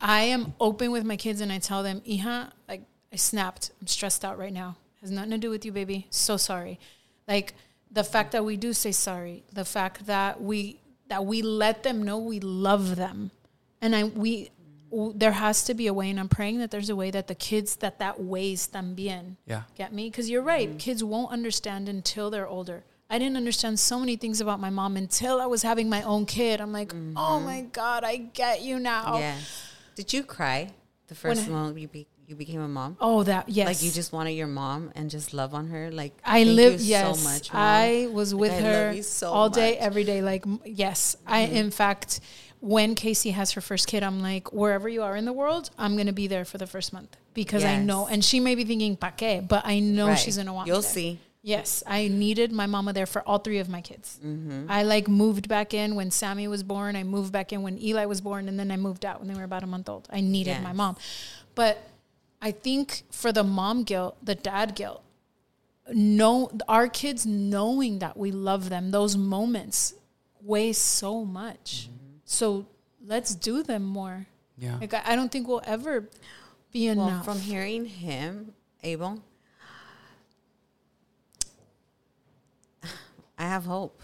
I 0.01 0.23
am 0.23 0.55
open 0.61 0.91
with 0.91 1.05
my 1.05 1.17
kids 1.17 1.41
and 1.41 1.53
I 1.53 1.59
tell 1.59 1.83
them, 1.83 2.01
Iha, 2.01 2.51
like, 2.69 2.83
I 3.13 3.17
snapped. 3.17 3.71
I'm 3.81 3.87
stressed 3.87 4.25
out 4.25 4.39
right 4.39 4.53
now. 4.53 4.77
Has 5.01 5.11
nothing 5.11 5.31
to 5.31 5.39
do 5.39 5.51
with 5.51 5.65
you, 5.65 5.73
baby. 5.73 6.07
So 6.11 6.37
sorry. 6.37 6.79
Like, 7.27 7.55
the 7.91 8.05
fact 8.05 8.33
that 8.33 8.45
we 8.45 8.57
do 8.57 8.73
say 8.73 8.93
sorry, 8.93 9.45
the 9.53 9.65
fact 9.65 10.07
that 10.07 10.41
we 10.41 10.81
that 11.09 11.27
we 11.27 11.43
let 11.43 11.83
them 11.83 12.03
know 12.05 12.19
we 12.19 12.39
love 12.39 12.97
them, 12.97 13.33
and 13.81 13.97
I 13.97 14.05
we 14.05 14.51
there 14.93 15.33
has 15.33 15.65
to 15.65 15.75
be 15.75 15.87
a 15.87 15.95
way, 15.95 16.11
and 16.11 16.19
I'm 16.19 16.29
praying 16.29 16.59
that 16.59 16.71
there's 16.71 16.91
a 16.91 16.97
way 16.97 17.11
that 17.11 17.29
the 17.29 17.35
kids 17.35 17.77
that 17.77 17.99
that 17.99 18.21
weighs 18.21 18.69
también. 18.69 19.37
Yeah. 19.47 19.63
Get 19.77 19.93
me? 19.93 20.11
Because 20.11 20.29
you're 20.29 20.43
right. 20.43 20.69
Mm-hmm. 20.69 20.79
Kids 20.79 21.05
won't 21.05 21.33
understand 21.33 21.89
until 21.89 22.31
they're 22.31 22.49
older. 22.49 22.85
I 23.09 23.19
didn't 23.19 23.37
understand 23.37 23.79
so 23.81 23.99
many 23.99 24.17
things 24.17 24.41
about 24.41 24.61
my 24.61 24.71
mom 24.71 24.97
until 24.97 25.41
I 25.41 25.47
was 25.47 25.63
having 25.63 25.89
my 25.89 26.03
own 26.03 26.27
kid. 26.27 26.61
I'm 26.61 26.73
like, 26.73 26.93
oh 26.93 26.97
mm-hmm. 26.97 27.45
my 27.45 27.63
god, 27.63 28.05
I 28.05 28.17
get 28.17 28.63
you 28.63 28.79
now. 28.79 29.19
Yes. 29.19 29.73
Did 29.97 30.13
you 30.13 30.23
cry 30.23 30.71
the 31.09 31.15
first 31.15 31.49
I- 31.49 31.51
moment 31.51 31.79
you 31.79 31.89
be, 31.89 32.07
you 32.31 32.37
became 32.37 32.61
a 32.61 32.69
mom? 32.69 32.97
Oh, 33.01 33.25
that 33.25 33.49
yes. 33.49 33.67
Like 33.67 33.83
you 33.83 33.91
just 33.91 34.13
wanted 34.13 34.33
your 34.33 34.47
mom 34.47 34.93
and 34.95 35.11
just 35.11 35.35
love 35.35 35.53
on 35.53 35.69
her. 35.69 35.91
Like 35.91 36.13
I 36.25 36.45
live 36.45 36.81
yes. 36.81 37.19
so 37.19 37.25
much. 37.29 37.53
Mom. 37.53 37.63
I 37.63 38.09
was 38.13 38.35
with 38.35 38.53
love 38.53 38.63
her 38.63 39.03
so 39.03 39.31
all 39.31 39.51
day, 39.51 39.73
much. 39.73 39.79
Mm-hmm. 39.79 39.87
every 39.87 40.05
day. 40.05 40.23
Like 40.23 40.45
yes, 40.65 41.17
I 41.27 41.41
in 41.41 41.71
fact, 41.71 42.21
when 42.61 42.95
Casey 42.95 43.31
has 43.33 43.53
her 43.53 43.61
first 43.61 43.89
kid, 43.89 44.03
I'm 44.03 44.23
like, 44.23 44.53
wherever 44.53 44.89
you 44.89 45.03
are 45.03 45.17
in 45.17 45.25
the 45.25 45.33
world, 45.33 45.71
I'm 45.77 45.97
gonna 45.97 46.13
be 46.13 46.29
there 46.29 46.45
for 46.45 46.59
the 46.59 46.67
first 46.67 46.93
month 46.93 47.17
because 47.35 47.65
I 47.65 47.79
know. 47.79 48.07
And 48.07 48.25
she 48.25 48.39
may 48.39 48.55
be 48.55 48.65
thinking 48.65 48.97
pa 48.97 49.11
qué, 49.11 49.47
but 49.47 49.67
I 49.67 49.81
know 49.81 50.09
Right. 50.09 50.19
she's 50.19 50.37
gonna 50.37 50.55
want. 50.55 50.69
You'll 50.69 50.83
see. 50.83 51.19
Yes, 51.43 51.83
I 51.87 52.09
needed 52.09 52.53
my 52.53 52.67
mama 52.67 52.93
there 52.93 53.07
for 53.07 53.23
all 53.27 53.39
three 53.39 53.59
of 53.59 53.69
my 53.69 53.81
kids. 53.81 54.21
Mm-hmm. 54.23 54.67
I 54.69 54.83
like 54.83 55.09
moved 55.09 55.49
back 55.49 55.73
in 55.73 55.95
when 55.95 56.11
Sammy 56.11 56.47
was 56.49 56.63
born. 56.63 56.97
I 56.97 57.03
moved 57.03 57.33
back 57.33 57.51
in 57.55 57.63
when 57.63 57.83
Eli 57.83 58.05
was 58.05 58.21
born, 58.21 58.47
and 58.47 58.59
then 58.61 58.71
I 58.71 58.77
moved 58.77 59.07
out 59.07 59.21
when 59.21 59.29
they 59.29 59.35
were 59.35 59.45
about 59.45 59.63
a 59.63 59.67
month 59.67 59.89
old. 59.89 60.07
I 60.13 60.21
needed 60.21 60.63
my 60.63 60.73
mom, 60.75 60.97
but 61.55 61.90
I 62.43 62.51
think 62.53 63.03
for 63.11 63.33
the 63.33 63.45
mom 63.45 63.83
guilt, 63.85 64.17
the 64.25 64.35
dad 64.35 64.75
guilt, 64.75 65.03
no, 65.93 66.51
our 66.69 66.89
kids 66.89 67.27
knowing 67.27 67.99
that 67.99 68.17
we 68.17 68.31
love 68.31 68.69
them, 68.69 68.91
those 68.93 69.17
moments 69.17 69.95
weigh 70.43 70.73
so 70.73 71.25
much. 71.25 71.89
Mm-hmm. 71.91 72.17
So 72.25 72.67
let's 73.05 73.35
do 73.35 73.63
them 73.63 73.83
more. 73.83 74.27
yeah 74.57 74.79
Like 74.81 74.95
I, 74.95 75.03
I 75.07 75.17
don't 75.17 75.31
think 75.31 75.49
we'll 75.49 75.63
ever 75.65 76.09
be 76.73 76.89
Well, 76.95 77.09
enough. 77.09 77.25
from 77.25 77.41
hearing 77.41 77.85
him, 77.87 78.55
Abel, 78.83 79.21
I 83.39 83.43
have 83.45 83.65
hope. 83.65 84.01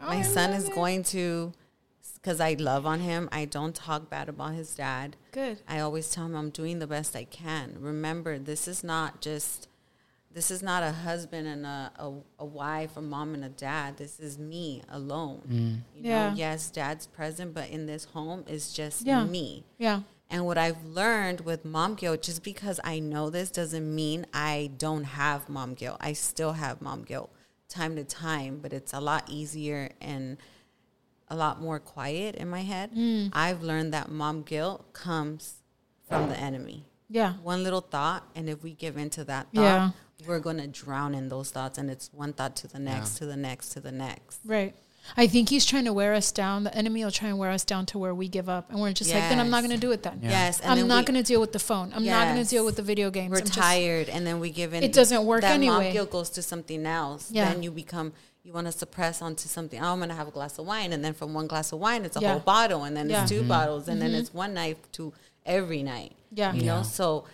My 0.00 0.16
oh, 0.16 0.18
I 0.20 0.22
son 0.22 0.50
is 0.52 0.68
it. 0.68 0.74
going 0.74 1.02
to, 1.04 1.52
because 2.20 2.40
I 2.40 2.54
love 2.54 2.84
on 2.86 3.00
him. 3.00 3.28
I 3.32 3.44
don't 3.44 3.74
talk 3.74 4.10
bad 4.10 4.28
about 4.28 4.54
his 4.54 4.74
dad. 4.74 5.16
Good. 5.32 5.60
I 5.68 5.80
always 5.80 6.10
tell 6.10 6.26
him 6.26 6.34
I'm 6.34 6.50
doing 6.50 6.78
the 6.78 6.86
best 6.86 7.14
I 7.16 7.24
can. 7.24 7.76
Remember, 7.78 8.38
this 8.38 8.66
is 8.68 8.82
not 8.84 9.20
just, 9.20 9.68
this 10.32 10.50
is 10.50 10.62
not 10.62 10.82
a 10.82 10.92
husband 10.92 11.46
and 11.46 11.64
a, 11.64 11.92
a, 11.98 12.12
a 12.40 12.44
wife, 12.44 12.96
a 12.96 13.00
mom 13.02 13.34
and 13.34 13.44
a 13.44 13.48
dad. 13.48 13.96
This 13.96 14.18
is 14.20 14.38
me 14.38 14.82
alone. 14.90 15.42
Mm. 15.48 15.74
You 15.96 16.10
Yeah. 16.10 16.30
know, 16.30 16.36
yes, 16.36 16.70
dad's 16.70 17.06
present, 17.06 17.54
but 17.54 17.70
in 17.70 17.86
this 17.86 18.04
home 18.06 18.44
is 18.48 18.72
just 18.72 19.06
Yeah. 19.06 19.24
me. 19.24 19.64
Yeah. 19.78 20.00
And 20.30 20.44
what 20.44 20.58
I've 20.58 20.84
learned 20.84 21.40
with 21.42 21.64
mom 21.64 21.94
guilt, 21.94 22.22
just 22.22 22.42
because 22.42 22.78
I 22.84 22.98
know 22.98 23.30
this 23.30 23.50
doesn't 23.50 23.94
mean 23.94 24.26
I 24.34 24.70
don't 24.76 25.04
have 25.04 25.48
mom 25.48 25.72
guilt. 25.74 25.96
I 26.00 26.12
still 26.12 26.52
have 26.52 26.82
mom 26.82 27.04
guilt 27.04 27.30
time 27.68 27.96
to 27.96 28.04
time, 28.04 28.58
but 28.60 28.72
it's 28.72 28.92
a 28.92 29.00
lot 29.00 29.24
easier 29.28 29.90
and 30.00 30.36
a 31.30 31.36
lot 31.36 31.60
more 31.60 31.78
quiet 31.78 32.34
in 32.36 32.48
my 32.48 32.62
head. 32.62 32.92
Mm. 32.94 33.30
I've 33.32 33.62
learned 33.62 33.92
that 33.94 34.10
mom 34.10 34.42
guilt 34.42 34.92
comes 34.92 35.54
from 36.08 36.28
the 36.28 36.38
enemy. 36.38 36.86
Yeah. 37.10 37.34
One 37.42 37.62
little 37.64 37.80
thought, 37.80 38.24
and 38.34 38.48
if 38.48 38.62
we 38.62 38.72
give 38.72 38.96
into 38.96 39.24
that 39.24 39.46
thought, 39.54 39.62
Yeah. 39.62 39.90
we're 40.26 40.40
going 40.40 40.58
to 40.58 40.66
drown 40.66 41.14
in 41.14 41.28
those 41.28 41.50
thoughts. 41.50 41.78
And 41.78 41.90
it's 41.90 42.10
one 42.12 42.32
thought 42.32 42.56
to 42.56 42.68
the 42.68 42.78
next, 42.78 43.16
to 43.18 43.26
the 43.26 43.36
next, 43.36 43.70
to 43.70 43.80
the 43.80 43.92
next. 43.92 44.40
Right. 44.44 44.74
I 45.16 45.26
think 45.26 45.48
he's 45.48 45.64
trying 45.64 45.86
to 45.86 45.92
wear 45.94 46.12
us 46.12 46.32
down. 46.32 46.64
The 46.64 46.74
enemy 46.74 47.02
will 47.02 47.10
try 47.10 47.28
and 47.28 47.38
wear 47.38 47.50
us 47.50 47.64
down 47.64 47.86
to 47.86 47.98
where 47.98 48.14
we 48.14 48.28
give 48.28 48.50
up, 48.50 48.70
and 48.70 48.78
we're 48.78 48.92
just 48.92 49.10
like, 49.10 49.22
then 49.30 49.38
I'm 49.40 49.48
not 49.48 49.62
going 49.62 49.74
to 49.74 49.80
do 49.80 49.90
it. 49.92 50.02
Then 50.02 50.18
Yeah. 50.22 50.28
Yes. 50.30 50.60
And 50.60 50.70
I'm 50.72 50.78
then 50.78 50.88
not 50.88 51.06
going 51.06 51.16
to 51.16 51.22
deal 51.26 51.40
with 51.40 51.52
the 51.52 51.58
phone. 51.58 51.92
I'm 51.94 52.04
not 52.04 52.26
going 52.34 52.44
to 52.44 52.48
deal 52.50 52.64
with 52.66 52.76
the 52.76 52.82
video 52.82 53.10
games. 53.10 53.30
we're 53.30 53.38
I'm 53.38 53.44
just- 53.46 53.58
tired 53.58 54.08
and 54.10 54.26
then 54.26 54.38
we 54.38 54.50
give 54.50 54.74
in 54.74 54.82
It 54.82 54.92
doesn't 54.92 55.24
work 55.24 55.40
that 55.42 55.52
anyway. 55.52 55.84
mom 55.84 55.92
guilt 55.92 56.10
goes 56.10 56.28
to 56.30 56.42
something 56.42 56.84
else 56.84 57.30
Yeah. 57.30 57.50
then 57.50 57.62
you 57.62 57.70
become 57.70 58.12
you 58.48 58.54
want 58.54 58.66
to 58.66 58.72
suppress 58.72 59.20
onto 59.20 59.46
something 59.46 59.78
oh 59.78 59.92
i'm 59.92 60.00
gonna 60.00 60.14
have 60.14 60.26
a 60.26 60.30
glass 60.30 60.58
of 60.58 60.66
wine 60.66 60.94
and 60.94 61.04
then 61.04 61.12
from 61.12 61.34
one 61.34 61.46
glass 61.46 61.70
of 61.70 61.78
wine 61.78 62.02
it's 62.06 62.16
a 62.16 62.20
Yeah. 62.20 62.30
whole 62.30 62.40
bottle 62.40 62.84
and 62.84 62.96
then 62.96 63.10
Yeah. 63.10 63.20
it's 63.22 63.30
2 63.30 63.40
mm-hmm. 63.40 63.48
bottles 63.48 63.88
and 63.88 64.00
then 64.00 64.12
mm-hmm. 64.12 64.20
it's 64.20 64.32
one 64.32 64.54
night 64.54 64.78
to 64.94 65.12
every 65.44 65.82
night 65.82 66.12
Yeah. 66.32 66.54
you 66.54 66.62
Yeah. 66.62 66.76
know 66.76 66.82
so 66.82 67.26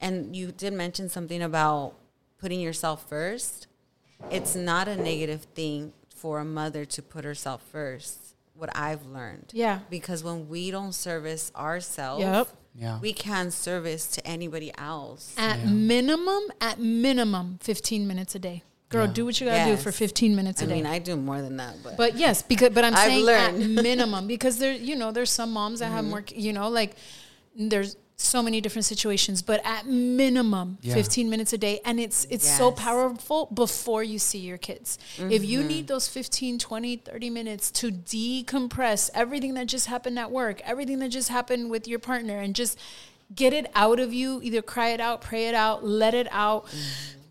and 0.00 0.36
you 0.36 0.52
did 0.52 0.72
mention 0.74 1.08
something 1.08 1.42
about 1.42 1.94
putting 2.38 2.60
yourself 2.60 3.08
first 3.08 3.66
it's 4.30 4.54
not 4.54 4.86
a 4.86 4.94
negative 4.96 5.42
thing 5.56 5.92
for 6.14 6.38
a 6.38 6.44
mother 6.44 6.84
to 6.84 7.02
put 7.02 7.24
herself 7.24 7.60
first 7.72 8.36
what 8.54 8.70
i've 8.76 9.04
learned 9.06 9.50
Yeah. 9.52 9.80
because 9.90 10.22
when 10.22 10.48
we 10.48 10.70
don't 10.70 10.94
service 10.94 11.50
ourselves 11.56 12.22
Yep. 12.22 12.48
Yeah. 12.76 13.00
we 13.00 13.12
can 13.12 13.52
service 13.52 14.08
to 14.08 14.26
anybody 14.26 14.72
else. 14.76 15.32
At 15.38 15.64
minimum, 15.64 16.42
at 16.60 16.80
minimum, 16.80 17.58
15 17.62 18.04
minutes 18.04 18.34
a 18.34 18.40
day. 18.40 18.64
Girl, 18.90 19.06
Yeah. 19.06 19.12
do 19.12 19.24
what 19.24 19.40
you 19.40 19.46
gotta 19.46 19.70
do 19.70 19.76
for 19.76 19.90
15 19.92 20.36
minutes 20.36 20.60
a 20.60 20.64
I 20.64 20.68
day. 20.68 20.72
I 20.72 20.76
mean, 20.76 20.86
I 20.86 20.98
do 20.98 21.16
more 21.16 21.40
than 21.42 21.56
that, 21.56 21.82
but, 21.82 21.96
But 21.96 22.16
yes, 22.16 22.42
because 22.42 22.70
but 22.70 22.84
I'm 22.84 22.94
I've 22.94 23.06
saying 23.08 23.24
learned. 23.24 23.62
at 23.62 23.68
minimum 23.82 24.26
because 24.26 24.58
there, 24.58 24.72
you 24.72 24.94
know, 24.94 25.10
there's 25.10 25.30
some 25.30 25.52
moms 25.52 25.80
that 25.80 25.86
Mm-hmm. 25.86 25.94
have 25.96 26.04
more, 26.04 26.24
you 26.34 26.52
know, 26.52 26.68
like 26.68 26.94
there's 27.56 27.96
so 28.16 28.40
many 28.42 28.60
different 28.60 28.84
situations, 28.84 29.42
but 29.42 29.60
at 29.64 29.86
minimum 29.86 30.78
Yeah. 30.82 30.94
15 30.94 31.28
minutes 31.28 31.52
a 31.52 31.58
day 31.58 31.80
and 31.84 31.98
it's 31.98 32.26
it's 32.30 32.48
so 32.48 32.70
powerful 32.70 33.46
before 33.52 34.04
you 34.04 34.20
see 34.20 34.38
your 34.38 34.58
kids. 34.58 34.98
If 35.18 35.44
you 35.44 35.58
Mm-hmm. 35.60 35.68
need 35.68 35.88
those 35.88 36.06
15, 36.06 36.58
20, 36.60 36.96
30 36.96 37.30
minutes 37.30 37.70
to 37.72 37.90
decompress 37.90 39.10
everything 39.14 39.54
that 39.54 39.66
just 39.66 39.86
happened 39.86 40.18
at 40.18 40.30
work, 40.30 40.60
everything 40.64 41.00
that 41.00 41.08
just 41.08 41.28
happened 41.30 41.70
with 41.70 41.88
your 41.88 41.98
partner 41.98 42.38
and 42.38 42.54
just 42.54 42.78
get 43.34 43.52
it 43.52 43.66
out 43.74 43.98
of 43.98 44.12
you, 44.14 44.40
either 44.44 44.62
cry 44.62 44.90
it 44.90 45.00
out, 45.00 45.20
pray 45.20 45.48
it 45.48 45.54
out, 45.54 45.84
let 45.84 46.14
it 46.14 46.28
out. 46.30 46.66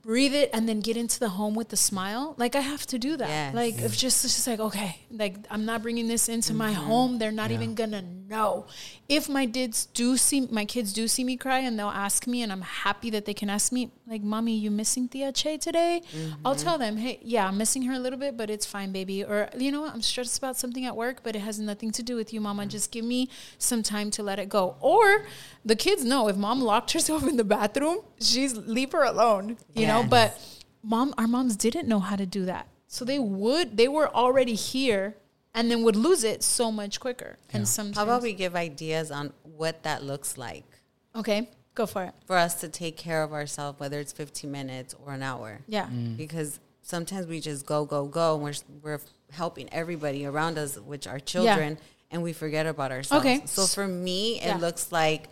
Breathe 0.03 0.33
it 0.33 0.49
and 0.51 0.67
then 0.67 0.81
get 0.81 0.97
into 0.97 1.17
the 1.17 1.29
home 1.29 1.55
with 1.55 1.69
the 1.69 1.77
smile 1.77 2.35
like 2.37 2.55
i 2.55 2.59
have 2.59 2.85
to 2.85 2.99
do 2.99 3.15
that. 3.15 3.29
Yes. 3.29 3.55
like 3.55 3.77
it's 3.79 3.95
just 3.95 4.25
it's 4.25 4.35
just 4.35 4.47
like 4.47 4.59
okay 4.59 4.97
like 5.09 5.37
i'm 5.49 5.65
not 5.65 5.81
bringing 5.81 6.09
this 6.09 6.27
into 6.27 6.53
my 6.53 6.73
mm-hmm. 6.73 6.83
home. 6.83 7.19
They're 7.19 7.31
not 7.31 7.51
even 7.51 7.73
gonna 7.73 8.01
know. 8.01 8.65
If 9.07 9.29
my 9.29 9.45
kids 9.45 9.85
do 9.85 10.17
see 10.17 10.41
my 10.41 10.65
kids 10.65 10.91
do 10.91 11.07
see 11.07 11.23
me 11.23 11.37
cry 11.37 11.59
and 11.59 11.79
they'll 11.79 11.87
ask 11.87 12.27
me 12.27 12.41
and 12.41 12.51
i'm 12.51 12.61
happy 12.61 13.09
that 13.11 13.25
they 13.25 13.33
can 13.33 13.49
ask 13.49 13.71
me 13.71 13.91
like 14.05 14.21
mommy 14.21 14.57
you 14.57 14.69
missing 14.69 15.07
tia 15.07 15.31
che 15.31 15.57
today? 15.57 16.01
I'll 16.43 16.53
mm-hmm. 16.53 16.63
tell 16.63 16.77
them 16.77 16.97
hey 16.97 17.19
yeah 17.21 17.47
i'm 17.47 17.57
missing 17.57 17.83
her 17.83 17.93
a 17.93 17.99
little 17.99 18.19
bit 18.19 18.35
but 18.35 18.49
it's 18.49 18.65
fine 18.65 18.91
baby. 18.91 19.23
Or 19.23 19.49
you 19.57 19.71
know 19.71 19.81
what? 19.81 19.93
I'm 19.93 20.01
stressed 20.01 20.37
about 20.37 20.57
something 20.57 20.85
at 20.85 20.95
work 20.95 21.21
but 21.23 21.35
it 21.35 21.39
has 21.39 21.59
nothing 21.59 21.91
to 21.91 22.03
do 22.03 22.15
with 22.15 22.33
you 22.33 22.41
mama. 22.41 22.63
Mm-hmm. 22.63 22.69
Just 22.69 22.91
give 22.91 23.05
me 23.05 23.29
some 23.57 23.83
time 23.83 24.11
to 24.11 24.23
let 24.23 24.39
it 24.39 24.49
go. 24.49 24.75
Or 24.81 25.25
the 25.63 25.75
kids 25.75 26.03
know 26.03 26.27
if 26.27 26.35
mom 26.35 26.61
locked 26.61 26.91
herself 26.91 27.23
in 27.27 27.37
the 27.37 27.43
bathroom 27.43 27.99
she's 28.19 28.55
leave 28.55 28.91
her 28.91 29.03
alone 29.03 29.57
you 29.73 29.87
know? 29.87 30.03
But 30.03 30.39
mom 30.83 31.13
our 31.17 31.27
moms 31.27 31.55
didn't 31.55 31.87
know 31.87 31.99
how 31.99 32.15
to 32.15 32.25
do 32.25 32.45
that. 32.45 32.67
So 32.87 33.05
they 33.05 33.19
would 33.19 33.77
they 33.77 33.87
were 33.87 34.13
already 34.13 34.55
here 34.55 35.15
and 35.55 35.69
then 35.69 35.83
would 35.83 35.95
lose 35.95 36.23
it 36.23 36.41
so 36.43 36.71
much 36.71 36.99
quicker. 36.99 37.37
And 37.51 37.67
sometimes 37.67 37.97
How 37.97 38.03
about 38.03 38.23
we 38.23 38.33
give 38.33 38.55
ideas 38.55 39.11
on 39.11 39.33
what 39.43 39.83
that 39.83 40.03
looks 40.03 40.37
like? 40.37 40.65
Okay 41.15 41.49
go 41.75 41.85
for 41.85 42.03
it 42.03 42.13
for 42.25 42.35
us 42.37 42.55
to 42.61 42.67
take 42.69 42.97
care 42.97 43.23
of 43.23 43.33
ourselves, 43.33 43.79
whether 43.79 43.99
it's 43.99 44.11
15 44.13 44.51
minutes 44.51 44.95
or 45.05 45.13
an 45.13 45.23
hour? 45.23 45.61
yeah 45.67 45.87
mm. 45.87 46.15
Because 46.17 46.59
sometimes 46.81 47.27
we 47.27 47.39
just 47.39 47.65
go, 47.65 47.85
go, 47.85 48.05
go. 48.05 48.35
And 48.35 48.43
we're, 48.43 48.53
we're 48.81 48.99
helping 49.31 49.67
everybody 49.73 50.25
around 50.25 50.57
us, 50.57 50.77
which 50.77 51.07
are 51.07 51.19
children, 51.19 51.77
and 52.11 52.21
we 52.21 52.33
forget 52.33 52.65
about 52.65 52.91
ourselves. 52.91 53.25
Okay. 53.25 53.41
So 53.45 53.65
for 53.65 53.87
me, 53.87 54.39
it 54.39 54.47
Yeah. 54.47 54.57
looks 54.57 54.91
like 54.91 55.29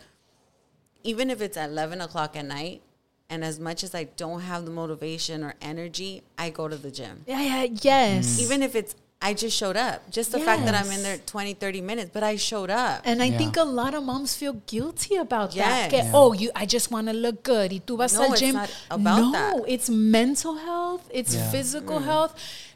even 1.04 1.30
if 1.30 1.40
it's 1.40 1.56
at 1.56 1.70
11 1.70 2.00
o'clock 2.00 2.36
at 2.36 2.44
night, 2.46 2.82
and 3.28 3.42
as 3.44 3.58
much 3.58 3.82
as 3.82 3.94
I 3.94 4.04
don't 4.04 4.40
have 4.42 4.64
the 4.64 4.70
motivation 4.70 5.42
or 5.42 5.54
energy, 5.62 6.22
I 6.38 6.50
go 6.50 6.68
to 6.68 6.76
the 6.76 6.90
gym. 6.90 7.24
yeah 7.26 7.40
yeah 7.40 7.66
yes 7.82 8.38
mm. 8.38 8.42
Even 8.44 8.62
if 8.62 8.74
it's, 8.74 8.94
I 9.22 9.34
just 9.34 9.56
showed 9.56 9.76
up. 9.76 10.10
Just 10.10 10.32
the 10.32 10.40
fact 10.40 10.64
that 10.64 10.74
I'm 10.74 10.90
in 10.90 11.02
there 11.02 11.18
20, 11.18 11.54
30 11.54 11.80
minutes, 11.80 12.10
but 12.12 12.22
I 12.24 12.36
showed 12.36 12.70
up. 12.70 13.02
And 13.04 13.22
I 13.22 13.26
Yeah. 13.26 13.38
think 13.38 13.56
a 13.56 13.62
lot 13.64 13.94
of 13.94 14.02
moms 14.02 14.34
feel 14.34 14.54
guilty 14.66 15.16
about 15.16 15.54
Yes. 15.54 15.66
that. 15.68 15.90
Que, 15.90 15.98
Yeah. 16.04 16.12
Oh, 16.12 16.32
you 16.32 16.50
I 16.56 16.66
just 16.66 16.90
want 16.90 17.06
to 17.06 17.12
look 17.12 17.42
good. 17.44 17.70
Y 17.72 17.80
tú 17.86 17.96
vas 17.96 18.14
No, 18.14 18.24
al 18.24 18.32
it's 18.32 18.40
gym. 18.40 18.54
not 18.56 18.70
about 18.90 19.18
no, 19.20 19.32
that. 19.32 19.54
it's 19.68 19.88
mental 19.88 20.56
health, 20.56 21.02
it's 21.10 21.34
Yeah. 21.34 21.50
physical 21.50 22.00
mm. 22.00 22.04
health. 22.04 22.34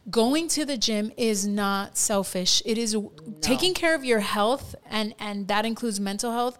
Going 0.09 0.47
to 0.49 0.65
the 0.65 0.77
gym 0.77 1.11
is 1.17 1.47
not 1.47 1.97
selfish. 1.99 2.63
It 2.65 2.79
is 2.79 2.97
taking 3.41 3.75
care 3.75 3.95
of 3.97 4.05
your 4.05 4.21
health 4.21 4.77
and 4.89 5.15
and 5.19 5.49
that 5.49 5.67
includes 5.67 5.99
mental 5.99 6.31
health 6.31 6.57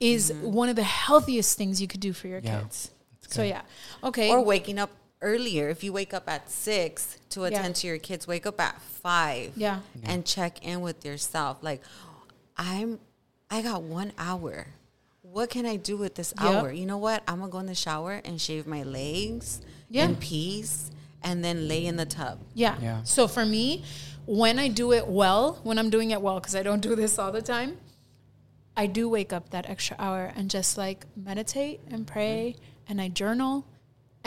is 0.00 0.30
mm-hmm. 0.32 0.52
one 0.52 0.68
of 0.68 0.74
the 0.76 0.82
healthiest 0.82 1.56
things 1.56 1.80
you 1.80 1.86
could 1.86 2.00
do 2.00 2.12
for 2.12 2.26
your 2.26 2.40
Yeah. 2.42 2.60
kids. 2.60 2.90
So 3.28 3.42
yeah. 3.42 3.62
Okay. 4.02 4.30
or 4.30 4.42
waking 4.42 4.78
up 4.78 4.90
earlier. 5.20 5.68
If 5.68 5.82
you 5.82 5.92
wake 5.92 6.14
up 6.14 6.28
at 6.28 6.50
six 6.50 7.18
to 7.30 7.40
Yeah. 7.40 7.46
attend 7.48 7.76
to 7.76 7.86
your 7.86 7.98
kids, 7.98 8.26
wake 8.26 8.46
up 8.46 8.60
at 8.60 8.80
five. 8.80 9.52
Yeah. 9.56 9.80
And 10.02 10.24
check 10.24 10.64
in 10.64 10.80
with 10.80 11.04
yourself. 11.04 11.58
Like, 11.62 11.82
I'm, 12.56 13.00
I 13.50 13.62
got 13.62 13.82
one 13.82 14.12
hour. 14.18 14.68
What 15.22 15.50
can 15.50 15.66
I 15.66 15.76
do 15.76 15.96
with 15.96 16.14
this 16.14 16.32
Yep. 16.40 16.46
hour? 16.46 16.72
You 16.72 16.86
know 16.86 16.98
what? 16.98 17.22
I'm 17.28 17.40
gonna 17.40 17.50
go 17.50 17.58
in 17.58 17.66
the 17.66 17.74
shower 17.74 18.20
and 18.24 18.40
shave 18.40 18.66
my 18.66 18.82
legs 18.82 19.60
Yeah. 19.90 20.04
in 20.06 20.16
peace, 20.16 20.90
and 21.22 21.44
then 21.44 21.68
lay 21.68 21.84
in 21.84 21.96
the 21.96 22.06
tub. 22.06 22.38
Yeah. 22.54 22.76
Yeah. 22.80 23.02
So 23.02 23.26
for 23.28 23.44
me, 23.44 23.84
when 24.26 24.58
I 24.58 24.68
do 24.68 24.92
it 24.92 25.08
well, 25.08 25.58
when 25.62 25.78
I'm 25.78 25.90
doing 25.90 26.10
it 26.10 26.22
well, 26.22 26.38
because 26.40 26.54
I 26.54 26.62
don't 26.62 26.80
do 26.80 26.94
this 26.94 27.18
all 27.18 27.32
the 27.32 27.42
time, 27.42 27.78
I 28.76 28.86
do 28.86 29.08
wake 29.08 29.32
up 29.32 29.50
that 29.50 29.68
extra 29.68 29.96
hour 29.98 30.32
and 30.36 30.48
just 30.48 30.78
like 30.78 31.04
meditate 31.16 31.80
and 31.90 32.06
pray 32.06 32.54
mm-hmm. 32.56 32.92
and 32.92 33.00
I 33.00 33.08
journal. 33.08 33.64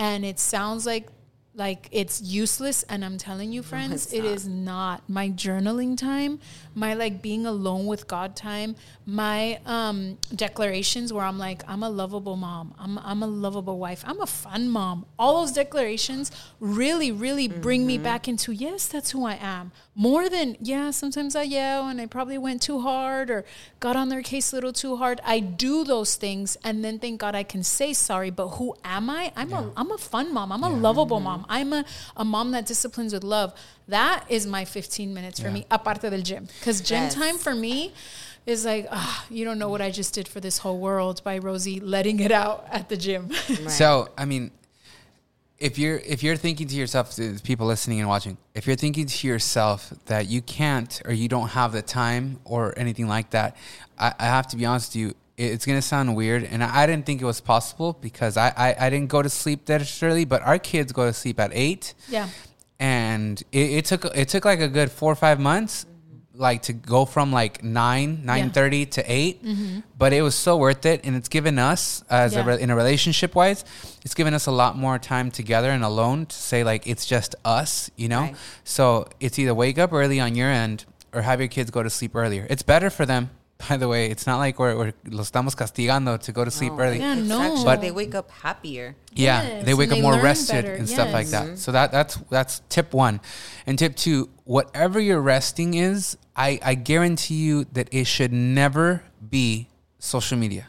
And 0.02 0.26
it 0.26 0.40
sounds 0.40 0.88
like 0.88 1.10
like 1.54 1.90
it's 1.92 2.22
useless 2.22 2.82
and 2.84 3.06
I'm 3.06 3.18
telling 3.18 3.52
you 3.52 3.62
friends, 3.62 4.06
it's 4.06 4.14
it 4.14 4.24
not. 4.24 4.32
is 4.34 4.48
not. 4.48 5.10
My 5.10 5.30
journaling 5.30 5.96
time, 5.96 6.40
my 6.76 6.94
like 6.94 7.22
being 7.22 7.46
alone 7.46 7.86
with 7.86 8.08
God 8.08 8.36
time, 8.36 8.76
my 9.06 9.60
um 9.66 10.18
declarations 10.36 11.12
where 11.14 11.24
I'm 11.26 11.38
like 11.38 11.64
I'm 11.68 11.84
a 11.84 11.90
lovable 11.90 12.36
mom, 12.36 12.74
I'm 12.80 12.98
I'm 13.00 13.22
a 13.24 13.28
lovable 13.28 13.78
wife, 13.78 14.04
I'm 14.08 14.22
a 14.22 14.26
fun 14.28 14.70
mom. 14.70 15.06
All 15.20 15.42
those 15.42 15.52
declarations 15.52 16.32
really 16.60 17.12
really 17.12 17.48
bring 17.48 17.86
me 17.86 17.98
back 17.98 18.28
into 18.28 18.52
yes, 18.52 18.88
that's 18.88 19.12
who 19.12 19.26
I 19.26 19.36
am. 19.36 19.72
More 19.96 20.30
than 20.30 20.56
yeah, 20.62 20.92
sometimes 20.92 21.36
I 21.36 21.44
yell 21.44 21.88
and 21.90 22.00
I 22.00 22.06
probably 22.06 22.38
went 22.38 22.62
too 22.62 22.80
hard 22.82 23.30
or 23.30 23.44
got 23.80 23.96
on 23.96 24.10
their 24.10 24.22
case 24.22 24.54
a 24.54 24.56
little 24.56 24.72
too 24.74 24.96
hard. 24.98 25.20
I 25.26 25.40
do 25.40 25.84
those 25.84 26.16
things 26.16 26.58
and 26.64 26.84
then 26.84 26.98
thank 27.00 27.20
God 27.20 27.36
I 27.36 27.44
can 27.44 27.64
say 27.64 27.94
sorry, 27.94 28.30
but 28.30 28.50
who 28.50 28.76
am 28.86 29.10
I? 29.10 29.32
I'm 29.36 29.52
a 29.54 29.72
I'm 29.76 29.92
a 29.92 29.98
fun 29.98 30.34
mom. 30.34 30.52
I'm 30.52 30.64
a 30.64 30.70
lovable 30.70 31.20
mom. 31.20 31.46
I'm 31.50 31.74
a, 31.74 31.84
a 32.16 32.24
mom 32.26 32.52
that 32.52 32.66
disciplines 32.66 33.14
with 33.14 33.24
love. 33.24 33.54
That 33.88 34.24
is 34.30 34.48
my 34.48 34.64
15 34.64 35.14
minutes 35.14 35.40
for 35.42 35.48
Yeah. 35.48 35.54
me, 35.54 35.66
aparte 35.70 36.10
del 36.10 36.22
gym. 36.22 36.48
Because 36.62 36.80
gym 36.80 37.04
Yes. 37.04 37.15
time 37.15 37.39
for 37.39 37.56
me 37.56 37.91
is 38.45 38.65
like, 38.65 38.88
ah, 38.91 39.26
you 39.32 39.43
don't 39.45 39.58
know 39.58 39.69
what 39.69 39.82
I 39.82 39.89
just 39.89 40.13
did 40.13 40.28
for 40.28 40.39
this 40.39 40.60
whole 40.60 40.78
world 40.78 41.24
by 41.24 41.39
Rosie 41.39 41.80
letting 41.80 42.19
it 42.19 42.32
out 42.32 42.67
at 42.71 42.88
the 42.88 42.97
gym. 42.97 43.30
So, 43.67 44.10
I 44.15 44.26
mean, 44.26 44.52
if 45.58 45.80
you're 45.80 45.97
if 45.97 46.21
you're 46.21 46.36
thinking 46.36 46.67
to 46.67 46.76
yourself, 46.76 47.15
to 47.15 47.39
people 47.43 47.65
listening 47.65 48.00
and 48.00 48.08
watching, 48.08 48.38
if 48.54 48.67
you're 48.67 48.76
thinking 48.76 49.08
to 49.08 49.28
yourself 49.28 49.91
that 50.06 50.28
you 50.28 50.41
can't 50.41 51.02
or 51.06 51.13
you 51.13 51.28
don't 51.28 51.50
have 51.50 51.71
the 51.71 51.82
time 51.82 52.39
or 52.45 52.78
anything 52.78 53.08
like 53.08 53.32
that, 53.32 53.56
I, 53.97 54.13
I 54.19 54.26
have 54.26 54.47
to 54.47 54.58
be 54.58 54.65
honest 54.65 54.91
with 54.91 55.02
you. 55.02 55.13
It's 55.38 55.65
gonna 55.65 55.82
sound 55.82 56.15
weird, 56.15 56.43
and 56.43 56.63
I, 56.63 56.84
I 56.84 56.86
didn't 56.86 57.08
think 57.08 57.21
it 57.21 57.26
was 57.26 57.41
possible 57.41 57.93
because 57.93 58.38
I, 58.38 58.54
I 58.56 58.76
I 58.86 58.89
didn't 58.91 59.10
go 59.10 59.24
to 59.24 59.30
sleep 59.30 59.65
that 59.65 59.82
early, 60.04 60.26
but 60.26 60.43
our 60.43 60.60
kids 60.60 60.91
go 60.91 61.06
to 61.06 61.13
sleep 61.13 61.39
at 61.39 61.52
eight 61.54 61.95
yeah. 62.08 62.30
and 62.80 63.41
it, 63.52 63.71
it 63.71 63.86
took 63.86 64.06
it 64.06 64.30
took 64.30 64.45
like 64.45 64.60
a 64.60 64.67
good 64.67 64.91
four 64.91 65.12
or 65.12 65.15
five 65.15 65.39
months 65.39 65.86
like 66.41 66.63
to 66.63 66.73
go 66.73 67.06
from 67.06 67.32
like 67.32 67.63
nine 67.63 68.25
nine 68.25 68.49
thirty 68.49 68.86
to 68.88 69.01
8 69.06 69.45
mm-hmm. 69.45 69.80
but 69.97 70.12
it 70.12 70.21
was 70.23 70.34
so 70.36 70.58
worth 70.58 70.86
it 70.86 71.01
and 71.06 71.15
it's 71.15 71.30
given 71.30 71.60
us 71.60 72.04
as 72.10 72.36
a 72.36 72.43
re- 72.43 72.60
in 72.60 72.69
a 72.69 72.75
relationship 72.75 73.36
wise 73.36 73.63
it's 74.04 74.15
given 74.15 74.34
us 74.34 74.47
a 74.47 74.51
lot 74.51 74.75
more 74.75 74.97
time 74.97 75.30
together 75.32 75.69
and 75.69 75.84
alone 75.84 76.25
to 76.25 76.36
say 76.36 76.63
like 76.63 76.88
it's 76.88 77.06
just 77.06 77.36
us 77.45 77.91
you 77.95 78.10
know 78.10 78.21
Right. 78.21 78.36
so 78.63 79.08
it's 79.19 79.38
either 79.39 79.54
wake 79.54 79.77
up 79.77 79.93
early 79.93 80.19
on 80.19 80.36
your 80.36 80.49
end 80.49 80.86
or 81.13 81.21
have 81.21 81.39
your 81.39 81.47
kids 81.47 81.69
go 81.71 81.84
to 81.84 81.89
sleep 81.89 82.15
earlier 82.15 82.47
it's 82.49 82.63
better 82.63 82.89
for 82.89 83.06
them 83.06 83.30
by 83.69 83.77
the 83.77 83.88
way 83.88 84.10
it's 84.10 84.25
not 84.25 84.38
like 84.39 84.58
we're, 84.58 84.75
we're 84.75 84.93
los 85.06 85.30
estamos 85.30 85.54
castigando 85.56 86.17
to 86.19 86.32
go 86.32 86.43
to 86.43 86.49
sleep 86.49 86.73
No, 86.73 86.80
early 86.80 86.97
Yeah, 86.99 87.13
no. 87.13 87.63
But- 87.63 87.82
they 87.82 87.91
wake 87.91 88.15
up 88.15 88.32
happier. 88.32 88.95
yeah, 89.13 89.43
Yes, 89.43 89.65
they 89.65 89.75
wake 89.75 89.91
and 89.91 89.93
up 89.93 89.97
they 89.97 90.01
more 90.01 90.17
rested 90.19 90.63
better, 90.65 90.73
and 90.73 90.89
stuff 90.89 91.13
like 91.13 91.27
that. 91.27 91.60
So 91.60 91.71
that 91.71 91.91
that's 91.91 92.15
that's 92.32 92.62
tip 92.69 92.91
one, 92.93 93.19
and 93.67 93.77
tip 93.77 93.93
two. 93.95 94.30
Whatever 94.45 94.99
your 94.99 95.21
resting 95.21 95.75
is, 95.75 96.17
I 96.36 96.60
I 96.63 96.76
guarantee 96.76 97.36
you 97.36 97.65
that 97.74 97.88
it 97.91 98.06
should 98.08 98.32
never 98.34 99.04
be 99.30 99.67
social 100.00 100.38
media. 100.38 100.67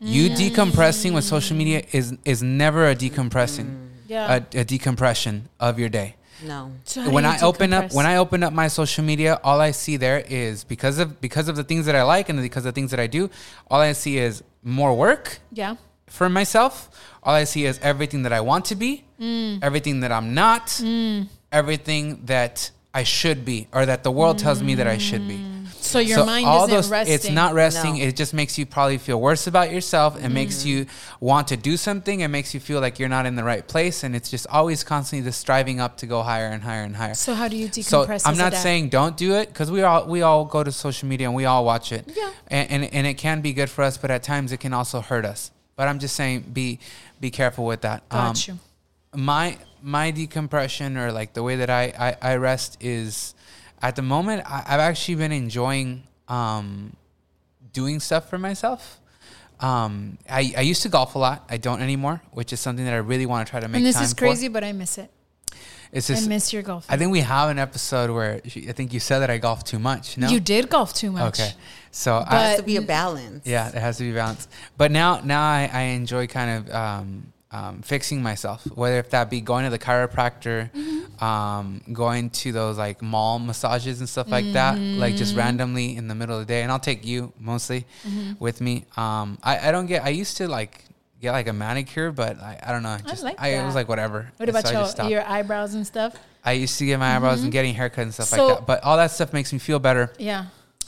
You 0.00 0.30
decompressing 0.30 1.12
with 1.14 1.24
social 1.24 1.56
media 1.56 1.82
is 1.92 2.16
is 2.24 2.42
never 2.42 2.88
a 2.88 2.94
decompressing, 2.94 3.66
Yeah. 4.06 4.34
a, 4.54 4.60
a 4.60 4.64
decompression 4.64 5.48
of 5.58 5.78
your 5.80 5.88
day 5.88 6.14
No. 6.44 6.70
So 6.84 7.10
when 7.10 7.24
I 7.24 7.40
open 7.40 7.72
up 7.72 7.92
when 7.92 8.06
I 8.06 8.16
open 8.16 8.42
up 8.44 8.52
my 8.52 8.68
social 8.68 9.04
media, 9.04 9.40
all 9.42 9.60
I 9.60 9.72
see 9.72 9.96
there 9.96 10.20
is 10.28 10.62
because 10.62 10.98
of 11.00 11.20
because 11.20 11.48
of 11.48 11.56
the 11.56 11.64
things 11.64 11.84
that 11.86 11.96
I 11.96 12.04
like 12.04 12.28
and 12.28 12.40
because 12.40 12.64
of 12.64 12.72
the 12.74 12.78
things 12.80 12.90
that 12.92 13.00
I 13.00 13.08
do, 13.08 13.28
all 13.70 13.80
I 13.80 13.92
see 13.92 14.18
is 14.18 14.42
more 14.62 14.94
work 14.94 15.40
yeah. 15.52 15.74
for 16.06 16.28
myself. 16.28 16.88
All 17.24 17.34
I 17.34 17.44
see 17.44 17.64
is 17.66 17.78
everything 17.82 18.22
that 18.22 18.32
I 18.32 18.40
want 18.40 18.64
to 18.66 18.76
be, 18.76 19.02
Mm. 19.20 19.58
everything 19.68 19.98
that 20.02 20.12
I'm 20.12 20.32
not, 20.32 20.64
everything 21.50 22.22
that 22.26 22.70
I 22.94 23.02
should 23.04 23.44
be, 23.44 23.68
or 23.72 23.86
that 23.86 24.02
the 24.02 24.10
world 24.10 24.38
tells 24.38 24.62
me 24.62 24.74
that 24.76 24.86
I 24.86 24.98
should 24.98 25.28
be. 25.28 25.44
So 25.80 26.00
your 26.00 26.26
mind 26.26 26.46
isn't 26.72 26.90
resting. 26.90 27.14
It's 27.14 27.30
not 27.30 27.54
resting. 27.54 27.98
No. 27.98 28.04
It 28.04 28.16
just 28.16 28.34
makes 28.34 28.58
you 28.58 28.66
probably 28.66 28.98
feel 28.98 29.20
worse 29.20 29.46
about 29.46 29.70
yourself. 29.72 30.22
It 30.22 30.28
makes 30.30 30.58
Mm-hmm. 30.58 30.68
you 30.68 30.86
want 31.20 31.48
to 31.48 31.56
do 31.56 31.76
something. 31.76 32.20
It 32.20 32.28
makes 32.28 32.52
you 32.52 32.60
feel 32.60 32.80
like 32.80 32.98
you're 32.98 33.08
not 33.08 33.24
in 33.26 33.36
the 33.36 33.44
right 33.44 33.66
place, 33.66 34.02
and 34.02 34.14
it's 34.16 34.30
just 34.30 34.46
always 34.48 34.82
constantly 34.84 35.26
just 35.26 35.40
striving 35.40 35.80
up 35.80 35.96
to 35.98 36.06
go 36.06 36.22
higher 36.22 36.48
and 36.48 36.62
higher 36.62 36.82
and 36.82 36.96
higher. 36.96 37.14
So 37.14 37.32
how 37.34 37.48
do 37.48 37.56
you 37.56 37.68
decompress? 37.68 38.22
So? 38.22 38.30
I'm 38.30 38.36
not 38.36 38.54
saying 38.54 38.88
don't 38.90 39.16
do 39.16 39.34
it 39.36 39.48
because 39.48 39.70
we 39.70 39.82
all 39.82 40.06
we 40.06 40.20
all 40.22 40.44
go 40.44 40.64
to 40.64 40.72
social 40.72 41.08
media 41.08 41.26
and 41.28 41.36
we 41.36 41.44
all 41.46 41.64
watch 41.64 41.92
it. 41.92 42.10
Yeah. 42.14 42.30
And, 42.48 42.70
and 42.70 42.94
and 42.94 43.06
it 43.06 43.14
can 43.14 43.40
be 43.40 43.52
good 43.52 43.70
for 43.70 43.82
us, 43.84 43.96
but 43.96 44.10
at 44.10 44.22
times 44.22 44.50
it 44.52 44.58
can 44.60 44.72
also 44.74 45.00
hurt 45.00 45.24
us. 45.24 45.52
But 45.76 45.88
I'm 45.88 46.00
just 46.00 46.16
saying 46.16 46.50
be 46.52 46.80
be 47.20 47.30
careful 47.30 47.64
with 47.64 47.82
that. 47.82 48.02
Um, 48.10 48.18
Got 48.34 48.48
you. 48.48 48.58
my 49.14 49.56
my 49.82 50.10
decompression 50.10 50.96
or 50.96 51.12
like 51.12 51.32
the 51.34 51.42
way 51.42 51.56
that 51.56 51.70
I 51.70 52.16
I, 52.22 52.32
I 52.32 52.36
rest 52.36 52.76
is 52.80 53.34
at 53.82 53.96
the 53.96 54.02
moment 54.02 54.42
I, 54.46 54.64
I've 54.66 54.80
actually 54.80 55.16
been 55.16 55.32
enjoying 55.32 56.04
um, 56.28 56.94
doing 57.72 58.00
stuff 58.00 58.28
for 58.28 58.38
myself. 58.38 59.00
Um, 59.60 60.18
I, 60.30 60.52
I 60.56 60.60
used 60.60 60.82
to 60.82 60.88
golf 60.88 61.14
a 61.16 61.18
lot. 61.18 61.44
I 61.50 61.56
don't 61.56 61.82
anymore, 61.82 62.22
which 62.30 62.52
is 62.52 62.60
something 62.60 62.84
that 62.84 62.94
I 62.94 62.98
really 62.98 63.26
want 63.26 63.46
to 63.46 63.50
try 63.50 63.60
to 63.60 63.66
make 63.66 63.78
And 63.78 63.86
this 63.86 63.96
time 63.96 64.04
is 64.04 64.12
for. 64.12 64.18
crazy, 64.18 64.46
but 64.48 64.62
I 64.62 64.72
miss 64.72 64.98
it. 64.98 65.10
It's 65.90 66.06
just, 66.06 66.26
I 66.26 66.28
miss 66.28 66.52
your 66.52 66.62
golf. 66.62 66.84
I 66.88 66.96
think 66.98 67.10
we 67.10 67.20
have 67.20 67.48
an 67.48 67.58
episode 67.58 68.10
where 68.10 68.40
she, 68.46 68.68
I 68.68 68.72
think 68.72 68.92
you 68.92 69.00
said 69.00 69.20
that 69.20 69.30
I 69.30 69.38
golf 69.38 69.64
too 69.64 69.78
much. 69.78 70.18
No, 70.18 70.28
You 70.28 70.38
did 70.38 70.68
golf 70.68 70.92
too 70.92 71.10
much. 71.10 71.40
Okay, 71.40 71.52
so 71.90 72.22
But- 72.28 72.32
I, 72.34 72.42
has 72.50 72.56
to 72.58 72.62
be 72.62 72.76
a 72.76 72.82
balance. 72.82 73.46
yeah, 73.46 73.68
it 73.68 73.74
has 73.74 73.96
to 73.96 74.04
be 74.04 74.12
balanced. 74.12 74.50
But 74.76 74.92
now, 74.92 75.20
now 75.24 75.42
I, 75.42 75.68
I 75.72 75.80
enjoy 75.96 76.26
kind 76.26 76.50
of 76.68 76.74
um, 76.74 77.32
um, 77.50 77.80
fixing 77.82 78.22
myself, 78.22 78.66
whether 78.74 78.98
if 78.98 79.10
that 79.10 79.30
be 79.30 79.40
going 79.40 79.64
to 79.64 79.70
the 79.70 79.78
chiropractor, 79.78 80.70
um, 81.22 81.80
going 81.92 82.30
to 82.30 82.52
those 82.52 82.76
like 82.78 83.00
mall 83.02 83.38
massages 83.38 84.00
and 84.00 84.08
stuff 84.08 84.28
like 84.28 84.52
that, 84.52 84.78
like 84.78 85.16
just 85.16 85.34
randomly 85.36 85.96
in 85.96 86.08
the 86.08 86.14
middle 86.14 86.38
of 86.38 86.46
the 86.46 86.52
day. 86.52 86.62
And 86.62 86.70
I'll 86.70 86.78
take 86.78 87.06
you 87.06 87.32
mostly 87.38 87.86
with 88.38 88.60
me. 88.60 88.84
Um, 88.96 89.38
I, 89.42 89.68
I 89.68 89.72
don't 89.72 89.86
get. 89.86 90.04
I 90.04 90.10
used 90.10 90.36
to 90.38 90.48
like 90.48 90.84
get 91.20 91.32
like 91.32 91.48
a 91.48 91.52
manicure, 91.52 92.12
but 92.12 92.38
I, 92.38 92.60
I 92.62 92.72
don't 92.72 92.82
know. 92.82 92.96
Just 93.06 93.22
like 93.24 93.40
I, 93.40 93.48
it 93.54 93.64
was 93.64 93.74
like 93.74 93.88
whatever. 93.88 94.30
What 94.36 94.48
about 94.48 94.66
So 94.66 95.02
your, 95.04 95.10
your 95.10 95.26
eyebrows 95.28 95.74
and 95.74 95.86
stuff? 95.86 96.14
I 96.44 96.52
used 96.52 96.78
to 96.78 96.86
get 96.86 96.98
my 96.98 97.16
eyebrows 97.16 97.42
and 97.42 97.50
getting 97.52 97.74
haircut 97.74 98.04
and 98.04 98.14
stuff 98.14 98.28
So- 98.28 98.46
like 98.46 98.58
that. 98.58 98.66
But 98.66 98.84
all 98.84 98.96
that 98.98 99.10
stuff 99.10 99.32
makes 99.32 99.52
me 99.52 99.58
feel 99.58 99.78
better 99.78 100.12
Yeah. 100.18 100.46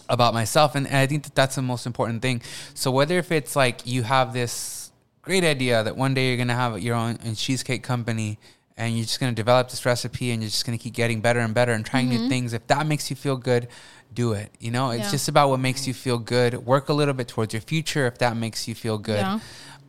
about 0.09 0.33
myself 0.35 0.75
and, 0.75 0.87
and 0.87 0.96
i 0.96 1.07
think 1.07 1.23
that 1.25 1.35
that's 1.35 1.55
the 1.57 1.62
most 1.62 1.87
important 1.87 2.20
thing 2.23 2.40
so 2.75 2.90
whether 2.90 3.16
if 3.18 3.31
it's 3.31 3.55
like 3.55 3.87
you 3.87 4.03
have 4.03 4.33
this 4.33 4.79
great 5.22 5.44
idea 5.44 5.83
that 5.83 5.96
one 5.96 6.14
day 6.14 6.28
you're 6.28 6.37
going 6.37 6.48
to 6.48 6.54
have 6.54 6.80
your 6.80 6.94
own 6.96 7.16
cheesecake 7.35 7.83
company 7.83 8.38
and 8.76 8.96
you're 8.96 9.04
just 9.04 9.20
going 9.20 9.30
to 9.33 9.37
develop 9.37 9.68
this 9.70 9.85
recipe 9.85 10.30
and 10.30 10.42
you're 10.42 10.48
just 10.50 10.64
going 10.66 10.76
to 10.76 10.83
keep 10.83 10.94
getting 10.94 11.20
better 11.20 11.40
and 11.40 11.52
better 11.54 11.72
and 11.72 11.85
trying 11.85 12.09
new 12.09 12.28
things 12.28 12.52
if 12.52 12.66
that 12.68 12.87
makes 12.87 13.11
you 13.11 13.16
feel 13.16 13.37
good 13.37 13.68
do 14.14 14.33
it 14.33 14.50
you 14.59 14.70
know 14.70 14.90
it's 14.90 15.04
Yeah. 15.04 15.11
just 15.11 15.28
about 15.28 15.50
what 15.50 15.61
makes 15.61 15.87
you 15.87 15.94
feel 15.94 16.18
good 16.18 16.54
work 16.66 16.88
a 16.88 16.92
little 16.92 17.14
bit 17.14 17.28
towards 17.28 17.52
your 17.52 17.61
future 17.61 18.06
if 18.06 18.18
that 18.18 18.37
makes 18.37 18.66
you 18.66 18.74
feel 18.74 18.96
good 18.98 19.20
Yeah. 19.20 19.38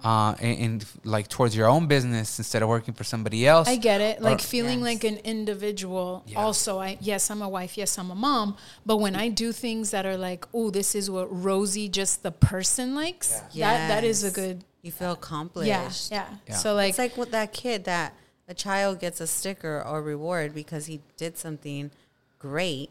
uh, 0.03 0.35
and, 0.41 0.59
and 0.59 0.85
like 1.05 1.27
towards 1.29 1.55
your 1.55 1.67
own 1.69 1.87
business 1.87 2.37
instead 2.37 2.61
of 2.61 2.69
working 2.69 2.93
for 2.93 3.03
somebody 3.03 3.47
else 3.47 3.67
I 3.67 3.77
get 3.77 4.01
it. 4.01 4.21
Like 4.21 4.39
Or- 4.39 4.43
feeling 4.43 4.79
Yes. 4.79 4.85
like 4.85 5.03
an 5.05 5.17
individual. 5.23 6.23
Yeah. 6.27 6.39
Also, 6.39 6.79
I 6.79 6.97
yes, 7.01 7.29
I'm 7.31 7.41
a 7.41 7.49
wife. 7.49 7.77
Yes, 7.77 7.97
I'm 7.97 8.09
a 8.11 8.15
mom. 8.15 8.57
But 8.85 8.97
when 8.97 9.15
I 9.15 9.29
do 9.29 9.51
things 9.51 9.91
that 9.91 10.05
are 10.05 10.17
like, 10.17 10.45
oh, 10.53 10.69
this 10.71 10.95
is 10.95 11.09
what 11.09 11.27
Rosie, 11.31 11.87
just 11.89 12.23
the 12.23 12.31
person, 12.31 12.93
likes. 12.95 13.29
That 13.55 13.87
that 13.89 14.03
is 14.03 14.23
a 14.23 14.31
good. 14.31 14.63
You 14.81 14.91
feel 14.91 15.11
accomplished. 15.11 15.67
Yeah, 15.67 15.91
yeah. 16.11 16.27
Yeah. 16.47 16.55
So 16.55 16.73
like, 16.73 16.89
It's 16.89 16.97
like 16.99 17.17
with 17.17 17.31
that 17.31 17.53
kid 17.53 17.83
that 17.85 18.13
a 18.47 18.53
child 18.53 18.99
gets 18.99 19.21
a 19.21 19.27
sticker 19.27 19.81
or 19.85 20.01
reward 20.01 20.53
because 20.53 20.87
he 20.87 21.01
did 21.17 21.37
something 21.37 21.91
great. 22.39 22.89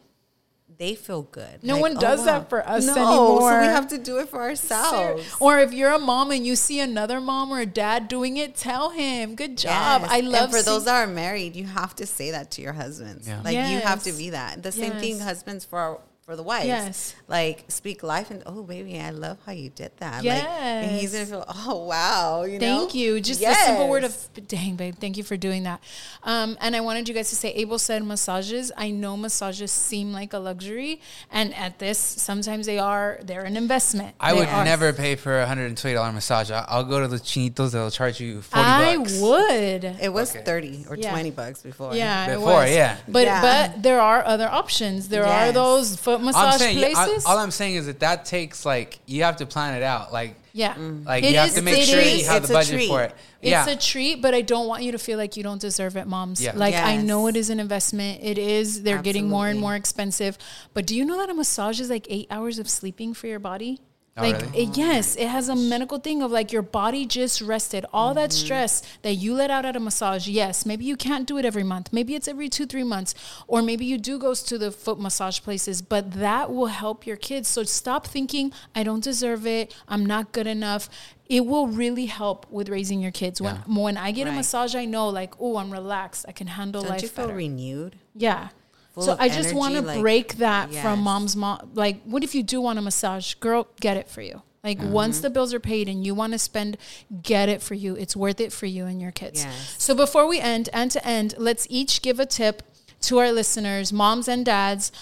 They 0.78 0.94
feel 0.94 1.22
good. 1.22 1.62
No 1.64 1.74
Like, 1.74 1.82
one 1.82 1.96
oh, 1.98 2.00
does 2.00 2.20
wow. 2.20 2.24
that 2.26 2.48
for 2.48 2.66
us 2.66 2.86
no, 2.86 2.94
So 2.94 3.60
we 3.60 3.66
have 3.66 3.88
to 3.88 3.98
do 3.98 4.18
it 4.18 4.28
for 4.28 4.40
ourselves. 4.40 5.28
or 5.40 5.58
if 5.58 5.72
you're 5.74 5.90
a 5.92 5.98
mom 5.98 6.30
and 6.30 6.46
you 6.46 6.54
see 6.56 6.78
another 6.80 7.20
mom 7.20 7.50
or 7.52 7.58
a 7.60 7.66
dad 7.66 8.06
doing 8.08 8.36
it, 8.36 8.54
tell 8.54 8.90
him, 8.90 9.34
"Good 9.34 9.58
job." 9.58 10.02
Yes. 10.02 10.10
I 10.10 10.20
love 10.20 10.44
And 10.44 10.52
for 10.52 10.62
those 10.62 10.84
that 10.84 10.94
are 10.94 11.12
married, 11.12 11.56
you 11.56 11.64
have 11.66 11.94
to 11.96 12.06
say 12.06 12.30
that 12.30 12.52
to 12.52 12.62
your 12.62 12.72
husbands. 12.72 13.26
Yeah. 13.26 13.42
Like 13.44 13.56
you 13.56 13.80
have 13.80 14.04
to 14.04 14.12
be 14.12 14.30
that. 14.30 14.62
The 14.62 14.72
same 14.72 14.92
thing 14.92 15.18
husbands 15.18 15.64
for 15.64 15.78
our, 15.78 16.00
for 16.30 16.36
the 16.36 16.42
wives. 16.44 16.66
Yes. 16.66 17.14
Like 17.26 17.64
speak 17.66 18.04
life 18.04 18.30
and 18.30 18.40
oh 18.46 18.62
baby, 18.62 19.00
I 19.00 19.10
love 19.10 19.38
how 19.44 19.50
you 19.50 19.68
did 19.70 19.90
that. 19.98 20.22
Like 20.24 20.44
and 20.44 20.90
he's 20.92 21.10
gonna 21.10 21.22
Yes. 21.24 21.30
feel 21.30 21.44
oh 21.48 21.84
wow, 21.86 22.44
you 22.44 22.60
know. 22.60 22.78
Thank 22.78 22.94
you. 22.94 23.20
Just 23.20 23.42
a 23.42 23.52
simple 23.52 23.88
word 23.88 24.04
of 24.04 24.14
dang, 24.46 24.76
babe. 24.76 24.94
Thank 25.00 25.16
you 25.16 25.24
for 25.24 25.36
doing 25.36 25.64
that. 25.64 25.80
Um, 26.22 26.56
and 26.60 26.76
I 26.76 26.80
wanted 26.82 27.08
you 27.08 27.14
guys 27.14 27.30
to 27.30 27.36
say, 27.36 27.50
Abel 27.54 27.80
said 27.80 28.04
massages. 28.04 28.70
I 28.76 28.90
know 28.92 29.16
massages 29.16 29.72
seem 29.72 30.12
like 30.12 30.32
a 30.32 30.38
luxury, 30.38 31.00
and 31.32 31.52
at 31.54 31.80
this, 31.80 31.98
sometimes 31.98 32.66
they 32.66 32.78
are. 32.78 33.18
They're 33.24 33.42
an 33.44 33.56
investment. 33.56 34.14
I 34.20 34.32
They 34.32 34.38
would 34.38 34.48
are. 34.48 34.64
never 34.64 34.92
pay 34.92 35.16
for 35.16 35.40
a 35.40 35.46
hundred 35.46 35.66
and 35.66 35.76
twenty 35.76 35.94
dollar 35.94 36.12
massage. 36.12 36.52
I- 36.52 36.64
I'll 36.68 36.84
go 36.84 37.00
to 37.00 37.08
the 37.08 37.16
chinitos; 37.16 37.72
they'll 37.72 37.90
charge 37.90 38.20
you 38.20 38.42
forty 38.42 38.64
I 38.68 38.96
bucks. 38.96 39.18
would. 39.18 39.82
It 40.00 40.12
was 40.12 40.30
Okay. 40.30 40.44
thirty 40.44 40.86
or 40.88 40.94
Yeah. 40.96 41.10
twenty 41.10 41.32
bucks 41.32 41.60
before. 41.62 41.96
Yeah, 41.96 42.26
it 42.26 42.34
Before, 42.36 42.62
was. 42.62 42.70
yeah. 42.70 42.98
But 43.08 43.24
Yeah. 43.24 43.40
but 43.42 43.82
there 43.82 44.00
are 44.00 44.24
other 44.24 44.48
options. 44.48 45.08
There 45.08 45.26
are 45.26 45.50
those 45.50 45.96
foot 45.96 46.19
I'm 46.20 46.26
massage 46.26 46.58
saying, 46.58 46.78
yeah, 46.78 46.92
I- 46.94 47.18
all 47.26 47.38
I'm 47.38 47.50
saying 47.50 47.76
is 47.76 47.86
that 47.86 48.00
that 48.00 48.24
takes 48.24 48.64
like 48.64 48.98
you 49.06 49.24
have 49.24 49.36
to 49.36 49.46
plan 49.46 49.74
it 49.74 49.82
out. 49.82 50.12
Like, 50.12 50.36
yeah, 50.52 50.74
mm. 50.74 51.04
like 51.04 51.24
It 51.24 51.32
you 51.32 51.36
have 51.38 51.54
to 51.54 51.62
make 51.62 51.84
sure 51.84 51.98
is- 52.00 52.22
you 52.22 52.26
have 52.26 52.38
it's 52.38 52.48
the 52.48 52.54
budget 52.54 52.74
treat. 52.74 52.88
for 52.88 53.02
it. 53.02 53.14
It's 53.42 53.50
yeah, 53.50 53.68
a 53.68 53.76
treat, 53.76 54.20
but 54.20 54.34
I 54.34 54.42
don't 54.42 54.66
want 54.66 54.82
you 54.82 54.92
to 54.92 54.98
feel 54.98 55.16
like 55.16 55.36
you 55.36 55.42
don't 55.42 55.60
deserve 55.60 55.96
it, 55.96 56.06
moms. 56.06 56.42
Yeah. 56.42 56.52
Like 56.54 56.74
I 56.74 56.96
know 56.96 57.26
it 57.26 57.36
is 57.36 57.50
an 57.50 57.58
investment. 57.60 58.22
It 58.22 58.38
is. 58.38 58.82
They're 58.82 59.02
getting 59.02 59.28
more 59.28 59.48
and 59.48 59.58
more 59.58 59.74
expensive. 59.74 60.36
But 60.74 60.86
do 60.86 60.94
you 60.96 61.04
know 61.04 61.16
that 61.18 61.30
a 61.30 61.34
massage 61.34 61.80
is 61.80 61.88
like 61.90 62.06
eight 62.10 62.26
hours 62.30 62.58
of 62.58 62.68
sleeping 62.68 63.14
for 63.14 63.26
your 63.26 63.38
body? 63.38 63.80
Oh, 64.16 64.22
like 64.22 64.40
really? 64.42 64.58
it- 64.64 64.76
yes, 64.76 65.14
it 65.16 65.28
has 65.28 65.48
a 65.48 65.54
medical 65.56 65.98
thing 65.98 66.20
of 66.20 66.30
like 66.32 66.50
your 66.52 66.62
body 66.62 67.06
just 67.06 67.40
rested. 67.40 67.86
All 67.92 68.12
that 68.14 68.30
Mm-hmm. 68.30 68.44
stress 68.44 68.82
that 69.02 69.14
you 69.14 69.34
let 69.34 69.50
out 69.50 69.64
at 69.64 69.76
a 69.76 69.80
massage. 69.80 70.26
Yes, 70.28 70.66
maybe 70.66 70.84
you 70.84 70.96
can't 70.96 71.26
do 71.28 71.38
it 71.38 71.44
every 71.44 71.62
month. 71.62 71.92
Maybe 71.92 72.14
it's 72.16 72.26
every 72.28 72.48
two 72.48 72.66
three 72.66 72.82
months, 72.82 73.14
or 73.46 73.62
maybe 73.62 73.84
you 73.86 73.98
do 73.98 74.18
go 74.18 74.34
to 74.34 74.58
the 74.58 74.70
foot 74.72 74.98
massage 75.00 75.40
places. 75.40 75.80
But 75.80 76.12
that 76.14 76.52
will 76.52 76.66
help 76.66 77.06
your 77.06 77.16
kids. 77.16 77.48
So 77.48 77.62
stop 77.62 78.06
thinking 78.06 78.52
I 78.74 78.82
don't 78.82 79.02
deserve 79.02 79.46
it. 79.46 79.74
I'm 79.88 80.04
not 80.04 80.32
good 80.32 80.46
enough. 80.48 80.90
It 81.28 81.46
will 81.46 81.68
really 81.68 82.06
help 82.06 82.50
with 82.50 82.68
raising 82.68 83.00
your 83.00 83.12
kids. 83.12 83.40
When 83.40 83.56
when 83.68 83.96
I 83.96 84.10
get 84.10 84.26
a 84.26 84.32
massage, 84.32 84.74
I 84.74 84.84
know 84.86 85.08
like 85.08 85.34
oh 85.40 85.56
I'm 85.56 85.70
relaxed. 85.70 86.26
I 86.28 86.32
can 86.32 86.48
handle 86.48 86.82
Don't 86.82 86.90
life 86.90 87.02
you 87.02 87.08
feel 87.08 87.26
better. 87.26 87.36
renewed? 87.36 87.96
Yeah. 88.14 88.48
Full 88.92 89.02
So 89.04 89.12
of 89.12 89.20
I 89.20 89.28
just 89.28 89.54
want 89.54 89.74
to 89.74 89.82
like- 89.82 90.00
break 90.00 90.36
that 90.36 90.72
from 90.74 91.00
mom's 91.00 91.36
mom. 91.36 91.70
Like, 91.74 92.02
what 92.04 92.22
if 92.24 92.34
you 92.34 92.42
do 92.42 92.60
want 92.60 92.78
a 92.78 92.82
massage? 92.82 93.34
Girl, 93.34 93.68
get 93.80 93.96
it 93.96 94.08
for 94.08 94.22
you. 94.22 94.42
Like, 94.62 94.78
Mm-hmm. 94.78 94.92
once 94.92 95.20
the 95.20 95.30
bills 95.30 95.54
are 95.54 95.60
paid 95.60 95.88
and 95.88 96.04
you 96.04 96.14
want 96.14 96.32
to 96.34 96.38
spend, 96.38 96.76
get 97.22 97.48
it 97.48 97.62
for 97.62 97.72
you. 97.74 97.94
It's 97.96 98.14
worth 98.14 98.40
it 98.40 98.52
for 98.52 98.66
you 98.66 98.84
and 98.84 99.00
your 99.00 99.10
kids. 99.12 99.42
Yes. 99.44 99.74
So 99.78 99.94
before 99.94 100.26
we 100.26 100.38
end, 100.38 100.68
end 100.74 100.90
to 100.90 101.06
end, 101.06 101.34
let's 101.38 101.66
each 101.70 102.02
give 102.02 102.20
a 102.20 102.26
tip 102.26 102.62
to 103.02 103.16
our 103.18 103.32
listeners, 103.32 103.90
moms 103.92 104.28
and 104.28 104.44
dads, 104.44 104.92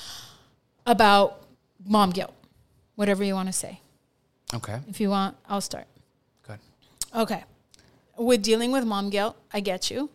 about 0.87 1.43
mom 1.85 2.11
guilt. 2.11 2.33
Whatever 2.95 3.25
you 3.25 3.35
want 3.35 3.49
to 3.49 3.53
say. 3.53 3.81
okay, 4.55 4.79
If 4.89 5.01
you 5.01 5.11
want, 5.11 5.37
I'll 5.49 5.61
start. 5.61 5.87
good. 6.47 6.59
Okay. 7.15 7.45
With 8.17 8.43
dealing 8.43 8.71
with 8.73 8.85
mom 8.85 9.11
guilt, 9.11 9.37
I 9.53 9.61
get 9.61 9.91
you. 9.91 10.11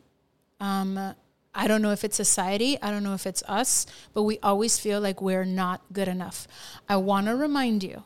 Um, 0.60 1.16
I 1.56 1.68
don't 1.68 1.82
know 1.82 1.92
if 1.92 2.04
it's 2.04 2.16
society, 2.16 2.82
I 2.82 2.90
don't 2.92 3.04
know 3.04 3.14
if 3.14 3.28
it's 3.28 3.44
us, 3.48 3.86
but 4.14 4.24
we 4.24 4.40
always 4.40 4.80
feel 4.80 5.00
like 5.00 5.22
we're 5.22 5.46
not 5.46 5.82
good 5.92 6.08
enough. 6.08 6.48
I 6.90 6.98
want 6.98 7.28
to 7.28 7.36
remind 7.36 7.84
you 7.84 8.04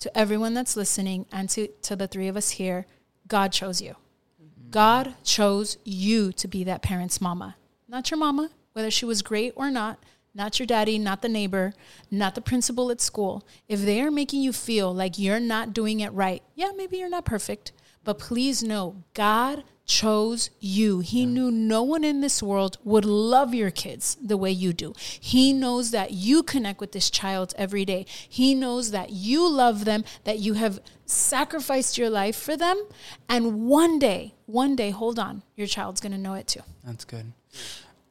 to 0.00 0.16
everyone 0.16 0.54
that's 0.54 0.76
listening 0.76 1.26
and 1.32 1.48
to, 1.50 1.68
to 1.82 1.96
the 1.96 2.06
three 2.06 2.28
of 2.28 2.36
us 2.36 2.50
here 2.50 2.86
God 3.28 3.50
chose 3.50 3.80
you. 3.80 3.96
Mm-hmm. 4.40 4.70
God 4.70 5.14
chose 5.24 5.78
you 5.84 6.32
to 6.32 6.46
be 6.46 6.64
that 6.64 6.82
parent's 6.82 7.20
mama, 7.20 7.56
not 7.88 8.10
your 8.10 8.18
mama, 8.18 8.50
whether 8.72 8.90
she 8.90 9.04
was 9.04 9.22
great 9.22 9.52
or 9.56 9.70
not, 9.70 9.98
not 10.34 10.58
your 10.58 10.66
daddy, 10.66 10.98
not 10.98 11.22
the 11.22 11.28
neighbor, 11.28 11.72
not 12.10 12.34
the 12.34 12.40
principal 12.40 12.90
at 12.90 13.00
school. 13.00 13.42
If 13.68 13.80
they 13.80 14.02
are 14.02 14.10
making 14.10 14.42
you 14.42 14.52
feel 14.52 14.94
like 14.94 15.18
you're 15.18 15.40
not 15.40 15.72
doing 15.72 16.00
it 16.00 16.12
right, 16.12 16.42
yeah, 16.54 16.72
maybe 16.76 16.98
you're 16.98 17.08
not 17.08 17.24
perfect, 17.24 17.72
but 18.04 18.18
please 18.18 18.62
know 18.62 19.02
God 19.14 19.64
chose 19.86 20.50
you. 20.60 21.00
He 21.00 21.24
knew 21.24 21.50
no 21.50 21.82
one 21.82 22.04
in 22.04 22.20
this 22.20 22.42
world 22.42 22.76
would 22.84 23.04
love 23.04 23.54
your 23.54 23.70
kids 23.70 24.16
the 24.22 24.36
way 24.36 24.50
you 24.50 24.72
do. 24.72 24.92
He 24.98 25.52
knows 25.52 25.92
that 25.92 26.10
you 26.10 26.42
connect 26.42 26.80
with 26.80 26.92
this 26.92 27.08
child 27.08 27.54
every 27.56 27.84
day. 27.84 28.04
He 28.28 28.54
knows 28.54 28.90
that 28.90 29.10
you 29.10 29.48
love 29.48 29.84
them, 29.84 30.04
that 30.24 30.40
you 30.40 30.54
have 30.54 30.80
sacrificed 31.06 31.96
your 31.96 32.10
life 32.10 32.36
for 32.36 32.56
them. 32.56 32.84
And 33.28 33.66
one 33.66 33.98
day, 33.98 34.34
one 34.46 34.76
day, 34.76 34.90
hold 34.90 35.18
on, 35.18 35.42
your 35.54 35.68
child's 35.68 36.00
going 36.00 36.12
to 36.12 36.18
know 36.18 36.34
it 36.34 36.48
too. 36.48 36.62
That's 36.84 37.04
good. 37.04 37.32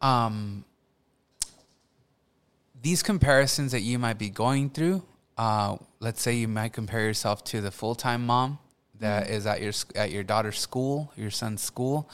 Um, 0.02 0.64
these 2.82 3.04
comparisons 3.04 3.74
that 3.74 3.82
you 3.82 4.00
might 4.00 4.18
be 4.18 4.30
going 4.30 4.70
through, 4.70 5.04
uh, 5.38 5.78
let's 6.00 6.22
say 6.22 6.34
you 6.36 6.48
might 6.48 6.72
compare 6.72 7.02
yourself 7.02 7.44
to 7.46 7.60
the 7.60 7.72
full 7.72 7.96
time 7.96 8.26
mom 8.26 8.60
that 9.00 9.30
is 9.30 9.46
at 9.46 9.62
your 9.62 9.74
at 9.96 10.12
your 10.12 10.24
daughter's 10.24 10.60
school, 10.60 11.12
your 11.16 11.32
son's 11.32 11.62
school, 11.62 12.10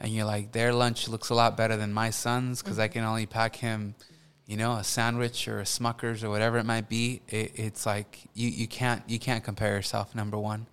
and 0.00 0.12
you're 0.12 0.24
like, 0.24 0.52
their 0.52 0.72
lunch 0.72 1.08
looks 1.08 1.30
a 1.30 1.34
lot 1.34 1.56
better 1.56 1.76
than 1.76 1.92
my 1.92 2.10
son's 2.10 2.62
because 2.62 2.78
I 2.78 2.88
can 2.88 3.04
only 3.04 3.26
pack 3.26 3.56
him, 3.56 3.94
you 4.46 4.56
know, 4.56 4.72
a 4.74 4.84
sandwich 4.84 5.48
or 5.48 5.60
a 5.60 5.64
Smuckers 5.64 6.22
or 6.22 6.30
whatever 6.30 6.58
it 6.58 6.64
might 6.64 6.88
be. 6.88 7.20
It, 7.28 7.52
it's 7.54 7.86
like 7.86 8.20
you, 8.34 8.48
you 8.48 8.66
can't 8.66 9.02
you 9.08 9.18
can't 9.18 9.44
compare 9.44 9.74
yourself. 9.74 10.14
Number 10.14 10.38
one, 10.38 10.66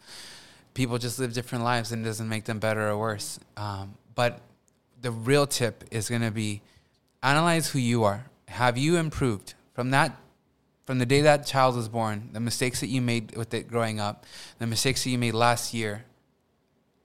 people 0.74 0.97
just 0.97 1.19
live 1.19 1.34
different 1.34 1.63
lives 1.63 1.91
and 1.91 2.06
it 2.06 2.10
doesn't 2.10 2.30
make 2.30 2.45
them 2.45 2.60
better 2.60 2.89
or 2.89 2.97
worse. 2.97 3.39
Um, 3.58 3.95
but 4.15 4.41
the 5.02 5.12
real 5.12 5.47
tip 5.47 5.84
is 5.91 6.10
going 6.10 6.21
to 6.21 6.32
be 6.32 6.62
analyze 7.24 7.69
who 7.69 7.80
you 7.80 8.04
are. 8.04 8.26
Have 8.47 8.78
you 8.78 8.97
improved 8.97 9.54
from 9.74 9.91
that 9.91 10.17
from 10.86 11.00
the 11.00 11.06
day 11.06 11.22
that 11.22 11.46
child 11.46 11.76
was 11.76 11.89
born, 11.89 12.30
the 12.34 12.39
mistakes 12.39 12.80
that 12.80 12.88
you 12.88 13.02
made 13.02 13.36
with 13.36 13.54
it 13.54 13.67
growing 13.67 14.00
up, 14.00 14.26
the 14.60 14.67
mistakes 14.67 15.04
that 15.04 15.10
you 15.10 15.17
made 15.17 15.34
last 15.34 15.74
year, 15.74 16.06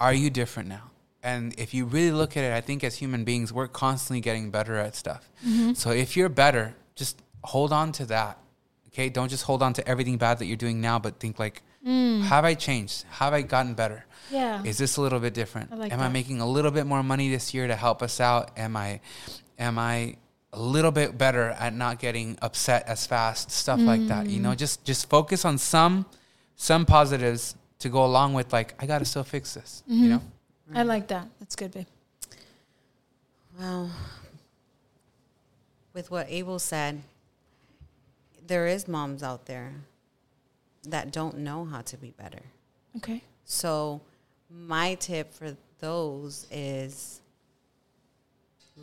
are 0.00 0.12
you 0.12 0.30
different 0.30 0.68
now? 0.68 0.90
And 1.22 1.58
if 1.58 1.74
you 1.74 1.86
really 1.86 2.12
look 2.12 2.36
at 2.36 2.44
it, 2.44 2.52
I 2.52 2.60
think 2.60 2.84
as 2.84 2.96
human 2.96 3.24
beings, 3.24 3.52
we're 3.52 3.66
constantly 3.66 4.20
getting 4.20 4.50
better 4.50 4.76
at 4.76 4.94
stuff. 4.94 5.28
Mm-hmm. 5.44 5.74
So 5.74 5.90
if 5.90 6.16
you're 6.16 6.28
better, 6.28 6.74
just 6.94 7.20
hold 7.42 7.72
on 7.72 7.92
to 7.92 8.06
that. 8.06 8.38
Okay? 8.88 9.08
Don't 9.08 9.28
just 9.28 9.44
hold 9.44 9.62
on 9.62 9.72
to 9.74 9.86
everything 9.88 10.18
bad 10.18 10.38
that 10.38 10.46
you're 10.46 10.56
doing 10.56 10.80
now, 10.80 10.98
but 10.98 11.18
think 11.18 11.38
like, 11.38 11.62
mm. 11.86 12.22
have 12.22 12.44
I 12.44 12.54
changed? 12.54 13.04
Have 13.10 13.32
I 13.32 13.42
gotten 13.42 13.74
better? 13.74 14.04
Yeah. 14.30 14.62
Is 14.64 14.78
this 14.78 14.96
a 14.96 15.02
little 15.02 15.20
bit 15.20 15.34
different? 15.34 15.72
I 15.72 15.76
like 15.76 15.92
am 15.92 16.00
I 16.00 16.08
making 16.08 16.40
a 16.40 16.46
little 16.46 16.70
bit 16.70 16.86
more 16.86 17.02
money 17.02 17.28
this 17.30 17.54
year 17.54 17.66
to 17.66 17.76
help 17.76 18.02
us 18.02 18.20
out? 18.20 18.50
Am 18.56 18.76
I 18.76 19.00
am 19.58 19.78
I 19.78 20.16
a 20.56 20.60
little 20.60 20.90
bit 20.90 21.16
better 21.18 21.50
at 21.58 21.74
not 21.74 21.98
getting 21.98 22.38
upset 22.42 22.86
as 22.88 23.06
fast? 23.06 23.50
Stuff 23.50 23.80
like 23.80 24.06
that. 24.08 24.26
You 24.26 24.40
know, 24.40 24.52
Mm. 24.52 24.56
just 24.64 24.84
just 24.84 25.08
focus 25.08 25.44
on 25.44 25.58
some 25.58 26.06
some 26.56 26.86
positives 26.86 27.54
to 27.78 27.88
go 27.90 28.04
along 28.04 28.32
with 28.34 28.52
like 28.52 28.74
I 28.82 28.86
got 28.86 28.98
to 28.98 29.04
still 29.04 29.24
fix 29.24 29.54
this, 29.54 29.82
Mm-hmm. 29.88 30.02
you 30.02 30.08
know? 30.10 30.22
I 30.74 30.82
like 30.82 31.06
that. 31.08 31.28
That's 31.38 31.54
good, 31.54 31.70
babe. 31.72 31.86
Well, 33.58 33.90
with 35.94 36.10
what 36.10 36.26
Abel 36.28 36.58
said, 36.58 37.02
there 38.46 38.66
is 38.66 38.86
moms 38.88 39.22
out 39.22 39.46
there 39.46 39.72
that 40.84 41.12
don't 41.12 41.38
know 41.38 41.64
how 41.64 41.82
to 41.82 41.96
be 41.96 42.10
better. 42.10 42.42
Okay. 42.96 43.22
So, 43.44 44.00
my 44.50 44.94
tip 44.94 45.32
for 45.32 45.56
those 45.80 46.46
is 46.50 47.20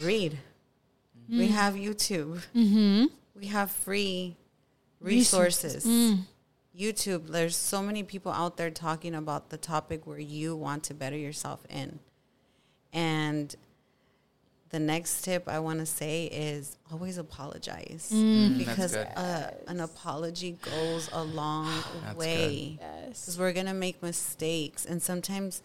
read. 0.01 0.37
We 1.29 1.47
have 1.47 1.73
YouTube. 1.75 2.41
Mm-hmm. 2.55 3.05
We 3.39 3.47
have 3.47 3.71
free 3.71 4.35
resources. 4.99 5.85
YouTube, 6.77 7.27
there's 7.27 7.55
so 7.55 7.81
many 7.81 8.03
people 8.03 8.31
out 8.31 8.57
there 8.57 8.71
talking 8.71 9.13
about 9.15 9.49
the 9.49 9.57
topic 9.57 10.07
where 10.07 10.19
you 10.19 10.55
want 10.55 10.83
to 10.85 10.93
better 10.93 11.17
yourself 11.17 11.65
in. 11.69 11.99
And 12.91 13.55
the 14.69 14.79
next 14.79 15.21
tip 15.23 15.47
I 15.47 15.59
want 15.59 15.79
to 15.79 15.85
say 15.85 16.25
is 16.25 16.77
always 16.91 17.19
apologize 17.19 18.09
because 18.57 18.93
good. 18.95 19.07
uh, 19.15 19.51
an 19.67 19.79
apology 19.81 20.57
goes 20.63 21.09
a 21.13 21.23
long 21.23 21.71
That's 22.03 22.17
way. 22.17 22.79
Yes. 22.81 23.21
Because 23.21 23.37
we're 23.39 23.53
going 23.53 23.67
to 23.67 23.73
make 23.75 24.01
mistakes. 24.01 24.83
And 24.85 25.01
sometimes 25.01 25.61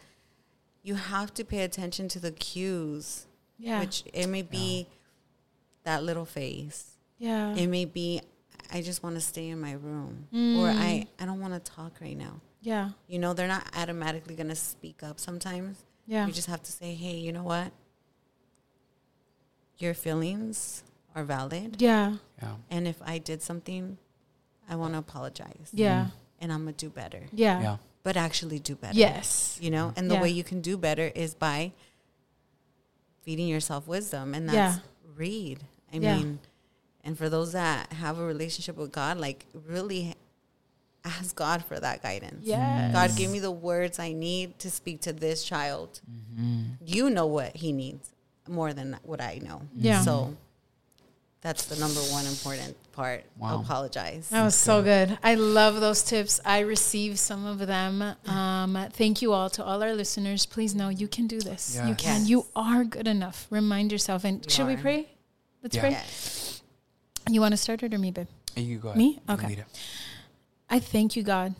you 0.83 0.95
have 0.97 1.33
to 1.35 1.45
pay 1.45 1.61
attention 1.63 2.09
to 2.09 2.21
the 2.21 2.33
cues, 2.33 3.27
Yeah. 3.59 3.81
which 3.81 4.05
it 4.13 4.27
may 4.27 4.43
be 4.43 4.89
that 5.89 6.03
little 6.05 6.27
face. 6.27 6.97
yeah. 7.19 7.55
It 7.57 7.67
may 7.67 7.87
be, 7.87 8.21
I 8.71 8.83
just 8.83 9.03
want 9.03 9.15
to 9.17 9.23
stay 9.23 9.49
in 9.49 9.59
my 9.61 9.73
room, 9.73 10.27
or 10.33 10.69
mm. 10.69 10.77
I, 10.79 11.07
I 11.19 11.25
don't 11.25 11.41
want 11.41 11.55
to 11.55 11.61
talk 11.61 11.93
right 12.01 12.17
now. 12.17 12.35
yeah. 12.61 12.91
You 13.09 13.19
know, 13.19 13.33
they're 13.33 13.49
not 13.49 13.65
automatically 13.75 14.35
going 14.35 14.51
to 14.51 14.55
speak 14.73 15.03
up 15.03 15.19
sometimes. 15.19 15.85
Yeah. 16.07 16.27
You 16.27 16.33
just 16.33 16.49
have 16.49 16.63
to 16.63 16.73
say, 16.73 16.93
hey, 16.95 17.17
you 17.17 17.33
know 17.33 17.43
what? 17.43 17.73
Your 19.79 19.95
feelings 19.95 20.83
are 21.15 21.25
valid. 21.25 21.81
Yeah. 21.81 22.17
Yeah. 22.43 22.55
And 22.71 22.87
if 22.87 23.01
I 23.03 23.17
did 23.19 23.41
something, 23.43 23.97
I 24.69 24.77
want 24.77 24.93
to 24.93 24.99
apologize. 24.99 25.69
Yeah. 25.73 26.01
Mm-hmm. 26.01 26.43
And 26.43 26.53
I'm 26.53 26.63
going 26.65 26.75
to 26.75 26.87
do 26.87 26.91
better, 26.91 27.23
Yeah. 27.33 27.61
Yeah. 27.63 27.77
but 28.03 28.17
actually 28.17 28.59
do 28.59 28.75
better. 28.77 28.97
Yes. 28.99 29.59
You 29.61 29.71
know, 29.71 29.93
and 29.97 30.11
the 30.11 30.15
Yeah. 30.17 30.23
way 30.23 30.31
you 30.31 30.45
can 30.45 30.61
do 30.61 30.77
better 30.77 31.11
is 31.15 31.35
by 31.35 31.73
feeding 33.23 33.49
yourself 33.49 33.89
wisdom. 33.89 34.35
And 34.35 34.49
that's 34.49 34.77
Yeah. 34.77 34.79
read. 35.17 35.61
I 35.93 35.97
Yeah. 35.97 36.17
mean, 36.19 36.39
and 37.05 37.17
for 37.17 37.29
those 37.29 37.53
that 37.53 37.93
have 37.95 38.19
a 38.19 38.25
relationship 38.25 38.77
with 38.77 38.93
God, 38.93 39.19
like 39.19 39.47
really 39.67 40.15
ask 41.05 41.35
God 41.35 41.65
for 41.65 41.79
that 41.81 42.03
guidance. 42.03 42.45
Yes. 42.45 42.93
God, 42.93 43.17
give 43.17 43.31
me 43.31 43.39
the 43.39 43.51
words 43.51 43.99
I 43.99 44.13
need 44.13 44.59
to 44.59 44.71
speak 44.71 45.01
to 45.03 45.13
this 45.13 45.43
child. 45.45 46.01
You 46.85 47.09
know 47.11 47.27
what 47.27 47.57
he 47.57 47.73
needs 47.73 48.11
more 48.49 48.73
than 48.73 48.99
what 49.03 49.21
I 49.21 49.41
know. 49.43 49.63
Yeah. 49.75 50.03
So 50.03 50.37
that's 51.41 51.67
the 51.67 51.77
number 51.77 52.01
one 52.01 52.27
important 52.27 52.77
part. 52.93 53.25
Wow. 53.39 53.61
Apologize. 53.61 54.29
That 54.31 54.45
was 54.45 54.55
so 54.57 54.83
good. 54.83 55.17
I 55.23 55.35
love 55.37 55.81
those 55.81 56.03
tips. 56.03 56.41
I 56.45 56.61
received 56.61 57.19
some 57.19 57.47
of 57.47 57.59
them. 57.67 58.03
Um, 58.27 58.77
thank 58.93 59.23
you 59.23 59.33
all 59.33 59.49
to 59.51 59.65
all 59.65 59.83
our 59.83 59.95
listeners. 59.95 60.45
Please 60.47 60.75
know 60.75 60.89
you 60.89 61.09
can 61.09 61.27
do 61.27 61.41
this. 61.41 61.77
You 61.87 61.95
can. 61.95 62.21
Yes. 62.23 62.29
You 62.29 62.47
are 62.57 62.85
good 62.85 63.07
enough. 63.09 63.47
Remind 63.51 63.93
yourself. 63.93 64.25
And 64.25 64.45
You 64.45 64.51
should 64.51 64.67
we 64.67 64.77
pray? 64.77 65.09
Let's 65.63 65.75
Yeah. 65.77 65.81
pray. 65.83 65.91
Yes. 65.91 66.63
You 67.29 67.41
want 67.41 67.53
to 67.53 67.57
start 67.57 67.83
it 67.83 67.93
or 67.93 67.99
me, 67.99 68.11
babe? 68.11 68.29
You 68.57 68.79
go 68.79 68.89
ahead. 68.89 68.99
Me? 68.99 69.21
Okay. 69.29 69.65
I 70.71 70.79
thank 70.79 71.17
you, 71.17 71.23
God, 71.23 71.55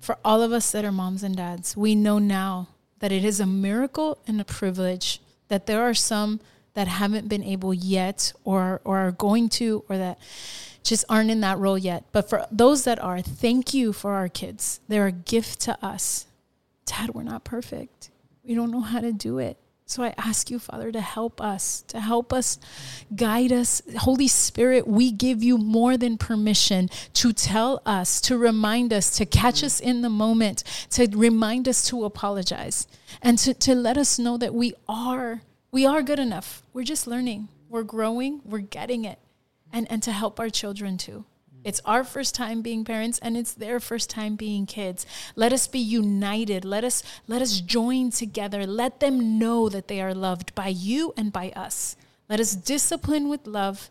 for 0.00 0.18
all 0.24 0.42
of 0.42 0.52
us 0.52 0.70
that 0.72 0.84
are 0.84 0.92
moms 0.92 1.22
and 1.22 1.36
dads. 1.36 1.76
We 1.76 1.94
know 1.94 2.18
now 2.18 2.68
that 2.98 3.12
it 3.12 3.24
is 3.24 3.40
a 3.40 3.46
miracle 3.46 4.18
and 4.26 4.40
a 4.40 4.44
privilege 4.44 5.20
that 5.48 5.66
there 5.66 5.82
are 5.82 5.94
some 5.94 6.40
that 6.74 6.88
haven't 6.88 7.28
been 7.28 7.42
able 7.42 7.72
yet 7.72 8.32
or, 8.44 8.80
or 8.84 8.98
are 8.98 9.12
going 9.12 9.48
to 9.48 9.84
or 9.88 9.96
that 9.96 10.18
just 10.82 11.04
aren't 11.08 11.30
in 11.30 11.40
that 11.40 11.58
role 11.58 11.78
yet. 11.78 12.04
But 12.12 12.28
for 12.28 12.46
those 12.50 12.84
that 12.84 12.98
are, 13.00 13.20
thank 13.20 13.72
you 13.74 13.92
for 13.92 14.12
our 14.12 14.28
kids. 14.28 14.80
They're 14.88 15.06
a 15.06 15.12
gift 15.12 15.60
to 15.62 15.84
us. 15.84 16.26
Dad, 16.84 17.10
we're 17.14 17.22
not 17.22 17.44
perfect. 17.44 18.10
We 18.44 18.54
don't 18.54 18.70
know 18.70 18.80
how 18.82 19.00
to 19.00 19.12
do 19.12 19.38
it. 19.38 19.56
So 19.88 20.02
I 20.02 20.14
ask 20.18 20.50
you, 20.50 20.58
Father, 20.58 20.90
to 20.90 21.00
help 21.00 21.40
us, 21.40 21.82
to 21.88 22.00
help 22.00 22.32
us, 22.32 22.58
guide 23.14 23.52
us. 23.52 23.82
Holy 23.98 24.26
Spirit, 24.26 24.86
we 24.86 25.12
give 25.12 25.44
you 25.44 25.58
more 25.58 25.96
than 25.96 26.18
permission 26.18 26.90
to 27.14 27.32
tell 27.32 27.80
us, 27.86 28.20
to 28.22 28.36
remind 28.36 28.92
us, 28.92 29.16
to 29.16 29.24
catch 29.24 29.62
us 29.62 29.78
in 29.78 30.02
the 30.02 30.10
moment, 30.10 30.64
to 30.90 31.06
remind 31.14 31.68
us 31.68 31.86
to 31.88 32.04
apologize, 32.04 32.88
and 33.22 33.38
to, 33.38 33.54
to 33.54 33.76
let 33.76 33.96
us 33.96 34.18
know 34.18 34.36
that 34.36 34.52
we 34.52 34.74
are, 34.88 35.42
we 35.70 35.86
are 35.86 36.02
good 36.02 36.18
enough. 36.18 36.64
We're 36.72 36.82
just 36.82 37.06
learning. 37.06 37.48
We're 37.68 37.84
growing, 37.84 38.40
we're 38.44 38.58
getting 38.58 39.04
it. 39.04 39.18
And 39.72 39.90
and 39.90 40.02
to 40.04 40.12
help 40.12 40.40
our 40.40 40.48
children 40.48 40.96
too. 40.96 41.24
It's 41.66 41.80
our 41.84 42.04
first 42.04 42.36
time 42.36 42.62
being 42.62 42.84
parents 42.84 43.18
and 43.18 43.36
it's 43.36 43.52
their 43.52 43.80
first 43.80 44.08
time 44.08 44.36
being 44.36 44.66
kids. 44.66 45.04
Let 45.34 45.52
us 45.52 45.66
be 45.66 45.80
united. 45.80 46.64
Let 46.64 46.84
us 46.84 47.02
let 47.26 47.42
us 47.42 47.58
join 47.58 48.12
together. 48.12 48.64
Let 48.68 49.00
them 49.00 49.36
know 49.36 49.68
that 49.68 49.88
they 49.88 50.00
are 50.00 50.14
loved 50.14 50.54
by 50.54 50.68
you 50.68 51.12
and 51.16 51.32
by 51.32 51.50
us. 51.56 51.96
Let 52.28 52.38
us 52.38 52.54
discipline 52.54 53.28
with 53.28 53.48
love 53.48 53.90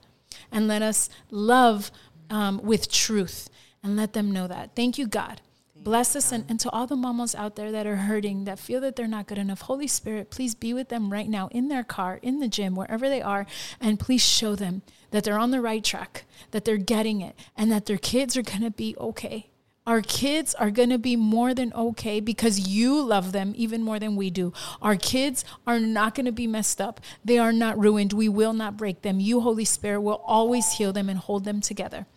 and 0.53 0.69
let 0.69 0.81
us 0.81 1.09
love 1.29 1.91
um, 2.29 2.61
with 2.63 2.89
truth 2.89 3.49
and 3.83 3.97
let 3.97 4.13
them 4.13 4.31
know 4.31 4.47
that. 4.47 4.73
Thank 4.73 4.97
you, 4.97 5.05
God. 5.05 5.41
Bless 5.85 6.15
us 6.15 6.31
and, 6.31 6.43
and 6.49 6.59
to 6.61 6.69
all 6.71 6.87
the 6.87 6.95
mamas 6.95 7.35
out 7.35 7.55
there 7.55 7.71
that 7.71 7.85
are 7.85 7.95
hurting, 7.95 8.45
that 8.45 8.57
feel 8.57 8.81
that 8.81 8.95
they're 8.95 9.05
not 9.05 9.27
good 9.27 9.37
enough. 9.37 9.61
Holy 9.61 9.85
Spirit, 9.85 10.31
please 10.31 10.55
be 10.55 10.73
with 10.73 10.89
them 10.89 11.13
right 11.13 11.29
now 11.29 11.47
in 11.49 11.67
their 11.67 11.83
car, 11.83 12.19
in 12.23 12.39
the 12.39 12.47
gym, 12.47 12.73
wherever 12.73 13.07
they 13.07 13.21
are, 13.21 13.45
and 13.79 13.99
please 13.99 14.25
show 14.25 14.55
them 14.55 14.81
that 15.11 15.23
they're 15.23 15.37
on 15.37 15.51
the 15.51 15.61
right 15.61 15.83
track, 15.83 16.25
that 16.49 16.65
they're 16.65 16.77
getting 16.77 17.21
it, 17.21 17.35
and 17.55 17.71
that 17.71 17.85
their 17.85 17.99
kids 17.99 18.35
are 18.35 18.41
going 18.41 18.63
to 18.63 18.71
be 18.71 18.95
okay. 18.97 19.51
Our 19.85 20.01
kids 20.01 20.55
are 20.55 20.71
going 20.71 20.89
to 20.89 20.97
be 20.97 21.15
more 21.15 21.53
than 21.53 21.71
okay 21.73 22.19
because 22.19 22.67
you 22.67 22.99
love 22.99 23.31
them 23.31 23.53
even 23.55 23.83
more 23.83 23.99
than 23.99 24.15
we 24.15 24.31
do. 24.31 24.53
Our 24.81 24.95
kids 24.95 25.45
are 25.67 25.79
not 25.79 26.15
going 26.15 26.25
to 26.25 26.31
be 26.31 26.47
messed 26.47 26.81
up. 26.81 26.99
They 27.23 27.37
are 27.37 27.53
not 27.53 27.77
ruined. 27.77 28.11
We 28.11 28.27
will 28.27 28.53
not 28.53 28.75
break 28.75 29.03
them. 29.03 29.19
You, 29.19 29.41
Holy 29.41 29.65
Spirit, 29.65 30.01
will 30.01 30.23
always 30.25 30.71
heal 30.71 30.91
them 30.91 31.09
and 31.09 31.19
hold 31.19 31.43
them 31.43 31.61
together. 31.61 32.07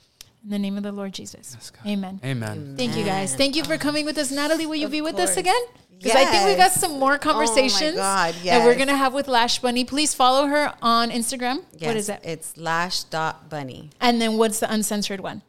In 0.45 0.51
the 0.51 0.59
name 0.59 0.77
of 0.77 0.83
the 0.83 0.93
Lord 0.93 1.13
Jesus. 1.13 1.53
Yes, 1.55 1.71
God. 1.71 1.87
Amen. 1.87 2.21
Amen. 2.25 2.75
Thank 2.77 2.97
you 2.97 3.05
guys. 3.05 3.35
Thank 3.35 3.57
you 3.57 3.65
for 3.65 3.77
coming 3.77 4.05
with 4.05 4.17
us. 4.19 4.31
Natalie, 4.31 4.67
will 4.67 4.77
you 4.77 4.87
Of 4.87 4.93
be 4.93 5.01
with 5.01 5.19
us 5.19 5.37
again? 5.37 5.61
Because 5.99 6.15
I 6.15 6.25
think 6.27 6.47
we 6.47 6.55
got 6.55 6.71
Oh 6.71 6.81
some 6.81 6.99
more 6.99 7.15
oh 7.15 7.19
conversations 7.19 7.97
God, 7.97 8.35
that 8.45 8.65
we're 8.65 8.77
going 8.77 8.89
to 8.89 8.97
have 8.97 9.13
with 9.13 9.27
Lash 9.27 9.59
Bunny. 9.59 9.85
Please 9.85 10.15
follow 10.15 10.47
her 10.47 10.73
on 10.81 11.11
Instagram. 11.11 11.65
Yes, 11.73 11.87
What 11.89 11.97
is 11.97 12.09
it? 12.09 12.21
It's 12.23 12.57
lash 12.57 13.03
dot 13.05 13.51
bunny. 13.51 13.91
And 14.01 14.21
then 14.21 14.39
what's 14.39 14.61
the 14.61 14.73
uncensored 14.73 15.21
one? 15.21 15.43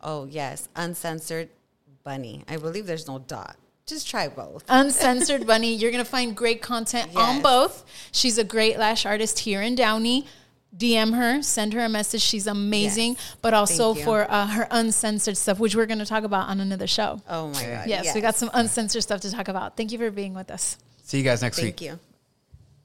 Oh 0.00 0.24
yes, 0.24 0.68
uncensored 0.74 1.50
bunny. 2.02 2.44
I 2.48 2.56
believe 2.56 2.86
there's 2.86 3.06
no 3.06 3.18
dot. 3.18 3.56
Just 3.90 4.08
try 4.08 4.28
both. 4.28 4.64
Uncensored 4.68 5.48
Bunny. 5.48 5.74
You're 5.74 5.90
going 5.90 6.04
to 6.04 6.08
find 6.08 6.36
great 6.36 6.62
content 6.62 7.10
on 7.16 7.42
both. 7.42 7.84
She's 8.12 8.38
a 8.38 8.44
great 8.44 8.78
lash 8.78 9.04
artist 9.04 9.40
here 9.40 9.62
in 9.62 9.74
Downey. 9.74 10.28
DM 10.76 11.14
her, 11.16 11.42
send 11.42 11.72
her 11.72 11.80
a 11.80 11.88
message. 11.88 12.22
She's 12.22 12.46
amazing. 12.46 13.14
Yes. 13.14 13.36
But 13.42 13.54
also 13.54 13.94
for 13.94 14.30
uh, 14.30 14.46
her 14.46 14.68
uncensored 14.70 15.36
stuff, 15.36 15.58
which 15.58 15.74
we're 15.74 15.86
going 15.86 15.98
to 15.98 16.06
talk 16.06 16.24
about 16.24 16.48
on 16.48 16.60
another 16.60 16.86
show. 16.86 17.20
Oh 17.28 17.48
my 17.48 17.62
god. 17.64 17.86
Yes, 17.86 18.14
we 18.14 18.20
got 18.20 18.36
some 18.36 18.50
uncensored 18.54 19.02
stuff 19.02 19.20
to 19.22 19.30
talk 19.30 19.48
about. 19.48 19.76
Thank 19.76 19.92
you 19.92 19.98
for 19.98 20.10
being 20.10 20.34
with 20.34 20.50
us. 20.50 20.76
See 21.02 21.18
you 21.18 21.24
guys 21.24 21.42
next 21.42 21.56
week. 21.58 21.78
Thank 21.78 21.82
you. 21.82 22.09